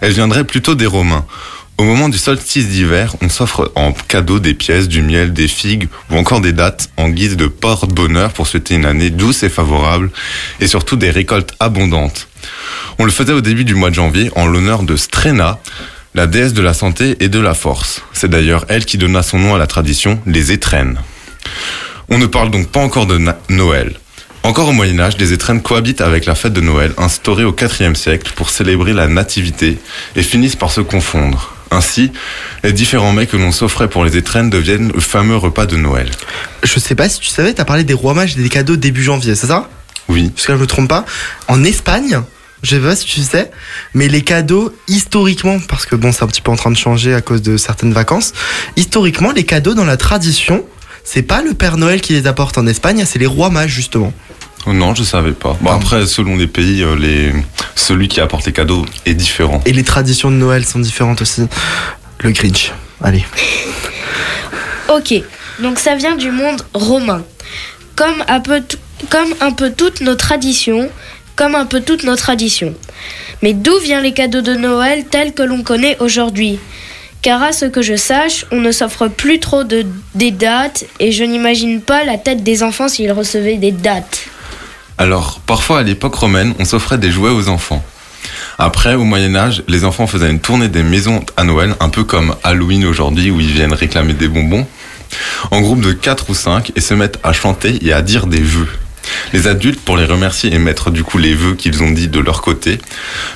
Elle 0.00 0.12
viendrait 0.12 0.44
plutôt 0.44 0.76
des 0.76 0.86
Romains. 0.86 1.24
Au 1.76 1.82
moment 1.82 2.08
du 2.08 2.18
solstice 2.18 2.68
d'hiver, 2.68 3.16
on 3.20 3.28
s'offre 3.28 3.72
en 3.74 3.90
cadeau 3.90 4.38
des 4.38 4.54
pièces, 4.54 4.86
du 4.86 5.02
miel, 5.02 5.32
des 5.32 5.48
figues 5.48 5.88
ou 6.08 6.16
encore 6.16 6.40
des 6.40 6.52
dattes 6.52 6.88
en 6.98 7.08
guise 7.08 7.36
de 7.36 7.48
porte-bonheur 7.48 8.32
pour 8.32 8.46
souhaiter 8.46 8.76
une 8.76 8.86
année 8.86 9.10
douce 9.10 9.42
et 9.42 9.48
favorable 9.48 10.08
et 10.60 10.68
surtout 10.68 10.94
des 10.94 11.10
récoltes 11.10 11.54
abondantes. 11.58 12.28
On 13.00 13.04
le 13.04 13.10
faisait 13.10 13.32
au 13.32 13.40
début 13.40 13.64
du 13.64 13.74
mois 13.74 13.90
de 13.90 13.96
janvier 13.96 14.30
en 14.36 14.46
l'honneur 14.46 14.84
de 14.84 14.94
Strena, 14.94 15.58
la 16.18 16.26
déesse 16.26 16.52
de 16.52 16.62
la 16.62 16.74
santé 16.74 17.16
et 17.20 17.28
de 17.28 17.38
la 17.38 17.54
force. 17.54 18.02
C'est 18.12 18.28
d'ailleurs 18.28 18.64
elle 18.66 18.84
qui 18.84 18.98
donna 18.98 19.22
son 19.22 19.38
nom 19.38 19.54
à 19.54 19.58
la 19.58 19.68
tradition, 19.68 20.20
les 20.26 20.50
étrennes. 20.50 20.98
On 22.08 22.18
ne 22.18 22.26
parle 22.26 22.50
donc 22.50 22.66
pas 22.66 22.80
encore 22.80 23.06
de 23.06 23.20
Noël. 23.48 23.94
Encore 24.42 24.66
au 24.66 24.72
Moyen 24.72 24.98
Âge, 24.98 25.16
les 25.18 25.32
étrennes 25.32 25.62
cohabitent 25.62 26.00
avec 26.00 26.26
la 26.26 26.34
fête 26.34 26.52
de 26.52 26.60
Noël, 26.60 26.92
instaurée 26.98 27.44
au 27.44 27.54
IVe 27.54 27.94
siècle 27.94 28.32
pour 28.34 28.50
célébrer 28.50 28.94
la 28.94 29.06
nativité, 29.06 29.78
et 30.16 30.24
finissent 30.24 30.56
par 30.56 30.72
se 30.72 30.80
confondre. 30.80 31.54
Ainsi, 31.70 32.10
les 32.64 32.72
différents 32.72 33.12
mets 33.12 33.28
que 33.28 33.36
l'on 33.36 33.52
s'offrait 33.52 33.88
pour 33.88 34.04
les 34.04 34.16
étrennes 34.16 34.50
deviennent 34.50 34.90
le 34.92 35.00
fameux 35.00 35.36
repas 35.36 35.66
de 35.66 35.76
Noël. 35.76 36.10
Je 36.64 36.80
sais 36.80 36.96
pas 36.96 37.08
si 37.08 37.20
tu 37.20 37.28
savais, 37.28 37.54
t'as 37.54 37.64
parlé 37.64 37.84
des 37.84 37.94
rois 37.94 38.14
mages 38.14 38.36
et 38.36 38.42
des 38.42 38.48
cadeaux 38.48 38.74
début 38.74 39.04
janvier, 39.04 39.36
c'est 39.36 39.46
ça? 39.46 39.68
Oui, 40.08 40.32
Parce 40.34 40.46
que 40.46 40.52
là, 40.52 40.58
je 40.58 40.62
me 40.62 40.66
trompe 40.66 40.88
pas. 40.88 41.04
En 41.46 41.62
Espagne, 41.62 42.22
je 42.62 42.76
sais 42.76 42.80
pas 42.82 42.96
si 42.96 43.06
tu 43.06 43.20
sais, 43.22 43.50
mais 43.94 44.08
les 44.08 44.22
cadeaux, 44.22 44.72
historiquement, 44.88 45.58
parce 45.68 45.86
que 45.86 45.94
bon, 45.96 46.12
c'est 46.12 46.24
un 46.24 46.26
petit 46.26 46.40
peu 46.40 46.50
en 46.50 46.56
train 46.56 46.70
de 46.70 46.76
changer 46.76 47.14
à 47.14 47.20
cause 47.20 47.42
de 47.42 47.56
certaines 47.56 47.92
vacances, 47.92 48.32
historiquement, 48.76 49.32
les 49.32 49.44
cadeaux 49.44 49.74
dans 49.74 49.84
la 49.84 49.96
tradition, 49.96 50.64
c'est 51.04 51.22
pas 51.22 51.42
le 51.42 51.54
Père 51.54 51.76
Noël 51.76 52.00
qui 52.00 52.12
les 52.12 52.26
apporte 52.26 52.58
en 52.58 52.66
Espagne, 52.66 53.04
c'est 53.06 53.18
les 53.18 53.26
rois 53.26 53.50
mages, 53.50 53.70
justement. 53.70 54.12
Oh 54.66 54.72
non, 54.72 54.94
je 54.94 55.02
savais 55.04 55.32
pas. 55.32 55.56
Bon, 55.60 55.70
Ah. 55.70 55.76
après, 55.76 56.06
selon 56.06 56.36
les 56.36 56.48
pays, 56.48 56.82
euh, 56.82 56.96
les... 56.96 57.32
celui 57.76 58.08
qui 58.08 58.20
apporte 58.20 58.44
les 58.44 58.52
cadeaux 58.52 58.84
est 59.06 59.14
différent. 59.14 59.62
Et 59.64 59.72
les 59.72 59.84
traditions 59.84 60.30
de 60.30 60.36
Noël 60.36 60.64
sont 60.66 60.80
différentes 60.80 61.22
aussi. 61.22 61.46
Le 62.20 62.32
Grinch. 62.32 62.72
Allez. 63.02 63.24
Ok, 64.88 65.14
donc 65.60 65.78
ça 65.78 65.94
vient 65.94 66.16
du 66.16 66.30
monde 66.30 66.62
romain. 66.74 67.22
Comme 67.94 68.24
un 68.28 68.40
peu, 68.40 68.60
t- 68.62 68.76
comme 69.10 69.28
un 69.40 69.52
peu 69.52 69.70
toutes 69.72 70.00
nos 70.00 70.14
traditions, 70.14 70.88
comme 71.38 71.54
un 71.54 71.66
peu 71.66 71.80
toutes 71.80 72.02
nos 72.02 72.16
traditions. 72.16 72.74
Mais 73.42 73.52
d'où 73.52 73.78
viennent 73.78 74.02
les 74.02 74.12
cadeaux 74.12 74.40
de 74.40 74.54
Noël 74.54 75.04
tels 75.08 75.32
que 75.32 75.44
l'on 75.44 75.62
connaît 75.62 75.96
aujourd'hui? 76.00 76.58
Car 77.22 77.42
à 77.42 77.52
ce 77.52 77.64
que 77.64 77.80
je 77.80 77.94
sache, 77.94 78.44
on 78.50 78.60
ne 78.60 78.72
s'offre 78.72 79.06
plus 79.06 79.38
trop 79.38 79.62
de, 79.62 79.86
des 80.16 80.32
dates 80.32 80.84
et 80.98 81.12
je 81.12 81.22
n'imagine 81.22 81.80
pas 81.80 82.02
la 82.04 82.18
tête 82.18 82.42
des 82.42 82.64
enfants 82.64 82.88
s'ils 82.88 83.12
recevaient 83.12 83.56
des 83.56 83.70
dates. 83.70 84.24
Alors, 84.98 85.38
parfois 85.46 85.78
à 85.78 85.82
l'époque 85.84 86.16
romaine, 86.16 86.54
on 86.58 86.64
s'offrait 86.64 86.98
des 86.98 87.12
jouets 87.12 87.30
aux 87.30 87.48
enfants. 87.48 87.84
Après, 88.58 88.96
au 88.96 89.04
Moyen 89.04 89.36
Âge, 89.36 89.62
les 89.68 89.84
enfants 89.84 90.08
faisaient 90.08 90.30
une 90.30 90.40
tournée 90.40 90.68
des 90.68 90.82
maisons 90.82 91.24
à 91.36 91.44
Noël, 91.44 91.76
un 91.78 91.88
peu 91.88 92.02
comme 92.02 92.34
Halloween 92.42 92.84
aujourd'hui 92.84 93.30
où 93.30 93.38
ils 93.38 93.52
viennent 93.52 93.72
réclamer 93.72 94.14
des 94.14 94.26
bonbons, 94.26 94.66
en 95.52 95.60
groupe 95.60 95.82
de 95.82 95.92
4 95.92 96.30
ou 96.30 96.34
5 96.34 96.72
et 96.74 96.80
se 96.80 96.94
mettent 96.94 97.20
à 97.22 97.32
chanter 97.32 97.78
et 97.86 97.92
à 97.92 98.02
dire 98.02 98.26
des 98.26 98.40
vœux. 98.40 98.68
Les 99.32 99.46
adultes, 99.46 99.80
pour 99.80 99.96
les 99.96 100.04
remercier 100.04 100.52
et 100.52 100.58
mettre 100.58 100.90
du 100.90 101.04
coup 101.04 101.18
les 101.18 101.34
vœux 101.34 101.54
qu'ils 101.54 101.82
ont 101.82 101.90
dit 101.90 102.08
de 102.08 102.20
leur 102.20 102.42
côté, 102.42 102.78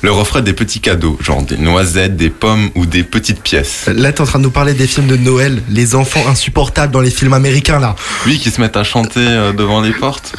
leur 0.03 0.19
offraient 0.19 0.43
des 0.43 0.53
petits 0.53 0.81
cadeaux, 0.81 1.19
genre 1.21 1.43
des 1.43 1.57
noisettes, 1.57 2.17
des 2.17 2.31
pommes 2.31 2.71
ou 2.75 2.87
des 2.87 3.03
petites 3.03 3.43
pièces. 3.43 3.87
Là, 3.95 4.13
t'es 4.13 4.21
en 4.21 4.27
train 4.27 4.39
de 4.39 4.45
nous 4.45 4.51
parler 4.51 4.75
des 4.75 4.87
films 4.87 5.07
de 5.07 5.17
Noël, 5.17 5.63
les 5.69 5.95
enfants 5.95 6.27
insupportables 6.29 6.93
dans 6.93 7.01
les 7.01 7.11
films 7.11 7.33
américains, 7.33 7.79
là. 7.79 7.97
Oui, 8.27 8.39
qui 8.39 8.51
se 8.51 8.61
mettent 8.61 8.77
à 8.77 8.85
chanter 8.85 9.21
euh, 9.21 9.53
devant 9.53 9.81
les 9.81 9.93
portes. 9.93 10.35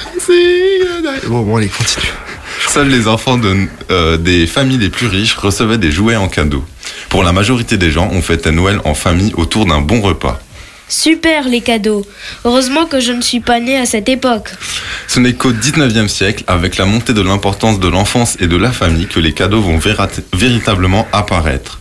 Bon, 1.27 1.41
bon, 1.41 1.57
allez, 1.57 1.67
continue. 1.67 2.11
Seuls 2.67 2.89
les 2.89 3.07
enfants 3.07 3.37
de, 3.37 3.67
euh, 3.91 4.17
des 4.17 4.47
familles 4.47 4.77
les 4.77 4.89
plus 4.89 5.07
riches 5.07 5.35
recevaient 5.35 5.77
des 5.77 5.91
jouets 5.91 6.15
en 6.15 6.27
cadeau. 6.27 6.63
Pour 7.09 7.23
la 7.23 7.31
majorité 7.31 7.77
des 7.77 7.91
gens, 7.91 8.09
on 8.11 8.21
fêtait 8.21 8.51
Noël 8.51 8.79
en 8.85 8.93
famille 8.93 9.33
autour 9.35 9.65
d'un 9.65 9.81
bon 9.81 10.01
repas. 10.01 10.39
Super 10.93 11.49
les 11.49 11.61
cadeaux. 11.61 12.05
Heureusement 12.45 12.85
que 12.85 12.99
je 12.99 13.13
ne 13.13 13.21
suis 13.21 13.39
pas 13.39 13.59
née 13.59 13.77
à 13.77 13.87
cette 13.87 14.09
époque. 14.09 14.51
Ce 15.07 15.19
n'est 15.19 15.33
qu'au 15.33 15.51
19e 15.51 16.07
siècle, 16.07 16.43
avec 16.45 16.77
la 16.77 16.85
montée 16.85 17.13
de 17.13 17.21
l'importance 17.21 17.79
de 17.79 17.87
l'enfance 17.87 18.37
et 18.39 18.45
de 18.45 18.55
la 18.55 18.71
famille, 18.71 19.07
que 19.07 19.19
les 19.19 19.33
cadeaux 19.33 19.59
vont 19.59 19.79
véritablement 20.33 21.07
apparaître. 21.11 21.79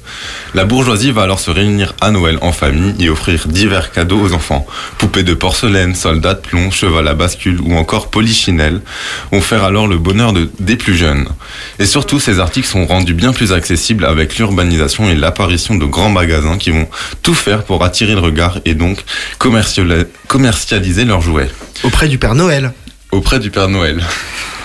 La 0.54 0.66
bourgeoisie 0.66 1.12
va 1.12 1.22
alors 1.22 1.40
se 1.40 1.50
réunir 1.50 1.94
à 2.02 2.10
Noël 2.10 2.36
en 2.42 2.52
famille 2.52 2.94
et 3.00 3.08
offrir 3.08 3.46
divers 3.48 3.90
cadeaux 3.90 4.20
aux 4.20 4.32
enfants. 4.34 4.66
Poupées 4.98 5.22
de 5.22 5.32
porcelaine, 5.32 5.94
soldats 5.94 6.34
de 6.34 6.40
plomb, 6.40 6.70
cheval 6.70 7.08
à 7.08 7.14
bascule 7.14 7.58
ou 7.62 7.74
encore 7.74 8.10
polichinelle 8.10 8.82
vont 9.30 9.40
faire 9.40 9.64
alors 9.64 9.86
le 9.88 9.96
bonheur 9.96 10.34
de- 10.34 10.50
des 10.60 10.76
plus 10.76 10.94
jeunes. 10.96 11.26
Et 11.78 11.86
surtout, 11.86 12.20
ces 12.20 12.38
articles 12.38 12.68
sont 12.68 12.84
rendus 12.86 13.14
bien 13.14 13.32
plus 13.32 13.52
accessibles 13.54 14.04
avec 14.04 14.36
l'urbanisation 14.36 15.08
et 15.08 15.14
l'apparition 15.14 15.74
de 15.76 15.86
grands 15.86 16.10
magasins 16.10 16.58
qui 16.58 16.70
vont 16.70 16.86
tout 17.22 17.34
faire 17.34 17.62
pour 17.64 17.82
attirer 17.82 18.12
le 18.14 18.20
regard 18.20 18.58
et 18.66 18.74
donc 18.74 18.98
commerciali- 19.38 20.04
commercialiser 20.28 21.06
leurs 21.06 21.22
jouets 21.22 21.48
Auprès 21.82 22.08
du 22.08 22.18
Père 22.18 22.34
Noël. 22.34 22.72
auprès 23.10 23.38
du 23.38 23.50
Père 23.50 23.68
Noël. 23.68 24.02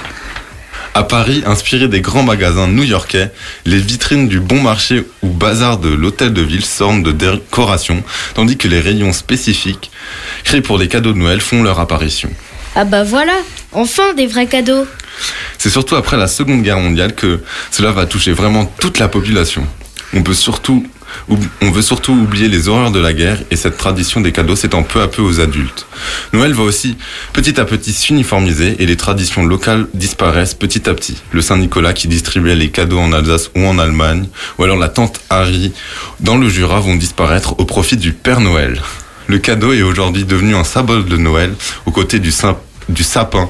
À 0.98 1.04
Paris, 1.04 1.43
inspiré 1.45 1.88
des 1.88 2.02
grands 2.02 2.24
magasins 2.24 2.68
new-yorkais, 2.68 3.30
les 3.66 3.78
vitrines 3.78 4.28
du 4.28 4.39
bon 4.39 4.60
marché 4.60 5.06
ou 5.22 5.28
bazar 5.28 5.78
de 5.78 5.89
l'hôtel 5.89 6.34
de 6.34 6.41
ville 6.41 6.66
sortent 6.66 7.04
de 7.04 7.12
décoration, 7.12 8.04
tandis 8.34 8.58
que 8.58 8.68
les 8.68 8.80
rayons 8.80 9.14
spécifiques, 9.14 9.91
créés 10.43 10.62
pour 10.62 10.80
les 10.80 10.88
cadeaux 10.88 11.14
de 11.14 11.20
Noël, 11.20 11.39
font 11.39 11.62
leur 11.62 11.80
apparition. 11.80 12.32
Ah 12.74 12.84
bah 12.84 13.04
voilà, 13.04 13.36
enfin 13.74 14.16
des 14.16 14.26
vrais 14.26 14.48
cadeaux. 14.48 14.88
C'est 15.60 15.70
surtout 15.70 15.95
après 15.95 16.18
la 16.18 16.28
Seconde 16.28 16.64
Guerre 16.64 16.80
mondiale 16.80 17.14
que 17.14 17.41
cela 17.70 17.91
va 17.91 18.08
toucher 18.08 18.32
vraiment 18.32 18.66
toute 18.66 18.98
la 18.98 19.08
population. 19.08 19.68
On 20.14 20.24
peut 20.24 20.34
surtout 20.34 20.86
Ou- 21.30 21.38
On 21.62 21.72
veut 21.72 21.82
surtout 21.82 22.12
oublier 22.12 22.49
les 22.49 22.68
horreurs 22.68 22.91
de 22.91 22.99
la 22.99 23.14
guerre 23.14 23.39
et 23.49 23.55
cette 23.55 23.78
tradition 23.78 24.20
des 24.20 24.34
cadeaux 24.34 24.58
s'étend 24.58 24.84
peu 24.84 25.01
à 25.01 25.08
peu 25.08 25.22
aux 25.22 25.39
adultes. 25.39 25.86
Noël 26.34 26.53
va 26.53 26.64
aussi 26.64 26.97
petit 27.32 27.60
à 27.62 27.66
petit 27.66 27.93
s'uniformiser 27.93 28.76
et 28.80 28.86
les 28.86 28.97
traditions 28.97 29.45
locales 29.45 29.88
disparaissent 29.93 30.53
petit 30.53 30.89
à 30.89 30.93
petit. 30.93 31.18
Le 31.32 31.41
Saint-Nicolas 31.41 31.93
qui 31.93 32.10
distribuait 32.10 32.55
les 32.55 32.70
cadeaux 32.72 32.99
en 32.99 33.14
Alsace 33.14 33.49
ou 33.55 33.66
en 33.66 33.80
Allemagne, 33.80 34.28
ou 34.60 34.64
alors 34.66 34.78
la 34.78 34.89
tante 34.89 35.22
Harry 35.30 35.72
dans 36.20 36.38
le 36.38 36.49
Jura 36.49 36.82
vont 36.82 36.95
disparaître 36.95 37.58
au 37.58 37.64
profit 37.66 37.95
du 37.97 38.12
Père 38.12 38.41
Noël. 38.41 38.82
Le 39.28 39.38
cadeau 39.39 39.72
est 39.72 39.82
aujourd'hui 39.84 40.26
devenu 40.26 40.55
un 40.55 40.66
symbole 40.66 41.05
de 41.05 41.16
Noël 41.18 41.53
aux 41.86 41.91
côtés 41.91 42.20
du, 42.20 42.34
du 42.89 43.03
sapin 43.03 43.49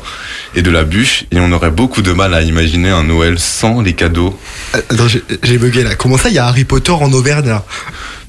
et 0.55 0.61
de 0.61 0.71
la 0.71 0.83
bûche 0.83 1.25
et 1.31 1.39
on 1.39 1.51
aurait 1.51 1.71
beaucoup 1.71 2.01
de 2.01 2.11
mal 2.13 2.33
à 2.33 2.41
imaginer 2.41 2.89
un 2.89 3.03
Noël 3.03 3.37
sans 3.39 3.81
les 3.81 3.93
cadeaux. 3.93 4.37
Euh, 4.75 4.81
Attends, 4.89 5.07
j'ai- 5.07 5.57
bugué 5.57 5.83
là. 5.83 5.95
Comment 5.95 6.17
ça, 6.17 6.29
il 6.29 6.35
y 6.35 6.39
a 6.39 6.45
Harry 6.47 6.63
Potter 6.65 6.91
en 6.91 7.11
Auvergne 7.13 7.47
là? 7.47 7.65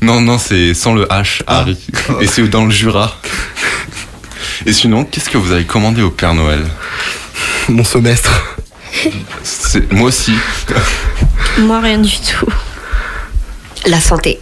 Non, 0.01 0.21
non, 0.21 0.39
c'est 0.39 0.75
sans 0.75 0.95
le 0.95 1.05
H, 1.07 1.43
Harry. 1.47 1.77
Et 2.21 2.27
c'est 2.27 2.47
dans 2.49 2.65
le 2.65 2.71
Jura. 2.71 3.17
Et 4.67 4.73
sinon, 4.73 5.05
qu'est-ce 5.05 5.29
que 5.31 5.39
vous 5.39 5.53
avez 5.53 5.65
commandé 5.65 6.03
au 6.03 6.11
Père 6.11 6.35
Noël? 6.35 6.65
Mon 7.69 7.85
semestre. 7.85 8.31
C'est- 9.43 9.91
Moi 9.93 10.09
aussi. 10.09 10.33
Moi, 11.59 11.81
rien 11.81 11.99
du 11.99 12.11
tout. 12.19 12.47
La 13.87 14.01
santé. 14.01 14.41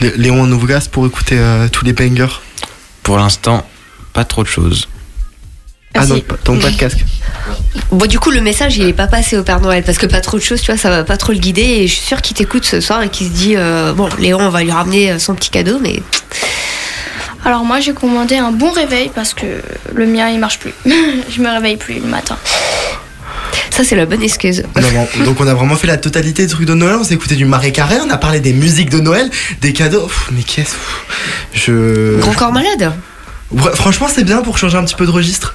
Lé- 0.00 0.12
Léon 0.16 0.46
Nouvegas 0.46 0.88
pour 0.90 1.06
écouter 1.06 1.36
euh, 1.38 1.68
tous 1.68 1.84
les 1.84 1.92
bangers? 1.92 2.40
Pour 3.02 3.16
l'instant, 3.18 3.66
pas 4.12 4.24
trop 4.24 4.42
de 4.42 4.48
choses. 4.48 4.88
Ah 5.96 6.04
Merci. 6.06 6.12
non, 6.12 6.20
pas- 6.20 6.36
donc 6.44 6.62
pas 6.62 6.70
de 6.70 6.76
casque. 6.76 7.04
Bon, 7.92 8.06
du 8.06 8.18
coup, 8.18 8.30
le 8.30 8.40
message, 8.40 8.76
il 8.76 8.86
est 8.88 8.92
pas 8.92 9.06
passé 9.06 9.36
au 9.38 9.42
Père 9.42 9.60
Noël 9.60 9.82
parce 9.84 9.98
que 9.98 10.06
pas 10.06 10.20
trop 10.20 10.36
de 10.38 10.42
choses, 10.42 10.60
tu 10.60 10.70
vois, 10.70 10.80
ça 10.80 10.90
va 10.90 11.04
pas 11.04 11.16
trop 11.16 11.32
le 11.32 11.38
guider. 11.38 11.62
Et 11.62 11.86
je 11.88 11.94
suis 11.94 12.04
sûre 12.06 12.20
qu'il 12.22 12.36
t'écoute 12.36 12.64
ce 12.64 12.80
soir 12.80 13.02
et 13.02 13.08
qu'il 13.08 13.28
se 13.28 13.32
dit 13.32 13.54
euh, 13.56 13.92
Bon, 13.92 14.08
Léon, 14.18 14.38
on 14.40 14.48
va 14.50 14.62
lui 14.62 14.72
ramener 14.72 15.12
euh, 15.12 15.18
son 15.18 15.34
petit 15.34 15.50
cadeau, 15.50 15.78
mais 15.80 16.02
Alors 17.44 17.64
moi 17.64 17.78
j'ai 17.80 17.92
commandé 17.92 18.36
un 18.36 18.50
bon 18.50 18.70
réveil 18.70 19.10
parce 19.14 19.32
que 19.34 19.46
le 19.94 20.06
mien 20.06 20.28
il 20.28 20.38
marche 20.40 20.58
plus. 20.58 20.72
je 20.84 21.40
me 21.40 21.48
réveille 21.48 21.76
plus 21.76 21.94
le 22.00 22.06
matin. 22.08 22.36
ça, 23.70 23.84
c'est 23.84 23.94
la 23.96 24.06
bonne 24.06 24.22
excuse. 24.22 24.64
Non, 24.80 24.88
bon, 24.90 25.24
donc 25.24 25.40
on 25.40 25.46
a 25.46 25.54
vraiment 25.54 25.76
fait 25.76 25.86
la 25.86 25.96
totalité 25.98 26.42
des 26.44 26.48
trucs 26.48 26.66
de 26.66 26.74
Noël. 26.74 26.96
On 27.00 27.04
s'est 27.04 27.14
écouté 27.14 27.36
du 27.36 27.44
Marais 27.44 27.70
Carré, 27.72 27.96
on 28.04 28.10
a 28.10 28.16
parlé 28.16 28.40
des 28.40 28.52
musiques 28.52 28.90
de 28.90 28.98
Noël, 29.00 29.30
des 29.60 29.72
cadeaux. 29.72 30.06
Pff, 30.06 30.30
mais 30.32 30.42
qu'est-ce 30.42 30.74
Je. 31.52 32.18
Grand 32.20 32.32
corps 32.32 32.52
malade 32.52 32.92
Ouais, 33.52 33.70
franchement, 33.76 34.08
c'est 34.12 34.24
bien 34.24 34.42
pour 34.42 34.58
changer 34.58 34.76
un 34.76 34.82
petit 34.84 34.96
peu 34.96 35.06
de 35.06 35.10
registre. 35.12 35.54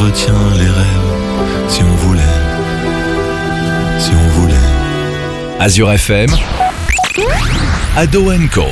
Retient 0.00 0.32
les 0.56 0.64
rêves 0.64 1.68
si 1.68 1.82
on 1.82 1.94
voulait 1.96 2.22
Si 3.98 4.10
on 4.12 4.28
voulait. 4.40 4.54
Azure 5.58 5.92
FM, 5.92 6.30
Ado 7.94 8.32
Co. 8.50 8.62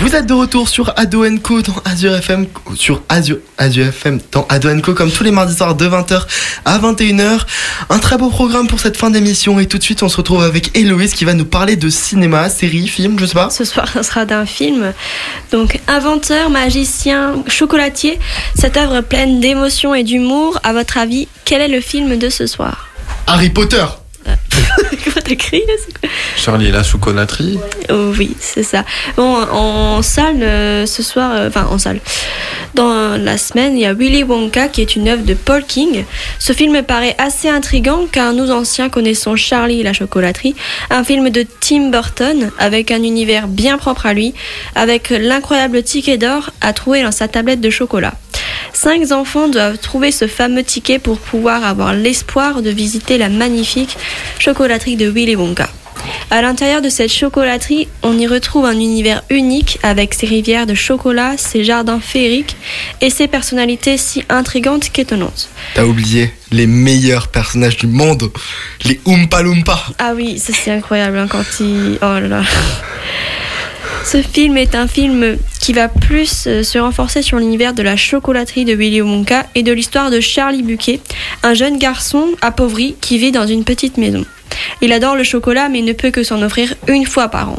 Vous 0.00 0.16
êtes 0.16 0.26
de 0.26 0.32
retour 0.32 0.68
sur 0.68 0.92
Ado 0.96 1.24
Co 1.40 1.62
dans 1.62 1.76
Azure 1.84 2.16
FM, 2.16 2.46
sur 2.74 3.00
Azure, 3.08 3.38
Azure 3.58 3.86
FM 3.86 4.18
dans 4.32 4.44
Ado 4.48 4.68
Co 4.80 4.92
comme 4.92 5.12
tous 5.12 5.22
les 5.22 5.30
mardis 5.30 5.54
soirs 5.54 5.76
de 5.76 5.88
20h 5.88 6.22
à 6.66 6.78
21h. 6.78 7.40
Un 7.88 7.98
très 7.98 8.18
beau 8.18 8.28
programme 8.28 8.66
pour 8.66 8.80
cette 8.80 8.98
fin 8.98 9.08
d'émission 9.08 9.58
et 9.58 9.66
tout 9.66 9.78
de 9.78 9.82
suite 9.82 10.02
on 10.02 10.08
se 10.10 10.18
retrouve 10.18 10.42
avec 10.42 10.76
Héloïse 10.76 11.14
qui 11.14 11.24
va 11.24 11.32
nous 11.32 11.46
parler 11.46 11.76
de 11.76 11.88
cinéma, 11.88 12.50
série, 12.50 12.88
film, 12.88 13.18
je 13.18 13.24
sais 13.24 13.34
pas. 13.34 13.48
Ce 13.48 13.64
soir, 13.64 13.88
ça 13.88 14.02
sera 14.02 14.26
d'un 14.26 14.44
film. 14.44 14.92
Donc, 15.52 15.80
inventeur, 15.88 16.50
magicien, 16.50 17.36
chocolatier, 17.46 18.18
cette 18.54 18.76
œuvre 18.76 19.00
pleine 19.00 19.40
d'émotion 19.40 19.94
et 19.94 20.02
d'humour, 20.02 20.58
à 20.64 20.72
votre 20.72 20.98
avis, 20.98 21.28
quel 21.44 21.62
est 21.62 21.68
le 21.68 21.80
film 21.80 22.18
de 22.18 22.28
ce 22.28 22.46
soir? 22.46 22.88
Harry 23.26 23.50
Potter. 23.50 23.84
Quoi, 24.24 25.22
t'as 25.22 25.34
crié 25.36 25.64
c'est 25.84 25.98
quoi? 25.98 26.08
Charlie 26.36 26.66
et 26.66 26.70
la 26.72 26.82
chocolaterie 26.82 27.58
Oh 27.90 28.12
oui, 28.18 28.36
c'est 28.40 28.62
ça. 28.62 28.84
Bon, 29.16 29.36
en 29.52 30.02
salle 30.02 30.42
euh, 30.42 30.86
ce 30.86 31.02
soir, 31.02 31.30
euh, 31.32 31.48
enfin 31.48 31.66
en 31.70 31.78
salle, 31.78 32.00
dans 32.74 32.90
la 33.24 33.38
semaine, 33.38 33.76
il 33.76 33.80
y 33.80 33.86
a 33.86 33.92
Willy 33.92 34.22
Wonka 34.22 34.68
qui 34.68 34.80
est 34.80 34.96
une 34.96 35.08
œuvre 35.08 35.24
de 35.24 35.34
Paul 35.34 35.64
King. 35.64 36.04
Ce 36.38 36.52
film 36.52 36.82
paraît 36.82 37.14
assez 37.18 37.48
intrigant 37.48 38.06
car 38.10 38.32
nous 38.32 38.50
anciens 38.50 38.88
connaissons 38.88 39.36
Charlie 39.36 39.82
la 39.82 39.92
chocolaterie, 39.92 40.54
un 40.90 41.04
film 41.04 41.30
de 41.30 41.44
Tim 41.60 41.90
Burton 41.90 42.50
avec 42.58 42.90
un 42.90 43.02
univers 43.02 43.48
bien 43.48 43.78
propre 43.78 44.06
à 44.06 44.14
lui, 44.14 44.34
avec 44.74 45.10
l'incroyable 45.10 45.82
ticket 45.82 46.18
d'or 46.18 46.50
à 46.60 46.72
trouver 46.72 47.02
dans 47.02 47.12
sa 47.12 47.28
tablette 47.28 47.60
de 47.60 47.70
chocolat. 47.70 48.14
Cinq 48.72 49.10
enfants 49.12 49.48
doivent 49.48 49.78
trouver 49.78 50.12
ce 50.12 50.26
fameux 50.26 50.62
ticket 50.62 50.98
pour 50.98 51.18
pouvoir 51.18 51.64
avoir 51.64 51.94
l'espoir 51.94 52.62
de 52.62 52.70
visiter 52.70 53.18
la 53.18 53.28
magnifique 53.28 53.96
chocolaterie 54.38 54.96
de 54.96 55.08
Willy 55.08 55.36
Wonka. 55.36 55.68
À 56.30 56.42
l'intérieur 56.42 56.82
de 56.82 56.88
cette 56.88 57.12
chocolaterie, 57.12 57.88
on 58.02 58.18
y 58.18 58.26
retrouve 58.26 58.64
un 58.64 58.78
univers 58.78 59.22
unique 59.30 59.78
avec 59.82 60.14
ses 60.14 60.26
rivières 60.26 60.66
de 60.66 60.74
chocolat, 60.74 61.36
ses 61.36 61.64
jardins 61.64 62.00
féeriques 62.00 62.56
et 63.00 63.10
ses 63.10 63.28
personnalités 63.28 63.96
si 63.96 64.24
intrigantes 64.28 64.90
qu'étonnantes. 64.90 65.48
T'as 65.74 65.84
oublié 65.84 66.32
les 66.50 66.66
meilleurs 66.66 67.28
personnages 67.28 67.76
du 67.76 67.86
monde, 67.86 68.30
les 68.84 69.00
Oompa 69.04 69.42
Loompa. 69.42 69.80
Ah 69.98 70.12
oui, 70.14 70.38
ça 70.38 70.52
c'est 70.52 70.72
incroyable 70.72 71.18
hein, 71.18 71.28
quand 71.28 71.44
il... 71.60 71.98
Oh 72.02 72.18
là 72.20 72.28
là. 72.28 72.42
Ce 74.08 74.22
film 74.22 74.56
est 74.56 74.74
un 74.74 74.86
film 74.86 75.36
qui 75.60 75.72
va 75.72 75.88
plus 75.88 76.44
euh, 76.46 76.62
se 76.62 76.78
renforcer 76.78 77.22
sur 77.22 77.38
l'univers 77.38 77.74
de 77.74 77.82
la 77.82 77.96
chocolaterie 77.96 78.64
de 78.64 78.72
Willy 78.72 79.02
Wonka 79.02 79.46
et 79.54 79.62
de 79.64 79.72
l'histoire 79.72 80.10
de 80.10 80.20
Charlie 80.20 80.62
Buquet, 80.62 81.00
un 81.42 81.54
jeune 81.54 81.76
garçon 81.78 82.28
appauvri 82.40 82.94
qui 83.00 83.18
vit 83.18 83.32
dans 83.32 83.46
une 83.46 83.64
petite 83.64 83.96
maison. 83.96 84.24
Il 84.80 84.92
adore 84.92 85.16
le 85.16 85.24
chocolat 85.24 85.68
mais 85.68 85.82
ne 85.82 85.92
peut 85.92 86.10
que 86.10 86.22
s'en 86.22 86.40
offrir 86.42 86.74
une 86.86 87.04
fois 87.04 87.28
par 87.28 87.50
an. 87.50 87.58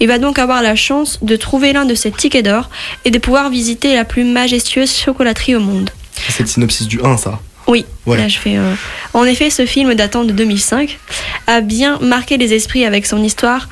Il 0.00 0.08
va 0.08 0.18
donc 0.18 0.38
avoir 0.38 0.62
la 0.62 0.74
chance 0.74 1.18
de 1.22 1.36
trouver 1.36 1.72
l'un 1.72 1.84
de 1.84 1.94
ses 1.94 2.10
tickets 2.10 2.44
d'or 2.44 2.70
et 3.04 3.10
de 3.12 3.18
pouvoir 3.18 3.48
visiter 3.48 3.94
la 3.94 4.04
plus 4.04 4.24
majestueuse 4.24 4.92
chocolaterie 4.92 5.54
au 5.54 5.60
monde. 5.60 5.90
C'est 6.28 6.42
le 6.42 6.48
synopsis 6.48 6.88
du 6.88 7.00
1 7.02 7.16
ça. 7.18 7.38
Oui, 7.66 7.86
Voilà. 8.04 8.24
là 8.24 8.28
je 8.28 8.38
fais. 8.38 8.58
euh, 8.58 8.74
En 9.14 9.24
effet, 9.24 9.48
ce 9.48 9.64
film 9.64 9.94
datant 9.94 10.24
de 10.24 10.32
2005 10.32 10.98
a 11.46 11.60
bien 11.62 11.98
marqué 12.00 12.36
les 12.36 12.52
esprits 12.52 12.84
avec 12.84 13.06
son 13.06 13.22
histoire 13.22 13.68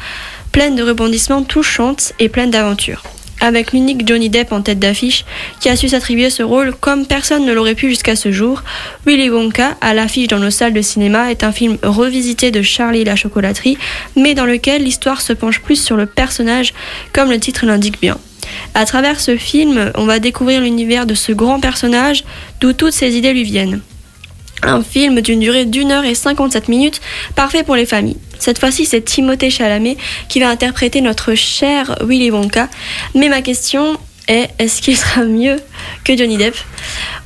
pleine 0.53 0.77
de 0.77 0.83
rebondissements 0.83 1.43
touchantes 1.43 2.13
et 2.19 2.29
pleine 2.29 2.51
d'aventures. 2.51 3.03
Avec 3.41 3.73
l'unique 3.73 4.07
Johnny 4.07 4.29
Depp 4.29 4.53
en 4.53 4.61
tête 4.61 4.79
d'affiche, 4.79 5.25
qui 5.59 5.69
a 5.69 5.75
su 5.75 5.89
s'attribuer 5.89 6.31
ce 6.31 6.45
rôle 6.45 6.73
comme 6.75 7.07
personne 7.07 7.45
ne 7.45 7.53
l'aurait 7.53 7.75
pu 7.75 7.89
jusqu'à 7.89 8.15
ce 8.15 8.31
jour, 8.31 8.63
Willy 9.05 9.31
Wonka, 9.31 9.77
à 9.81 9.95
l'affiche 9.95 10.29
dans 10.29 10.39
nos 10.39 10.51
salles 10.51 10.75
de 10.75 10.83
cinéma, 10.83 11.33
est 11.33 11.43
un 11.43 11.51
film 11.51 11.79
revisité 11.83 12.53
de 12.53 12.63
Charlie 12.63 13.03
la 13.03 13.17
chocolaterie, 13.17 13.79
mais 14.15 14.35
dans 14.35 14.45
lequel 14.45 14.85
l'histoire 14.85 15.23
se 15.23 15.33
penche 15.33 15.61
plus 15.61 15.83
sur 15.83 15.97
le 15.97 16.07
personnage, 16.07 16.73
comme 17.13 17.31
le 17.31 17.41
titre 17.41 17.67
l'indique 17.67 18.01
bien. 18.01 18.19
À 18.75 18.85
travers 18.85 19.21
ce 19.21 19.37
film, 19.37 19.91
on 19.97 20.05
va 20.05 20.19
découvrir 20.19 20.61
l'univers 20.61 21.07
de 21.07 21.15
ce 21.15 21.33
grand 21.33 21.59
personnage, 21.59 22.25
d'où 22.61 22.75
toutes 22.75 22.93
ses 22.93 23.17
idées 23.17 23.33
lui 23.33 23.45
viennent. 23.45 23.81
Un 24.63 24.83
film 24.83 25.21
d'une 25.21 25.41
durée 25.41 25.65
d'une 25.65 25.91
heure 25.91 26.05
et 26.05 26.15
57 26.15 26.69
minutes, 26.69 27.01
parfait 27.35 27.65
pour 27.65 27.75
les 27.75 27.87
familles. 27.87 28.19
Cette 28.43 28.59
fois-ci, 28.59 28.87
c'est 28.87 29.03
Timothée 29.03 29.51
Chalamet 29.51 29.97
qui 30.29 30.41
va 30.41 30.49
interpréter 30.49 31.01
notre 31.01 31.37
cher 31.37 31.97
Willy 32.05 32.33
Wonka. 32.33 32.69
Mais 33.15 33.29
ma 33.29 33.41
question 33.41 33.97
est, 34.27 34.51
est-ce 34.59 34.83
qu'il 34.83 34.97
sera 34.97 35.23
mieux 35.23 35.61
que 36.03 36.17
Johnny 36.17 36.39
Depp? 36.39 36.57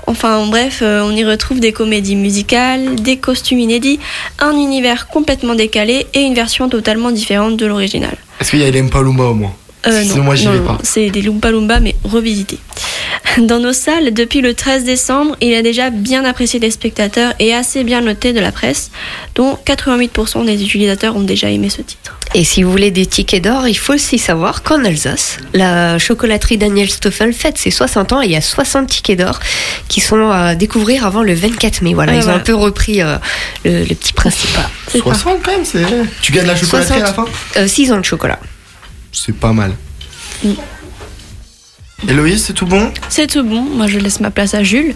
Enfin 0.06 0.44
bref, 0.46 0.80
euh, 0.82 1.00
on 1.02 1.16
y 1.16 1.24
retrouve 1.24 1.58
des 1.58 1.72
comédies 1.72 2.16
musicales, 2.16 2.96
des 2.96 3.16
costumes 3.16 3.60
inédits, 3.60 3.98
un 4.40 4.52
univers 4.52 5.08
complètement 5.08 5.54
décalé 5.54 6.06
et 6.12 6.20
une 6.20 6.34
version 6.34 6.68
totalement 6.68 7.10
différente 7.10 7.56
de 7.56 7.64
l'original. 7.64 8.14
Est-ce 8.38 8.50
qu'il 8.50 8.60
y 8.60 8.64
a 8.64 8.68
Oompa 8.68 9.00
Loompa 9.00 9.22
au 9.22 9.34
moins? 9.34 9.54
Euh, 9.86 10.02
Sinon 10.02 10.16
non, 10.16 10.22
moi 10.24 10.34
j'y 10.34 10.46
non, 10.46 10.52
vais 10.52 10.58
non, 10.60 10.64
pas. 10.66 10.78
C'est 10.82 11.10
des 11.10 11.22
Loompa 11.22 11.50
Loompa 11.50 11.80
mais 11.80 11.94
revisités. 12.04 12.58
Dans 13.38 13.58
nos 13.60 13.72
salles, 13.72 14.12
depuis 14.14 14.40
le 14.40 14.54
13 14.54 14.84
décembre, 14.84 15.36
il 15.40 15.52
est 15.52 15.62
déjà 15.62 15.90
bien 15.90 16.24
apprécié 16.24 16.58
des 16.58 16.70
spectateurs 16.70 17.34
et 17.38 17.52
assez 17.54 17.84
bien 17.84 18.00
noté 18.00 18.32
de 18.32 18.40
la 18.40 18.50
presse, 18.50 18.90
dont 19.34 19.58
88% 19.66 20.44
des 20.46 20.62
utilisateurs 20.62 21.16
ont 21.16 21.20
déjà 21.22 21.50
aimé 21.50 21.68
ce 21.68 21.82
titre. 21.82 22.18
Et 22.34 22.44
si 22.44 22.62
vous 22.62 22.70
voulez 22.70 22.90
des 22.90 23.06
tickets 23.06 23.42
d'or, 23.44 23.68
il 23.68 23.74
faut 23.76 23.94
aussi 23.94 24.18
savoir 24.18 24.62
qu'en 24.62 24.84
Alsace, 24.84 25.38
la 25.54 25.98
chocolaterie 25.98 26.58
Daniel 26.58 26.90
Stoffel 26.90 27.32
fête 27.32 27.56
ses 27.58 27.70
60 27.70 28.12
ans 28.12 28.22
et 28.22 28.26
il 28.26 28.32
y 28.32 28.36
a 28.36 28.40
60 28.40 28.88
tickets 28.88 29.18
d'or 29.18 29.38
qui 29.88 30.00
sont 30.00 30.30
à 30.30 30.54
découvrir 30.54 31.06
avant 31.06 31.22
le 31.22 31.34
24 31.34 31.82
mai. 31.82 31.94
Voilà, 31.94 32.12
Ouais, 32.12 32.18
ils 32.18 32.28
ont 32.28 32.32
un 32.34 32.38
peu 32.40 32.54
repris 32.54 33.02
euh, 33.02 33.16
le, 33.64 33.80
le 33.84 33.94
petit 33.94 34.12
principe. 34.12 34.50
C'est 34.88 34.98
pas- 35.02 35.14
60 35.14 35.42
quand 35.44 35.52
même, 35.52 35.64
c'est. 35.64 35.84
Tu 36.22 36.32
gagnes 36.32 36.46
la 36.46 36.56
chocolaterie 36.56 37.00
à 37.00 37.04
la 37.04 37.12
fin 37.12 37.26
6 37.66 37.92
ans 37.92 37.98
de 38.00 38.04
chocolat. 38.04 38.40
C'est 39.16 39.34
pas 39.34 39.52
mal. 39.52 39.72
Mm. 40.44 40.52
Héloïse, 42.08 42.44
c'est 42.44 42.52
tout 42.52 42.66
bon? 42.66 42.92
C'est 43.08 43.26
tout 43.26 43.42
bon, 43.42 43.62
moi 43.62 43.86
je 43.86 43.98
laisse 43.98 44.20
ma 44.20 44.30
place 44.30 44.54
à 44.54 44.62
Jules. 44.62 44.94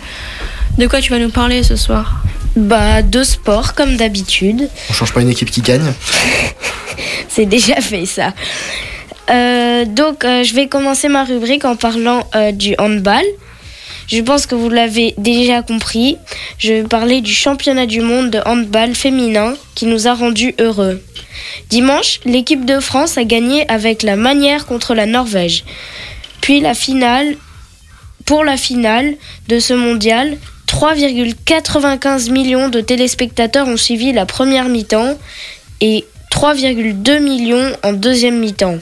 De 0.77 0.87
quoi 0.87 1.01
tu 1.01 1.11
vas 1.11 1.19
nous 1.19 1.31
parler 1.31 1.63
ce 1.63 1.75
soir? 1.75 2.23
Bah, 2.55 3.03
de 3.03 3.23
sport, 3.23 3.75
comme 3.75 3.97
d'habitude. 3.97 4.69
On 4.91 4.93
change 4.93 5.13
pas 5.13 5.23
une 5.23 5.31
équipe 5.31 5.51
qui 5.51 5.63
gagne? 5.63 5.93
C'est 7.29 7.47
déjà 7.47 7.81
fait 7.81 8.05
ça. 8.07 8.35
Euh, 9.31 9.85
donc, 9.87 10.25
euh, 10.25 10.43
je 10.43 10.55
vais 10.55 10.69
commencer 10.69 11.09
ma 11.09 11.25
rubrique 11.25 11.65
en 11.65 11.77
parlant 11.77 12.29
euh, 12.35 12.53
du 12.53 12.75
handball. 12.79 13.25
Je 14.11 14.21
pense 14.23 14.47
que 14.47 14.57
vous 14.57 14.69
l'avez 14.69 15.15
déjà 15.19 15.63
compris. 15.63 16.17
Je 16.59 16.73
vais 16.73 16.83
parler 16.83 17.21
du 17.21 17.33
championnat 17.33 17.87
du 17.87 18.01
monde 18.01 18.31
de 18.31 18.41
handball 18.45 18.95
féminin 18.97 19.55
qui 19.77 19.87
nous 19.87 20.09
a 20.09 20.15
rendus 20.15 20.53
heureux. 20.59 21.01
Dimanche, 21.69 22.19
l'équipe 22.25 22.65
de 22.65 22.81
France 22.81 23.19
a 23.19 23.25
gagné 23.25 23.69
avec 23.71 24.03
la 24.03 24.17
manière 24.17 24.67
contre 24.67 24.95
la 24.95 25.07
Norvège. 25.07 25.65
Puis 26.41 26.59
la 26.59 26.75
finale, 26.75 27.37
pour 28.25 28.43
la 28.43 28.57
finale 28.57 29.15
de 29.47 29.61
ce 29.61 29.75
mondial, 29.75 30.39
3,95 30.67 32.33
millions 32.33 32.69
de 32.69 32.81
téléspectateurs 32.81 33.69
ont 33.69 33.77
suivi 33.77 34.13
la 34.13 34.27
première 34.27 34.69
mi-temps 34.69 35.17
et 35.81 36.05
3,2 36.33 37.21
millions 37.21 37.73
en 37.85 37.93
deuxième 37.93 38.41
mi-temps. 38.41 38.79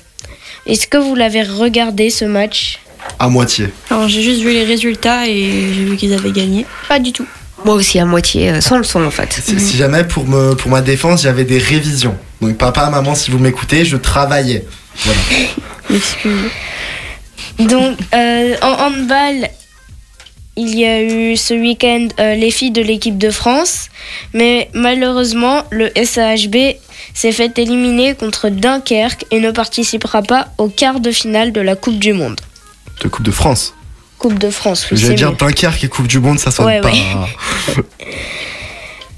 Est-ce 0.66 0.86
que 0.86 0.96
vous 0.96 1.14
l'avez 1.14 1.42
regardé 1.42 2.08
ce 2.08 2.24
match? 2.24 2.78
À 3.18 3.28
moitié. 3.28 3.68
Alors 3.90 4.09
j'ai 4.09 4.22
juste 4.22 4.40
vu 4.40 4.52
les 4.52 4.64
résultats 4.64 5.26
et 5.26 5.72
j'ai 5.74 5.84
vu 5.84 5.96
qu'ils 5.96 6.14
avaient 6.14 6.32
gagné. 6.32 6.66
Pas 6.88 6.98
du 6.98 7.12
tout. 7.12 7.26
Moi 7.64 7.74
aussi 7.74 7.98
à 7.98 8.04
moitié, 8.04 8.50
euh, 8.50 8.61
sans 8.61 8.78
le 8.78 8.84
son 8.84 9.04
en 9.04 9.11
fait. 9.11 9.32
Si, 9.32 9.59
si 9.59 9.76
jamais 9.76 10.04
pour, 10.04 10.26
me, 10.26 10.54
pour 10.54 10.70
ma 10.70 10.80
défense, 10.80 11.22
j'avais 11.22 11.44
des 11.44 11.59
révisions. 11.59 12.16
Donc 12.40 12.56
papa, 12.56 12.88
maman, 12.90 13.14
si 13.14 13.30
vous 13.30 13.38
m'écoutez, 13.38 13.84
je 13.84 13.96
travaillais. 13.96 14.64
Voilà. 15.04 15.20
Excuse. 15.90 16.50
Donc, 17.59 17.98
euh, 18.14 18.54
en 18.62 18.86
handball, 18.86 19.48
il 20.56 20.78
y 20.78 20.84
a 20.84 21.02
eu 21.02 21.36
ce 21.36 21.54
week-end 21.54 22.09
euh, 22.20 22.34
les 22.34 22.50
filles 22.50 22.70
de 22.70 22.82
l'équipe 22.82 23.18
de 23.18 23.30
France, 23.30 23.88
mais 24.32 24.68
malheureusement, 24.74 25.64
le 25.70 25.90
SAHB 26.02 26.76
s'est 27.14 27.32
fait 27.32 27.59
éliminer 27.59 28.14
contre 28.14 28.48
Dunkerque 28.48 29.24
et 29.30 29.40
ne 29.40 29.50
participera 29.50 30.22
pas 30.22 30.48
au 30.59 30.68
quart 30.68 31.00
de 31.00 31.11
finale 31.11 31.52
de 31.52 31.61
la 31.61 31.74
Coupe 31.74 31.98
du 31.98 32.12
Monde. 32.12 32.40
De 33.01 33.09
Coupe 33.09 33.24
de 33.24 33.30
France. 33.30 33.74
Coupe 34.18 34.38
de 34.38 34.51
France, 34.51 34.86
oui, 34.90 34.96
J'allais 34.96 35.14
dire 35.14 35.30
mieux. 35.30 35.36
Dunkerque 35.36 35.84
et 35.84 35.88
Coupe 35.88 36.09
du 36.09 36.18
Monde, 36.18 36.38
ça 36.40 36.51
sonne 36.51 36.66
Ouais, 36.66 36.80
pas. 36.80 36.90
ouais. 36.90 37.84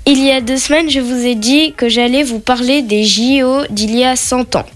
Il 0.07 0.23
y 0.25 0.31
a 0.31 0.41
deux 0.41 0.57
semaines, 0.57 0.91
je 0.91 1.01
vous 1.01 1.25
ai 1.25 1.35
dit 1.35 1.73
que 1.77 1.89
j'allais 1.89 2.23
vous 2.23 2.41
parler 2.41 2.83
des 2.83 3.05
JO 3.05 3.65
d'il 3.71 3.95
y 3.97 4.05
a 4.05 4.17
100 4.17 4.57
ans. 4.57 4.67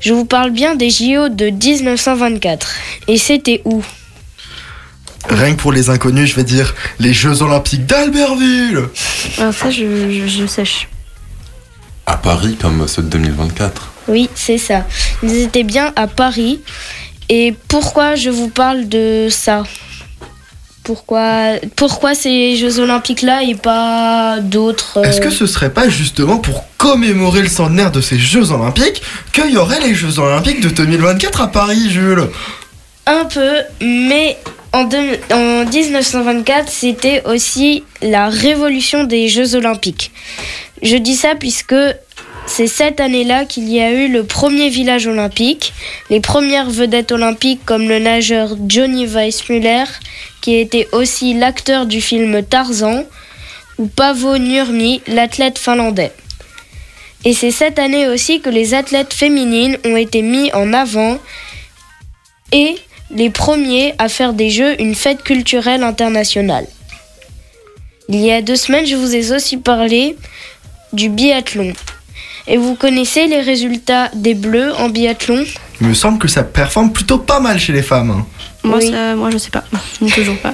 Je 0.00 0.12
vous 0.12 0.24
parle 0.24 0.50
bien 0.50 0.74
des 0.74 0.88
JO 0.90 1.28
de 1.28 1.46
1924. 1.50 2.74
Et 3.08 3.18
c'était 3.18 3.60
où? 3.64 3.82
Rien 5.28 5.54
que 5.54 5.60
pour 5.60 5.72
les 5.72 5.90
inconnus, 5.90 6.30
je 6.30 6.36
vais 6.36 6.44
dire 6.44 6.74
les 6.98 7.12
Jeux 7.12 7.42
Olympiques 7.42 7.84
d'Albertville. 7.86 8.84
Alors 9.38 9.52
ça 9.52 9.70
je, 9.70 10.10
je, 10.10 10.26
je 10.26 10.46
sèche. 10.46 10.88
À 12.06 12.16
Paris, 12.16 12.56
comme 12.60 12.86
ceux 12.88 13.02
de 13.02 13.08
2024. 13.08 13.88
Oui, 14.08 14.30
c'est 14.34 14.56
ça. 14.58 14.86
Ils 15.22 15.36
étaient 15.42 15.64
bien 15.64 15.92
à 15.96 16.06
Paris. 16.06 16.60
Et 17.28 17.54
pourquoi 17.68 18.14
je 18.14 18.30
vous 18.30 18.48
parle 18.48 18.88
de 18.88 19.28
ça? 19.30 19.64
Pourquoi, 20.84 21.56
pourquoi 21.76 22.14
ces 22.14 22.56
Jeux 22.56 22.78
Olympiques-là 22.78 23.42
et 23.42 23.54
pas 23.54 24.38
d'autres. 24.40 24.98
euh, 24.98 25.02
Est-ce 25.02 25.20
que 25.20 25.28
ce 25.28 25.46
serait 25.46 25.68
pas 25.72 25.88
justement 25.90 26.38
pour 26.38 26.64
commémorer 26.78 27.42
le 27.42 27.48
centenaire 27.48 27.90
de 27.92 28.00
ces 28.00 28.18
Jeux 28.18 28.50
Olympiques 28.52 29.02
qu'il 29.34 29.50
y 29.50 29.58
aurait 29.58 29.80
les 29.80 29.94
Jeux 29.94 30.18
Olympiques 30.18 30.60
de 30.62 30.70
2024 30.70 31.42
à 31.42 31.48
Paris, 31.48 31.90
Jules? 31.90 32.28
Un 33.04 33.26
peu, 33.26 33.56
mais 33.82 34.38
en, 34.72 34.84
deux- 34.84 35.18
en 35.30 35.66
1924, 35.66 36.70
c'était 36.70 37.22
aussi 37.26 37.84
la 38.00 38.30
révolution 38.30 39.04
des 39.04 39.28
Jeux 39.28 39.56
Olympiques. 39.56 40.10
Je 40.82 40.96
dis 40.96 41.16
ça 41.16 41.34
puisque 41.38 41.74
c'est 42.48 42.66
cette 42.66 42.98
année-là 42.98 43.44
qu'il 43.44 43.68
y 43.68 43.80
a 43.80 43.92
eu 43.92 44.08
le 44.08 44.24
premier 44.24 44.70
village 44.70 45.06
olympique, 45.06 45.72
les 46.10 46.20
premières 46.20 46.70
vedettes 46.70 47.12
olympiques 47.12 47.60
comme 47.64 47.88
le 47.88 47.98
nageur 47.98 48.56
Johnny 48.66 49.06
Weissmuller, 49.06 49.84
qui 50.40 50.56
était 50.56 50.88
aussi 50.92 51.34
l'acteur 51.34 51.86
du 51.86 52.00
film 52.00 52.42
Tarzan, 52.42 53.04
ou 53.78 53.86
Paavo 53.86 54.38
Nurmi, 54.38 55.02
l'athlète 55.06 55.58
finlandais. 55.58 56.12
Et 57.24 57.32
c'est 57.32 57.50
cette 57.50 57.78
année 57.78 58.08
aussi 58.08 58.40
que 58.40 58.50
les 58.50 58.74
athlètes 58.74 59.12
féminines 59.12 59.76
ont 59.84 59.96
été 59.96 60.22
mis 60.22 60.52
en 60.52 60.72
avant 60.72 61.18
et 62.52 62.76
les 63.10 63.30
premiers 63.30 63.94
à 63.98 64.08
faire 64.08 64.32
des 64.32 64.50
Jeux 64.50 64.80
une 64.80 64.94
fête 64.94 65.22
culturelle 65.22 65.82
internationale. 65.82 66.66
Il 68.08 68.20
y 68.20 68.32
a 68.32 68.40
deux 68.40 68.56
semaines, 68.56 68.86
je 68.86 68.96
vous 68.96 69.14
ai 69.14 69.32
aussi 69.32 69.58
parlé 69.58 70.16
du 70.92 71.08
biathlon. 71.08 71.72
Et 72.48 72.56
vous 72.56 72.74
connaissez 72.74 73.26
les 73.26 73.40
résultats 73.40 74.10
des 74.14 74.34
Bleus 74.34 74.72
en 74.76 74.88
biathlon 74.88 75.44
Il 75.80 75.88
me 75.88 75.94
semble 75.94 76.18
que 76.18 76.28
ça 76.28 76.42
performe 76.42 76.92
plutôt 76.92 77.18
pas 77.18 77.40
mal 77.40 77.58
chez 77.60 77.72
les 77.74 77.82
femmes. 77.82 78.10
hein. 78.10 78.26
Moi, 78.64 78.78
Oui. 78.78 78.90
ça, 78.90 79.14
moi 79.14 79.30
je 79.30 79.38
sais 79.38 79.50
pas. 79.50 79.64
Toujours 80.14 80.38
pas. 80.38 80.52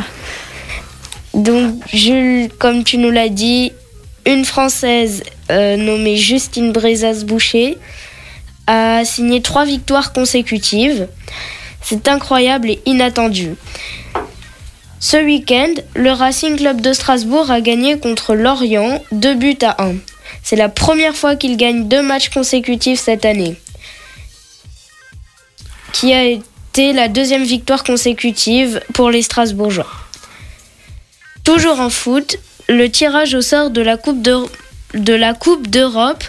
Donc, 1.32 1.74
Jules, 1.92 2.48
comme 2.58 2.84
tu 2.84 2.98
nous 2.98 3.10
l'as 3.10 3.28
dit, 3.28 3.72
une 4.26 4.44
Française 4.44 5.22
euh, 5.50 5.76
nommée 5.76 6.16
Justine 6.16 6.72
Brezas-Boucher 6.72 7.78
a 8.66 9.04
signé 9.04 9.42
trois 9.42 9.64
victoires 9.64 10.12
consécutives. 10.12 11.08
C'est 11.82 12.08
incroyable 12.08 12.70
et 12.70 12.80
inattendu. 12.86 13.54
Ce 15.00 15.18
week-end, 15.18 15.68
le 15.94 16.10
Racing 16.12 16.56
Club 16.56 16.80
de 16.80 16.92
Strasbourg 16.94 17.50
a 17.50 17.60
gagné 17.60 17.98
contre 17.98 18.34
Lorient 18.34 19.02
2 19.12 19.34
buts 19.34 19.58
à 19.62 19.82
1. 19.84 19.92
C'est 20.42 20.56
la 20.56 20.68
première 20.68 21.14
fois 21.16 21.36
qu'il 21.36 21.56
gagne 21.56 21.88
deux 21.88 22.02
matchs 22.02 22.28
consécutifs 22.30 23.00
cette 23.00 23.24
année. 23.24 23.56
Qui 25.92 26.12
a 26.12 26.24
été 26.24 26.92
la 26.92 27.08
deuxième 27.08 27.44
victoire 27.44 27.84
consécutive 27.84 28.80
pour 28.94 29.10
les 29.10 29.22
Strasbourgeois. 29.22 29.86
Toujours 31.44 31.80
en 31.80 31.90
foot, 31.90 32.36
le 32.68 32.90
tirage 32.90 33.34
au 33.34 33.42
sort 33.42 33.70
de 33.70 33.80
la 33.80 33.96
Coupe 33.96 34.20
d'Eu- 34.22 34.48
de 34.94 35.12
la 35.14 35.34
Coupe 35.34 35.68
d'Europe 35.68 36.24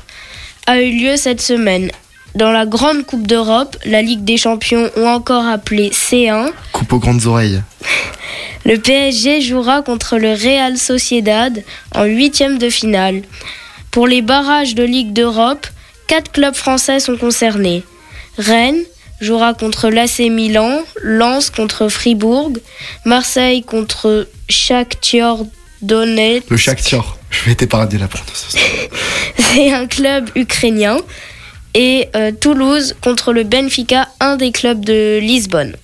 a 0.67 0.79
eu 0.81 0.91
lieu 0.91 1.17
cette 1.17 1.41
semaine. 1.41 1.89
Dans 2.35 2.51
la 2.51 2.65
Grande 2.65 3.05
Coupe 3.05 3.25
d'Europe, 3.27 3.77
la 3.85 4.01
Ligue 4.01 4.25
des 4.25 4.37
Champions 4.37 4.89
ou 4.97 5.05
encore 5.07 5.45
appelée 5.45 5.91
C1, 5.91 6.51
Coupe 6.73 6.91
aux 6.93 6.99
grandes 6.99 7.25
oreilles. 7.25 7.61
le 8.65 8.77
PSG 8.77 9.39
jouera 9.41 9.81
contre 9.83 10.17
le 10.17 10.33
Real 10.33 10.77
Sociedad 10.77 11.63
en 11.93 12.03
huitième 12.03 12.57
de 12.57 12.69
finale. 12.69 13.21
Pour 13.95 14.07
les 14.07 14.21
barrages 14.21 14.75
de 14.75 14.83
Ligue 14.83 15.13
d'Europe, 15.13 15.67
quatre 16.07 16.29
clubs 16.33 16.53
français 16.53 16.99
sont 16.99 17.15
concernés. 17.15 17.81
Rennes 18.37 18.83
jouera 19.21 19.53
contre 19.53 19.89
l'AC 19.89 20.19
Milan, 20.29 20.81
Lens 21.01 21.49
contre 21.49 21.87
Fribourg, 21.87 22.51
Marseille 23.05 23.63
contre 23.63 24.27
Shakhtar 24.49 25.37
Donetsk. 25.81 26.49
Le 26.49 26.57
Shakhtar. 26.57 27.17
Je 27.29 27.45
vais 27.45 27.55
t'épargner 27.55 27.97
la 27.97 28.09
prononciation. 28.09 28.59
C'est 29.37 29.71
un 29.71 29.87
club 29.87 30.29
ukrainien. 30.35 30.97
Et 31.73 32.09
euh, 32.17 32.33
Toulouse 32.33 32.97
contre 32.99 33.31
le 33.31 33.45
Benfica, 33.45 34.09
un 34.19 34.35
des 34.35 34.51
clubs 34.51 34.83
de 34.83 35.19
Lisbonne. 35.21 35.77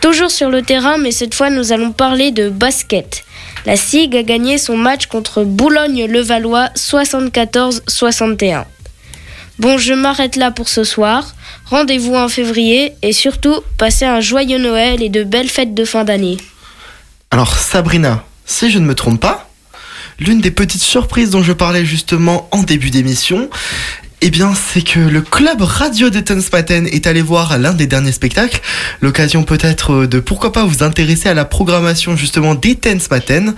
Toujours 0.00 0.32
sur 0.32 0.50
le 0.50 0.62
terrain, 0.62 0.98
mais 0.98 1.12
cette 1.12 1.36
fois 1.36 1.48
nous 1.48 1.70
allons 1.70 1.92
parler 1.92 2.32
de 2.32 2.48
basket. 2.48 3.22
La 3.66 3.76
SIG 3.76 4.16
a 4.16 4.22
gagné 4.22 4.56
son 4.58 4.76
match 4.76 5.06
contre 5.06 5.44
Boulogne-Levallois 5.44 6.70
74-61. 6.76 8.64
Bon, 9.58 9.76
je 9.76 9.92
m'arrête 9.92 10.36
là 10.36 10.50
pour 10.50 10.70
ce 10.70 10.84
soir. 10.84 11.34
Rendez-vous 11.66 12.14
en 12.14 12.28
février 12.28 12.94
et 13.02 13.12
surtout, 13.12 13.60
passez 13.76 14.06
un 14.06 14.20
joyeux 14.20 14.58
Noël 14.58 15.02
et 15.02 15.10
de 15.10 15.22
belles 15.22 15.50
fêtes 15.50 15.74
de 15.74 15.84
fin 15.84 16.04
d'année. 16.04 16.38
Alors 17.30 17.58
Sabrina, 17.58 18.24
si 18.46 18.70
je 18.70 18.78
ne 18.78 18.86
me 18.86 18.94
trompe 18.94 19.20
pas, 19.20 19.50
l'une 20.18 20.40
des 20.40 20.50
petites 20.50 20.82
surprises 20.82 21.30
dont 21.30 21.42
je 21.42 21.52
parlais 21.52 21.84
justement 21.84 22.48
en 22.52 22.62
début 22.62 22.90
d'émission, 22.90 23.50
eh 24.22 24.30
bien 24.30 24.54
c'est 24.54 24.82
que 24.82 25.00
le 25.00 25.22
club 25.22 25.62
radio 25.62 26.10
de 26.10 26.20
Tenspaten 26.20 26.86
est 26.86 27.06
allé 27.06 27.22
voir 27.22 27.58
l'un 27.58 27.72
des 27.72 27.86
derniers 27.86 28.12
spectacles, 28.12 28.60
l'occasion 29.00 29.44
peut-être 29.44 30.06
de 30.06 30.20
pourquoi 30.20 30.52
pas 30.52 30.64
vous 30.64 30.82
intéresser 30.82 31.28
à 31.28 31.34
la 31.34 31.44
programmation 31.44 32.16
justement 32.16 32.54
des 32.54 32.74
Tenspaten. 32.76 33.54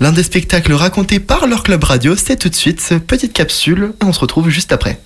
L'un 0.00 0.12
des 0.12 0.22
spectacles 0.22 0.72
racontés 0.72 1.20
par 1.20 1.46
leur 1.46 1.62
club 1.62 1.84
radio, 1.84 2.14
c'est 2.16 2.36
tout 2.36 2.48
de 2.48 2.54
suite 2.54 2.94
petite 3.06 3.32
capsule 3.32 3.92
et 4.00 4.04
on 4.04 4.12
se 4.12 4.20
retrouve 4.20 4.48
juste 4.48 4.72
après. 4.72 4.98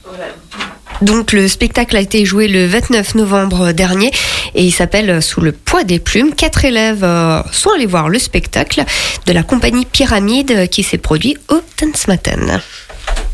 Donc 1.03 1.33
le 1.33 1.47
spectacle 1.47 1.97
a 1.97 2.01
été 2.01 2.25
joué 2.25 2.49
le 2.49 2.67
29 2.67 3.17
novembre 3.17 3.73
dernier 3.73 4.11
et 4.55 4.65
il 4.65 4.73
s'appelle 4.73 5.23
Sous 5.23 5.43
le 5.43 5.53
poids 5.53 5.85
des 5.85 5.99
plumes. 5.99 6.35
Quatre 6.35 6.65
élèves 6.65 7.05
euh, 7.05 7.43
sont 7.53 7.71
allés 7.71 7.87
voir 7.87 8.09
le 8.09 8.19
spectacle 8.19 8.83
de 9.27 9.33
la 9.33 9.43
compagnie 9.43 9.85
Pyramide 9.85 10.69
qui 10.71 10.83
s'est 10.83 10.99
produit 10.99 11.37
au 11.49 11.61
Tanzmatten. 11.77 12.61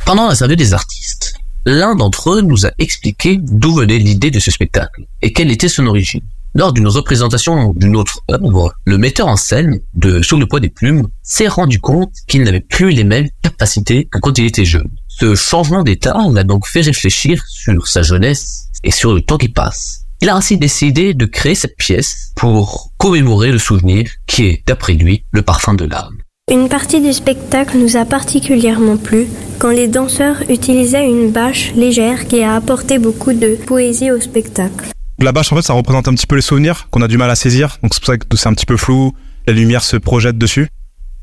Pendant 0.04 0.28
l'interview 0.28 0.56
des 0.56 0.74
artistes, 0.74 1.34
l'un 1.64 1.94
d'entre 1.94 2.30
eux 2.30 2.40
nous 2.40 2.66
a 2.66 2.70
expliqué 2.78 3.38
d'où 3.40 3.74
venait 3.74 3.98
l'idée 3.98 4.30
de 4.30 4.40
ce 4.40 4.50
spectacle 4.50 5.04
et 5.20 5.32
quelle 5.32 5.50
était 5.50 5.68
son 5.68 5.86
origine. 5.86 6.22
Lors 6.54 6.74
d'une 6.74 6.88
représentation 6.88 7.72
d'une 7.74 7.96
autre 7.96 8.20
œuvre, 8.30 8.74
le 8.84 8.98
metteur 8.98 9.28
en 9.28 9.36
scène 9.36 9.80
de 9.94 10.20
Sous 10.20 10.38
le 10.38 10.46
poids 10.46 10.60
des 10.60 10.68
plumes 10.68 11.08
s'est 11.22 11.48
rendu 11.48 11.80
compte 11.80 12.12
qu'il 12.28 12.42
n'avait 12.42 12.60
plus 12.60 12.90
les 12.90 13.04
mêmes 13.04 13.28
capacités 13.42 14.04
que 14.04 14.18
quand 14.18 14.36
il 14.36 14.44
était 14.44 14.66
jeune. 14.66 14.90
Ce 15.08 15.34
changement 15.34 15.82
d'état 15.82 16.14
l'a 16.30 16.44
donc 16.44 16.66
fait 16.66 16.82
réfléchir 16.82 17.42
sur 17.48 17.88
sa 17.88 18.02
jeunesse 18.02 18.68
et 18.84 18.90
sur 18.90 19.14
le 19.14 19.22
temps 19.22 19.38
qui 19.38 19.48
passe. 19.48 20.04
Il 20.20 20.28
a 20.28 20.36
ainsi 20.36 20.58
décidé 20.58 21.14
de 21.14 21.24
créer 21.24 21.54
cette 21.54 21.76
pièce 21.76 22.32
pour 22.36 22.92
commémorer 22.98 23.50
le 23.50 23.58
souvenir 23.58 24.10
qui 24.26 24.44
est, 24.44 24.62
d'après 24.66 24.92
lui, 24.92 25.24
le 25.32 25.42
parfum 25.42 25.74
de 25.74 25.86
l'âme. 25.86 26.18
Une 26.50 26.68
partie 26.68 27.00
du 27.00 27.12
spectacle 27.12 27.78
nous 27.78 27.96
a 27.96 28.04
particulièrement 28.04 28.96
plu 28.96 29.28
quand 29.60 29.70
les 29.70 29.86
danseurs 29.86 30.42
utilisaient 30.50 31.06
une 31.06 31.30
bâche 31.30 31.72
légère 31.76 32.26
qui 32.26 32.42
a 32.42 32.56
apporté 32.56 32.98
beaucoup 32.98 33.32
de 33.32 33.54
poésie 33.54 34.10
au 34.10 34.20
spectacle. 34.20 34.90
La 35.20 35.30
bâche, 35.30 35.52
en 35.52 35.56
fait, 35.56 35.62
ça 35.62 35.72
représente 35.72 36.08
un 36.08 36.14
petit 36.14 36.26
peu 36.26 36.34
les 36.34 36.42
souvenirs 36.42 36.88
qu'on 36.90 37.00
a 37.00 37.06
du 37.06 37.16
mal 37.16 37.30
à 37.30 37.36
saisir. 37.36 37.78
Donc 37.82 37.94
c'est 37.94 38.00
pour 38.00 38.08
ça 38.08 38.18
que 38.18 38.36
c'est 38.36 38.48
un 38.48 38.54
petit 38.54 38.66
peu 38.66 38.76
flou. 38.76 39.12
La 39.46 39.52
lumière 39.52 39.84
se 39.84 39.96
projette 39.96 40.36
dessus. 40.36 40.68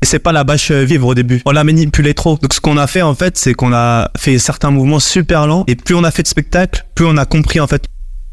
Et 0.02 0.06
c'est 0.06 0.18
pas 0.18 0.32
la 0.32 0.42
bâche 0.42 0.70
euh, 0.70 0.84
vivre 0.84 1.06
au 1.06 1.14
début. 1.14 1.42
On 1.44 1.50
l'a 1.50 1.64
manipulé 1.64 2.14
trop. 2.14 2.38
Donc 2.40 2.54
ce 2.54 2.60
qu'on 2.60 2.78
a 2.78 2.86
fait, 2.86 3.02
en 3.02 3.14
fait, 3.14 3.36
c'est 3.36 3.52
qu'on 3.52 3.74
a 3.74 4.10
fait 4.16 4.38
certains 4.38 4.70
mouvements 4.70 5.00
super 5.00 5.46
lents. 5.46 5.64
Et 5.66 5.76
plus 5.76 5.94
on 5.94 6.02
a 6.02 6.10
fait 6.10 6.22
de 6.22 6.28
spectacle, 6.28 6.86
plus 6.94 7.04
on 7.04 7.18
a 7.18 7.26
compris, 7.26 7.60
en 7.60 7.66
fait. 7.66 7.84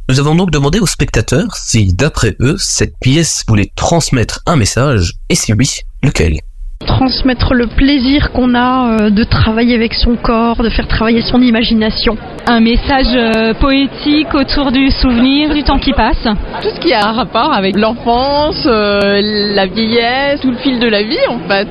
Nous 0.09 0.21
avons 0.21 0.35
donc 0.35 0.51
demandé 0.51 0.79
aux 0.79 0.87
spectateurs 0.87 1.53
si, 1.57 1.91
d'après 1.91 2.37
eux, 2.39 2.55
cette 2.57 2.97
pièce 3.01 3.43
voulait 3.45 3.73
transmettre 3.75 4.41
un 4.45 4.55
message, 4.55 5.15
et 5.27 5.35
si 5.35 5.51
oui, 5.51 5.81
lequel? 6.01 6.39
Transmettre 6.87 7.53
le 7.53 7.67
plaisir 7.67 8.31
qu'on 8.31 8.55
a 8.55 9.01
euh, 9.01 9.09
de 9.11 9.23
travailler 9.23 9.75
avec 9.75 9.93
son 9.93 10.15
corps, 10.15 10.63
de 10.63 10.69
faire 10.69 10.87
travailler 10.87 11.21
son 11.21 11.39
imagination. 11.41 12.17
Un 12.47 12.61
message 12.61 13.13
euh, 13.13 13.53
poétique 13.53 14.33
autour 14.33 14.71
du 14.71 14.89
souvenir, 14.89 15.53
du 15.53 15.61
temps 15.61 15.77
qui 15.77 15.93
passe. 15.93 16.23
Tout 16.63 16.69
ce 16.73 16.79
qui 16.79 16.93
a 16.93 17.07
un 17.07 17.11
rapport 17.11 17.53
avec 17.53 17.77
l'enfance, 17.77 18.65
euh, 18.65 19.21
la 19.53 19.67
vieillesse, 19.67 20.41
tout 20.41 20.49
le 20.49 20.57
fil 20.57 20.79
de 20.79 20.87
la 20.87 21.03
vie 21.03 21.27
en 21.29 21.39
fait. 21.47 21.67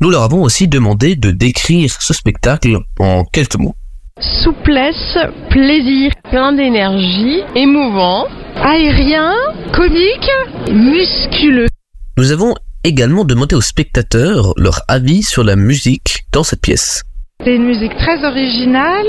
Nous 0.00 0.10
leur 0.10 0.22
avons 0.22 0.42
aussi 0.42 0.68
demandé 0.68 1.16
de 1.16 1.30
décrire 1.30 1.90
ce 1.98 2.12
spectacle 2.14 2.78
en 3.00 3.24
quelques 3.24 3.56
mots. 3.56 3.74
Souplesse, 4.20 5.18
plaisir, 5.50 6.12
plein 6.30 6.52
d'énergie, 6.52 7.40
émouvant, 7.56 8.26
aérien, 8.62 9.32
comique, 9.72 10.30
musculeux. 10.70 11.68
Nous 12.16 12.30
avons 12.30 12.54
également 12.84 13.24
demandé 13.24 13.54
aux 13.56 13.62
spectateurs 13.62 14.52
leur 14.58 14.82
avis 14.88 15.22
sur 15.22 15.42
la 15.42 15.56
musique 15.56 16.26
dans 16.32 16.44
cette 16.44 16.60
pièce. 16.60 17.02
C'est 17.42 17.56
une 17.56 17.64
musique 17.64 17.96
très 17.96 18.24
originale. 18.24 19.06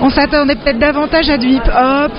On 0.00 0.10
s'attendait 0.10 0.56
peut-être 0.56 0.78
davantage 0.78 1.30
à 1.30 1.38
du 1.38 1.46
hip-hop. 1.46 2.12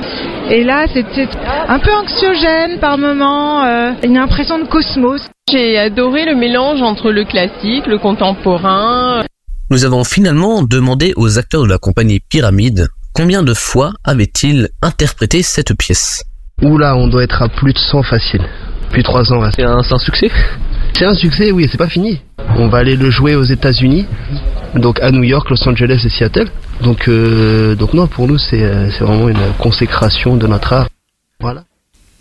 Et 0.49 0.63
là, 0.63 0.87
c'était 0.93 1.27
un 1.67 1.79
peu 1.79 1.91
anxiogène 1.93 2.79
par 2.79 2.97
moments, 2.97 3.63
euh, 3.63 3.91
une 4.03 4.17
impression 4.17 4.57
de 4.59 4.65
cosmos. 4.65 5.21
J'ai 5.51 5.77
adoré 5.77 6.25
le 6.25 6.35
mélange 6.35 6.81
entre 6.81 7.11
le 7.11 7.25
classique, 7.25 7.85
le 7.85 7.99
contemporain. 7.99 9.23
Nous 9.69 9.85
avons 9.85 10.03
finalement 10.03 10.63
demandé 10.63 11.13
aux 11.17 11.37
acteurs 11.37 11.63
de 11.63 11.69
la 11.69 11.77
compagnie 11.77 12.19
Pyramide 12.19 12.87
combien 13.13 13.43
de 13.43 13.53
fois 13.53 13.91
avaient-ils 14.03 14.69
interprété 14.81 15.43
cette 15.43 15.77
pièce. 15.77 16.23
Oula, 16.61 16.95
on 16.95 17.07
doit 17.07 17.23
être 17.23 17.41
à 17.41 17.49
plus 17.49 17.73
de 17.73 17.79
100 17.79 18.03
facile. 18.03 18.41
Depuis 18.87 19.03
3 19.03 19.33
ans. 19.33 19.49
C'est 19.55 19.63
un, 19.63 19.77
un 19.77 19.99
succès 19.99 20.29
C'est 20.95 21.05
un 21.05 21.13
succès, 21.15 21.51
oui, 21.51 21.67
c'est 21.71 21.77
pas 21.77 21.89
fini. 21.89 22.21
On 22.57 22.67
va 22.67 22.77
aller 22.77 22.95
le 22.95 23.09
jouer 23.09 23.35
aux 23.35 23.43
États-Unis, 23.43 24.05
donc 24.75 25.01
à 25.01 25.11
New 25.11 25.23
York, 25.23 25.49
Los 25.49 25.67
Angeles 25.67 26.03
et 26.05 26.09
Seattle. 26.09 26.49
Donc, 26.81 27.07
euh, 27.07 27.75
donc 27.75 27.93
non, 27.93 28.07
pour 28.07 28.27
nous, 28.27 28.37
c'est 28.37 28.63
euh, 28.63 28.89
vraiment 28.99 29.27
une 29.27 29.53
consécration 29.57 30.37
de 30.37 30.45
notre 30.45 30.73
art. 30.73 30.87
Voilà. 31.39 31.63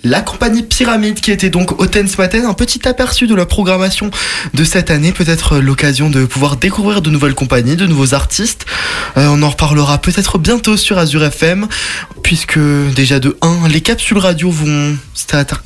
La 0.04 0.20
compagnie 0.20 0.62
Pyramide 0.62 1.20
qui 1.20 1.30
était 1.30 1.50
donc 1.50 1.80
au 1.80 1.86
Ten 1.86 2.08
ce 2.08 2.16
matin, 2.16 2.48
un 2.48 2.54
petit 2.54 2.86
aperçu 2.88 3.26
de 3.26 3.34
la 3.34 3.46
programmation 3.46 4.10
de 4.52 4.64
cette 4.64 4.90
année, 4.90 5.12
peut-être 5.12 5.58
l'occasion 5.58 6.10
de 6.10 6.24
pouvoir 6.24 6.56
découvrir 6.56 7.02
de 7.02 7.10
nouvelles 7.10 7.34
compagnies, 7.34 7.76
de 7.76 7.86
nouveaux 7.86 8.12
artistes. 8.14 8.66
Euh, 9.16 9.28
on 9.30 9.42
en 9.42 9.50
reparlera 9.50 9.98
peut-être 9.98 10.38
bientôt 10.38 10.76
sur 10.76 10.98
Azure 10.98 11.22
FM, 11.22 11.68
puisque 12.22 12.58
déjà 12.96 13.20
de 13.20 13.36
1, 13.42 13.68
les 13.68 13.80
capsules 13.80 14.18
radio 14.18 14.50
vont 14.50 14.96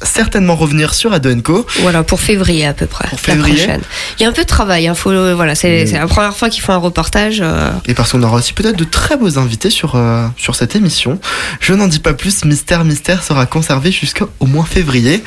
certainement 0.02 0.54
revenir 0.54 0.92
sur 0.94 1.12
Adoenco. 1.12 1.66
Voilà, 1.80 2.02
pour 2.02 2.20
février 2.20 2.66
à 2.66 2.74
peu 2.74 2.86
près. 2.86 3.08
Pour 3.08 3.20
février. 3.20 3.56
La 3.56 3.62
prochaine. 3.64 3.82
Il 4.18 4.22
y 4.22 4.26
a 4.26 4.28
un 4.28 4.32
peu 4.32 4.42
de 4.42 4.46
travail, 4.48 4.86
hein, 4.86 4.94
faut, 4.94 5.10
voilà, 5.34 5.54
c'est 5.54 5.86
c'est 5.86 5.98
la 5.98 6.06
première 6.06 6.36
fois 6.36 6.50
qu'ils 6.50 6.62
font 6.62 6.72
un 6.72 6.78
reportage. 6.78 7.38
euh, 7.42 7.70
Et 7.86 7.94
parce 7.94 8.12
qu'on 8.12 8.22
aura 8.22 8.36
aussi 8.36 8.52
peut-être 8.52 8.76
de 8.76 8.84
très 8.84 9.16
beaux 9.16 9.38
invités 9.38 9.70
sur, 9.70 9.94
euh, 9.94 10.26
sur 10.36 10.54
cette 10.56 10.76
émission. 10.76 11.18
Je 11.60 11.72
n'en 11.72 11.86
dis 11.86 12.00
pas 12.00 12.12
plus, 12.14 12.44
Mystère 12.44 12.84
Mystère 12.84 13.22
sera 13.22 13.46
conservé 13.46 13.90
jusqu'au 14.26 14.46
moins 14.46 14.64
février. 14.64 15.22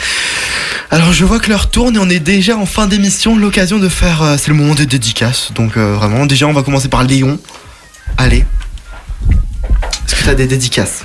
Alors 0.92 1.14
je 1.14 1.24
vois 1.26 1.40
que 1.40 1.50
l'heure 1.50 1.70
tourne 1.70 1.96
et 1.96 2.00
on 2.00 2.10
est 2.10 2.20
déjà 2.20 2.58
en 2.58 2.66
fin 2.66 2.88
d'émission, 2.88 3.38
l'occasion 3.38 3.78
de 3.78 3.90
faire... 3.90 4.22
euh, 4.24 4.36
c'est 4.40 4.48
le 4.50 4.56
moment 4.56 4.74
des 4.76 4.86
dédicaces, 4.88 5.52
donc 5.54 5.78
euh, 5.78 5.94
vraiment, 5.94 6.26
déjà 6.26 6.48
on 6.48 6.54
va 6.54 6.64
commencer 6.64 6.88
par 6.88 7.04
Léon. 7.04 7.40
Allez. 8.18 8.44
Est-ce 10.08 10.16
que 10.16 10.24
tu 10.24 10.30
as 10.30 10.36
des 10.36 10.48
dédicaces? 10.48 11.04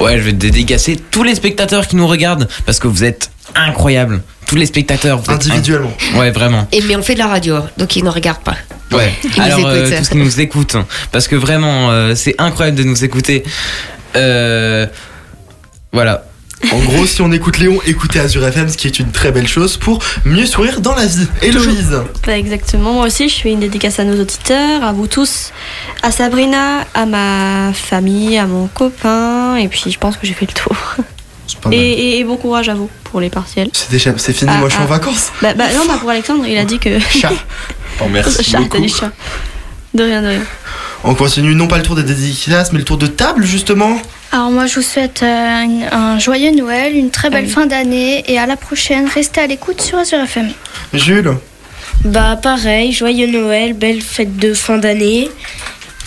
Ouais, 0.00 0.18
je 0.18 0.22
vais 0.22 0.32
dédicacer 0.34 0.96
tous 1.10 1.22
les 1.22 1.34
spectateurs 1.34 1.86
qui 1.88 1.96
nous 1.96 2.06
regardent 2.06 2.46
parce 2.66 2.78
que 2.78 2.88
vous 2.88 3.04
êtes 3.04 3.30
incroyables. 3.54 4.22
Tous 4.46 4.56
les 4.56 4.66
spectateurs. 4.66 5.18
vous 5.18 5.24
êtes 5.24 5.46
Individuellement. 5.46 5.96
inc- 6.14 6.18
Ouais, 6.18 6.30
vraiment. 6.30 6.68
Et 6.72 6.82
mais 6.82 6.94
on 6.96 7.02
fait 7.02 7.14
de 7.14 7.18
la 7.20 7.28
radio, 7.28 7.60
donc 7.78 7.96
ils 7.96 8.04
ne 8.04 8.10
regardent 8.10 8.42
pas. 8.44 8.56
Ouais. 8.90 9.10
Nous 9.24 9.42
Alors 9.42 9.66
euh, 9.66 9.86
écoutent. 9.86 9.98
tous 9.98 10.08
qui 10.10 10.16
nous 10.18 10.40
écoutent, 10.40 10.76
parce 11.10 11.26
que 11.26 11.36
vraiment, 11.36 11.90
euh, 11.90 12.14
c'est 12.14 12.34
incroyable 12.38 12.76
de 12.76 12.84
nous 12.84 13.02
écouter. 13.02 13.42
Euh, 14.16 14.86
voilà. 15.92 16.24
En 16.70 16.78
gros, 16.78 17.06
si 17.06 17.20
on 17.22 17.32
écoute 17.32 17.58
Léon, 17.58 17.80
écoutez 17.86 18.20
Azure 18.20 18.46
FM, 18.46 18.68
ce 18.68 18.76
qui 18.76 18.86
est 18.86 18.98
une 19.00 19.10
très 19.10 19.32
belle 19.32 19.48
chose 19.48 19.76
pour 19.76 19.98
mieux 20.24 20.46
sourire 20.46 20.80
dans 20.80 20.94
la 20.94 21.06
vie. 21.06 21.26
Héloïse 21.42 22.00
Pas 22.24 22.38
exactement. 22.38 22.92
Moi 22.94 23.06
aussi, 23.06 23.28
je 23.28 23.40
fais 23.40 23.50
une 23.50 23.60
dédicace 23.60 23.98
à 23.98 24.04
nos 24.04 24.20
auditeurs, 24.20 24.82
à 24.84 24.92
vous 24.92 25.06
tous, 25.08 25.50
à 26.02 26.10
Sabrina, 26.12 26.86
à 26.94 27.04
ma 27.06 27.72
famille, 27.74 28.38
à 28.38 28.46
mon 28.46 28.68
copain, 28.68 29.56
et 29.56 29.68
puis 29.68 29.82
je 29.90 29.98
pense 29.98 30.16
que 30.16 30.26
j'ai 30.26 30.34
fait 30.34 30.46
le 30.46 30.54
tour. 30.54 30.76
Et, 30.98 31.68
mal. 31.68 31.74
et- 31.74 32.18
et 32.18 32.24
bon 32.24 32.36
courage 32.36 32.68
à 32.68 32.74
vous 32.74 32.88
pour 33.04 33.20
les 33.20 33.28
partiels. 33.28 33.68
C'est 33.72 33.90
déjà, 33.90 34.12
c'est 34.16 34.32
fini, 34.32 34.50
Ah, 34.54 34.58
moi 34.58 34.68
je 34.68 34.74
suis 34.74 34.82
en 34.82 34.86
ah. 34.86 34.88
vacances. 34.88 35.32
Bah, 35.42 35.52
bah 35.54 35.64
non, 35.74 35.84
bah 35.86 35.98
pour 36.00 36.08
Alexandre, 36.10 36.44
il 36.46 36.56
a 36.56 36.64
dit 36.64 36.78
que. 36.78 36.98
Chat. 36.98 37.32
Oh, 38.00 38.04
merci 38.10 38.42
Chat, 38.42 38.58
beaucoup. 38.58 38.78
t'as 38.78 38.82
dit 38.82 38.88
chat. 38.88 39.10
De 39.92 40.02
rien, 40.02 40.22
de 40.22 40.28
rien. 40.28 40.40
On 41.04 41.14
continue 41.14 41.54
non 41.54 41.66
pas 41.66 41.78
le 41.78 41.82
tour 41.82 41.96
des 41.96 42.04
dédicaces, 42.04 42.72
mais 42.72 42.78
le 42.78 42.84
tour 42.84 42.96
de 42.96 43.08
table 43.08 43.44
justement. 43.44 43.96
Alors 44.30 44.50
moi 44.50 44.66
je 44.66 44.76
vous 44.76 44.82
souhaite 44.82 45.22
un, 45.22 45.68
un 45.90 46.18
joyeux 46.18 46.52
Noël, 46.52 46.96
une 46.96 47.10
très 47.10 47.28
belle 47.28 47.48
fin 47.48 47.66
d'année 47.66 48.22
et 48.30 48.38
à 48.38 48.46
la 48.46 48.56
prochaine. 48.56 49.08
Restez 49.12 49.40
à 49.40 49.46
l'écoute 49.46 49.80
sur 49.80 49.98
Azure 49.98 50.20
FM. 50.20 50.52
Jules 50.94 51.36
Bah 52.04 52.38
pareil, 52.40 52.92
joyeux 52.92 53.26
Noël, 53.26 53.72
belle 53.74 54.00
fête 54.00 54.36
de 54.36 54.54
fin 54.54 54.78
d'année. 54.78 55.28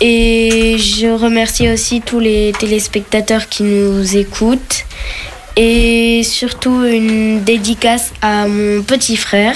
Et 0.01 0.77
je 0.77 1.07
remercie 1.07 1.69
aussi 1.69 2.01
tous 2.01 2.19
les 2.19 2.53
téléspectateurs 2.57 3.47
qui 3.49 3.63
nous 3.63 4.15
écoutent. 4.17 4.85
Et 5.57 6.21
surtout 6.23 6.83
une 6.83 7.41
dédicace 7.43 8.11
à 8.21 8.47
mon 8.47 8.81
petit 8.81 9.15
frère 9.17 9.55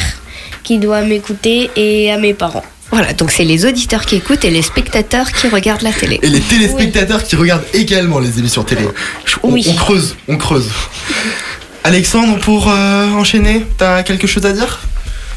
qui 0.64 0.78
doit 0.78 1.02
m'écouter 1.02 1.70
et 1.76 2.12
à 2.12 2.18
mes 2.18 2.34
parents. 2.34 2.64
Voilà, 2.92 3.14
donc 3.14 3.30
c'est 3.32 3.44
les 3.44 3.66
auditeurs 3.66 4.06
qui 4.06 4.16
écoutent 4.16 4.44
et 4.46 4.50
les 4.50 4.64
spectateurs 4.64 5.32
qui 5.32 5.48
regardent 5.48 5.84
la 5.84 5.92
télé. 5.94 6.20
Et 6.24 6.28
les 6.30 6.40
téléspectateurs 6.42 7.24
qui 7.24 7.36
regardent 7.36 7.66
également 7.74 8.20
les 8.20 8.40
émissions 8.40 8.64
télé. 8.64 8.88
On, 9.44 9.52
Oui. 9.52 9.66
on 9.70 9.76
creuse, 9.76 10.16
on 10.28 10.38
creuse. 10.38 10.70
Alexandre, 11.84 12.40
pour 12.40 12.70
euh, 12.70 13.08
enchaîner, 13.12 13.66
t'as 13.78 14.02
quelque 14.04 14.28
chose 14.28 14.46
à 14.46 14.54
dire? 14.54 14.80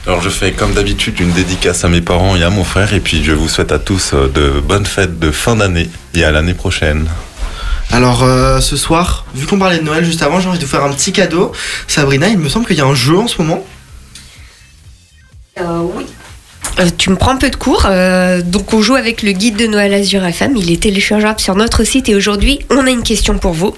Alors 0.06 0.20
je 0.22 0.30
fais 0.30 0.50
comme 0.52 0.72
d'habitude 0.72 1.20
une 1.20 1.30
dédicace 1.30 1.84
à 1.84 1.88
mes 1.88 2.00
parents 2.00 2.34
et 2.34 2.42
à 2.42 2.50
mon 2.50 2.64
frère 2.64 2.92
et 2.92 2.98
puis 2.98 3.22
je 3.22 3.30
vous 3.32 3.48
souhaite 3.48 3.70
à 3.70 3.78
tous 3.78 4.10
euh, 4.14 4.28
de 4.28 4.58
bonnes 4.60 4.86
fêtes 4.86 5.20
de 5.20 5.30
fin 5.30 5.54
d'année 5.54 5.88
et 6.14 6.24
à 6.24 6.32
l'année 6.32 6.54
prochaine. 6.54 7.06
Alors 7.92 8.24
euh, 8.24 8.58
ce 8.60 8.76
soir, 8.76 9.26
vu 9.34 9.46
qu'on 9.46 9.58
parlait 9.60 9.78
de 9.78 9.84
Noël 9.84 10.04
juste 10.04 10.22
avant, 10.22 10.40
j'ai 10.40 10.48
envie 10.48 10.58
de 10.58 10.64
vous 10.64 10.70
faire 10.70 10.82
un 10.82 10.92
petit 10.92 11.12
cadeau. 11.12 11.52
Sabrina, 11.86 12.26
il 12.28 12.38
me 12.38 12.48
semble 12.48 12.66
qu'il 12.66 12.76
y 12.76 12.80
a 12.80 12.86
un 12.86 12.94
jeu 12.94 13.16
en 13.18 13.28
ce 13.28 13.40
moment. 13.40 13.64
oui. 15.60 16.06
Euh, 16.78 16.88
tu 16.96 17.10
me 17.10 17.16
prends 17.16 17.32
un 17.32 17.36
peu 17.36 17.50
de 17.50 17.56
cours. 17.56 17.86
euh, 17.86 18.42
donc, 18.42 18.72
on 18.72 18.80
joue 18.80 18.94
avec 18.94 19.22
le 19.22 19.32
guide 19.32 19.56
de 19.56 19.66
Noël 19.66 19.92
Azure 19.92 20.24
FM. 20.24 20.56
Il 20.56 20.70
est 20.70 20.82
téléchargeable 20.82 21.40
sur 21.40 21.54
notre 21.54 21.84
site. 21.84 22.08
Et 22.08 22.14
aujourd'hui, 22.14 22.60
on 22.70 22.86
a 22.86 22.90
une 22.90 23.02
question 23.02 23.38
pour 23.38 23.52
vous. 23.52 23.76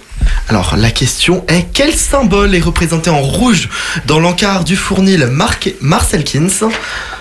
Alors 0.49 0.77
la 0.77 0.91
question 0.91 1.45
est 1.49 1.67
quel 1.73 1.93
symbole 1.93 2.55
est 2.55 2.61
représenté 2.61 3.11
en 3.11 3.21
rouge 3.21 3.69
dans 4.07 4.19
l'encart 4.21 4.65
du 4.65 4.77
fournil 4.77 5.27
marqué 5.27 5.77
Marcelkins 5.81 6.49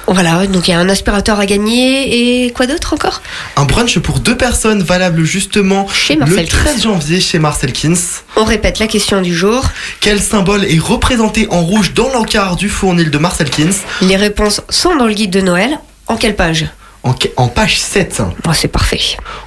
Voilà, 0.08 0.46
donc 0.48 0.68
il 0.68 0.72
y 0.72 0.74
a 0.74 0.80
un 0.80 0.90
aspirateur 0.90 1.40
à 1.40 1.46
gagner. 1.46 2.46
Et 2.46 2.52
quoi 2.52 2.68
d'autre 2.68 2.94
encore? 2.94 3.22
Un 3.56 3.64
brunch 3.64 3.98
pour 4.00 4.20
deux 4.20 4.36
personnes 4.38 4.84
valable 4.84 5.24
justement 5.24 5.88
Chez 5.88 6.16
le 6.16 6.22
Marcelkins. 6.22 6.58
13 6.58 6.84
janvier 6.84 7.22
chez 7.22 7.40
Marcelkins. 7.40 7.94
On 8.36 8.44
répète 8.44 8.80
la 8.80 8.88
question 8.88 9.22
du 9.22 9.34
jour. 9.36 9.64
Quel 10.02 10.20
symbole 10.22 10.66
est 10.66 10.80
représenté 10.80 11.48
en 11.50 11.62
rouge 11.62 11.94
dans 11.94 12.12
l'encart 12.12 12.56
du 12.56 12.70
fournil 12.70 13.10
de 13.12 13.18
Marcelkins? 13.18 13.72
Les 14.02 14.18
réponses 14.18 14.62
sont 14.70 14.96
dans 14.96 15.08
le 15.08 15.14
guide 15.14 15.32
de 15.32 15.42
Noël. 15.42 15.80
En 16.08 16.18
quelle 16.18 16.36
page? 16.36 16.68
En, 17.04 17.16
en 17.38 17.48
page 17.48 17.80
7. 17.80 18.22
Oh, 18.48 18.52
c'est 18.54 18.68
parfait. 18.68 19.00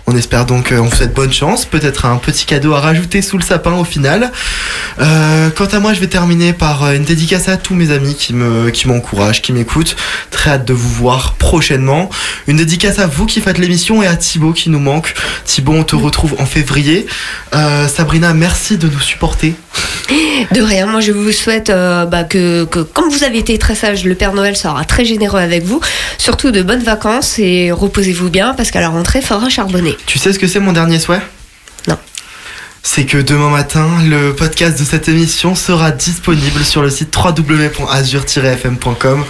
On 0.08 0.14
espère 0.16 0.46
donc, 0.46 0.70
euh, 0.70 0.78
on 0.78 0.84
vous 0.84 0.94
souhaite 0.94 1.14
bonne 1.14 1.32
chance. 1.32 1.64
Peut-être 1.64 2.04
un 2.04 2.16
petit 2.18 2.46
cadeau 2.46 2.74
à 2.74 2.80
rajouter 2.80 3.22
sous 3.22 3.38
le 3.38 3.42
sapin 3.42 3.72
au 3.72 3.82
final. 3.82 4.30
Euh, 5.00 5.50
quant 5.50 5.66
à 5.66 5.80
moi, 5.80 5.94
je 5.94 6.00
vais 6.00 6.06
terminer 6.06 6.52
par 6.52 6.84
euh, 6.84 6.92
une 6.92 7.02
dédicace 7.02 7.48
à 7.48 7.56
tous 7.56 7.74
mes 7.74 7.90
amis 7.90 8.14
qui 8.14 8.32
me, 8.32 8.70
qui 8.70 8.86
m'encouragent, 8.86 9.42
qui 9.42 9.52
m'écoutent. 9.52 9.96
Très 10.30 10.52
hâte 10.52 10.64
de 10.64 10.72
vous 10.72 10.90
voir 10.90 11.34
prochainement. 11.34 12.08
Une 12.46 12.58
dédicace 12.58 13.00
à 13.00 13.08
vous 13.08 13.26
qui 13.26 13.40
faites 13.40 13.58
l'émission 13.58 14.00
et 14.00 14.06
à 14.06 14.14
Thibaut 14.14 14.52
qui 14.52 14.70
nous 14.70 14.78
manque. 14.78 15.12
Thibaut, 15.44 15.72
on 15.72 15.82
te 15.82 15.96
retrouve 15.96 16.36
en 16.38 16.46
février. 16.46 17.06
Sabrina, 17.88 18.32
merci 18.34 18.76
de 18.76 18.88
nous 18.88 19.00
supporter. 19.00 19.54
De 20.52 20.60
rien, 20.60 20.86
moi 20.86 21.00
je 21.00 21.10
vous 21.10 21.32
souhaite 21.32 21.68
bah, 21.68 22.24
que, 22.24 22.64
que, 22.64 22.80
comme 22.80 23.08
vous 23.08 23.24
avez 23.24 23.38
été 23.38 23.58
très 23.58 23.74
sage, 23.74 24.04
le 24.04 24.14
Père 24.14 24.34
Noël 24.34 24.56
sera 24.56 24.84
très 24.84 25.04
généreux 25.04 25.40
avec 25.40 25.64
vous. 25.64 25.80
Surtout 26.18 26.50
de 26.50 26.62
bonnes 26.62 26.82
vacances 26.82 27.38
et 27.38 27.72
reposez-vous 27.72 28.30
bien 28.30 28.54
parce 28.54 28.70
qu'à 28.70 28.80
la 28.80 28.88
rentrée, 28.88 29.20
il 29.20 29.24
faudra 29.24 29.48
charbonner. 29.48 29.95
Tu 30.04 30.18
sais 30.18 30.32
ce 30.32 30.38
que 30.38 30.46
c'est 30.46 30.60
mon 30.60 30.72
dernier 30.72 30.98
souhait? 30.98 31.20
Non. 31.88 31.96
C'est 32.82 33.04
que 33.04 33.18
demain 33.18 33.50
matin, 33.50 33.88
le 34.04 34.34
podcast 34.34 34.78
de 34.78 34.84
cette 34.84 35.08
émission 35.08 35.54
sera 35.54 35.90
disponible 35.90 36.64
sur 36.64 36.82
le 36.82 36.90
site 36.90 37.14
www.azure-fm.com. 37.16 39.24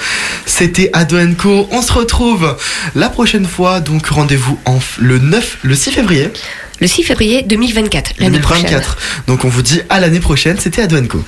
C'était 0.45 0.91
Ado 0.93 1.17
Co. 1.39 1.69
On 1.71 1.83
se 1.83 1.93
retrouve 1.93 2.57
la 2.95 3.09
prochaine 3.09 3.47
fois, 3.47 3.81
donc 3.81 4.07
rendez-vous 4.09 4.59
en 4.65 4.79
f- 4.79 4.99
le 4.99 5.19
9, 5.19 5.59
le 5.63 5.75
6 5.75 5.93
février. 5.93 6.31
Le 6.81 6.87
6 6.87 7.05
février 7.05 7.43
2024, 7.43 8.13
l'année 8.19 8.39
prochaine. 8.41 8.65
2024. 8.65 8.99
Donc 9.27 9.45
on 9.45 9.49
vous 9.49 9.63
dit 9.63 9.81
à 9.89 10.01
l'année 10.01 10.21
prochaine. 10.21 10.59
C'était 10.61 10.83
Ado 10.83 11.01
Co. 11.07 11.25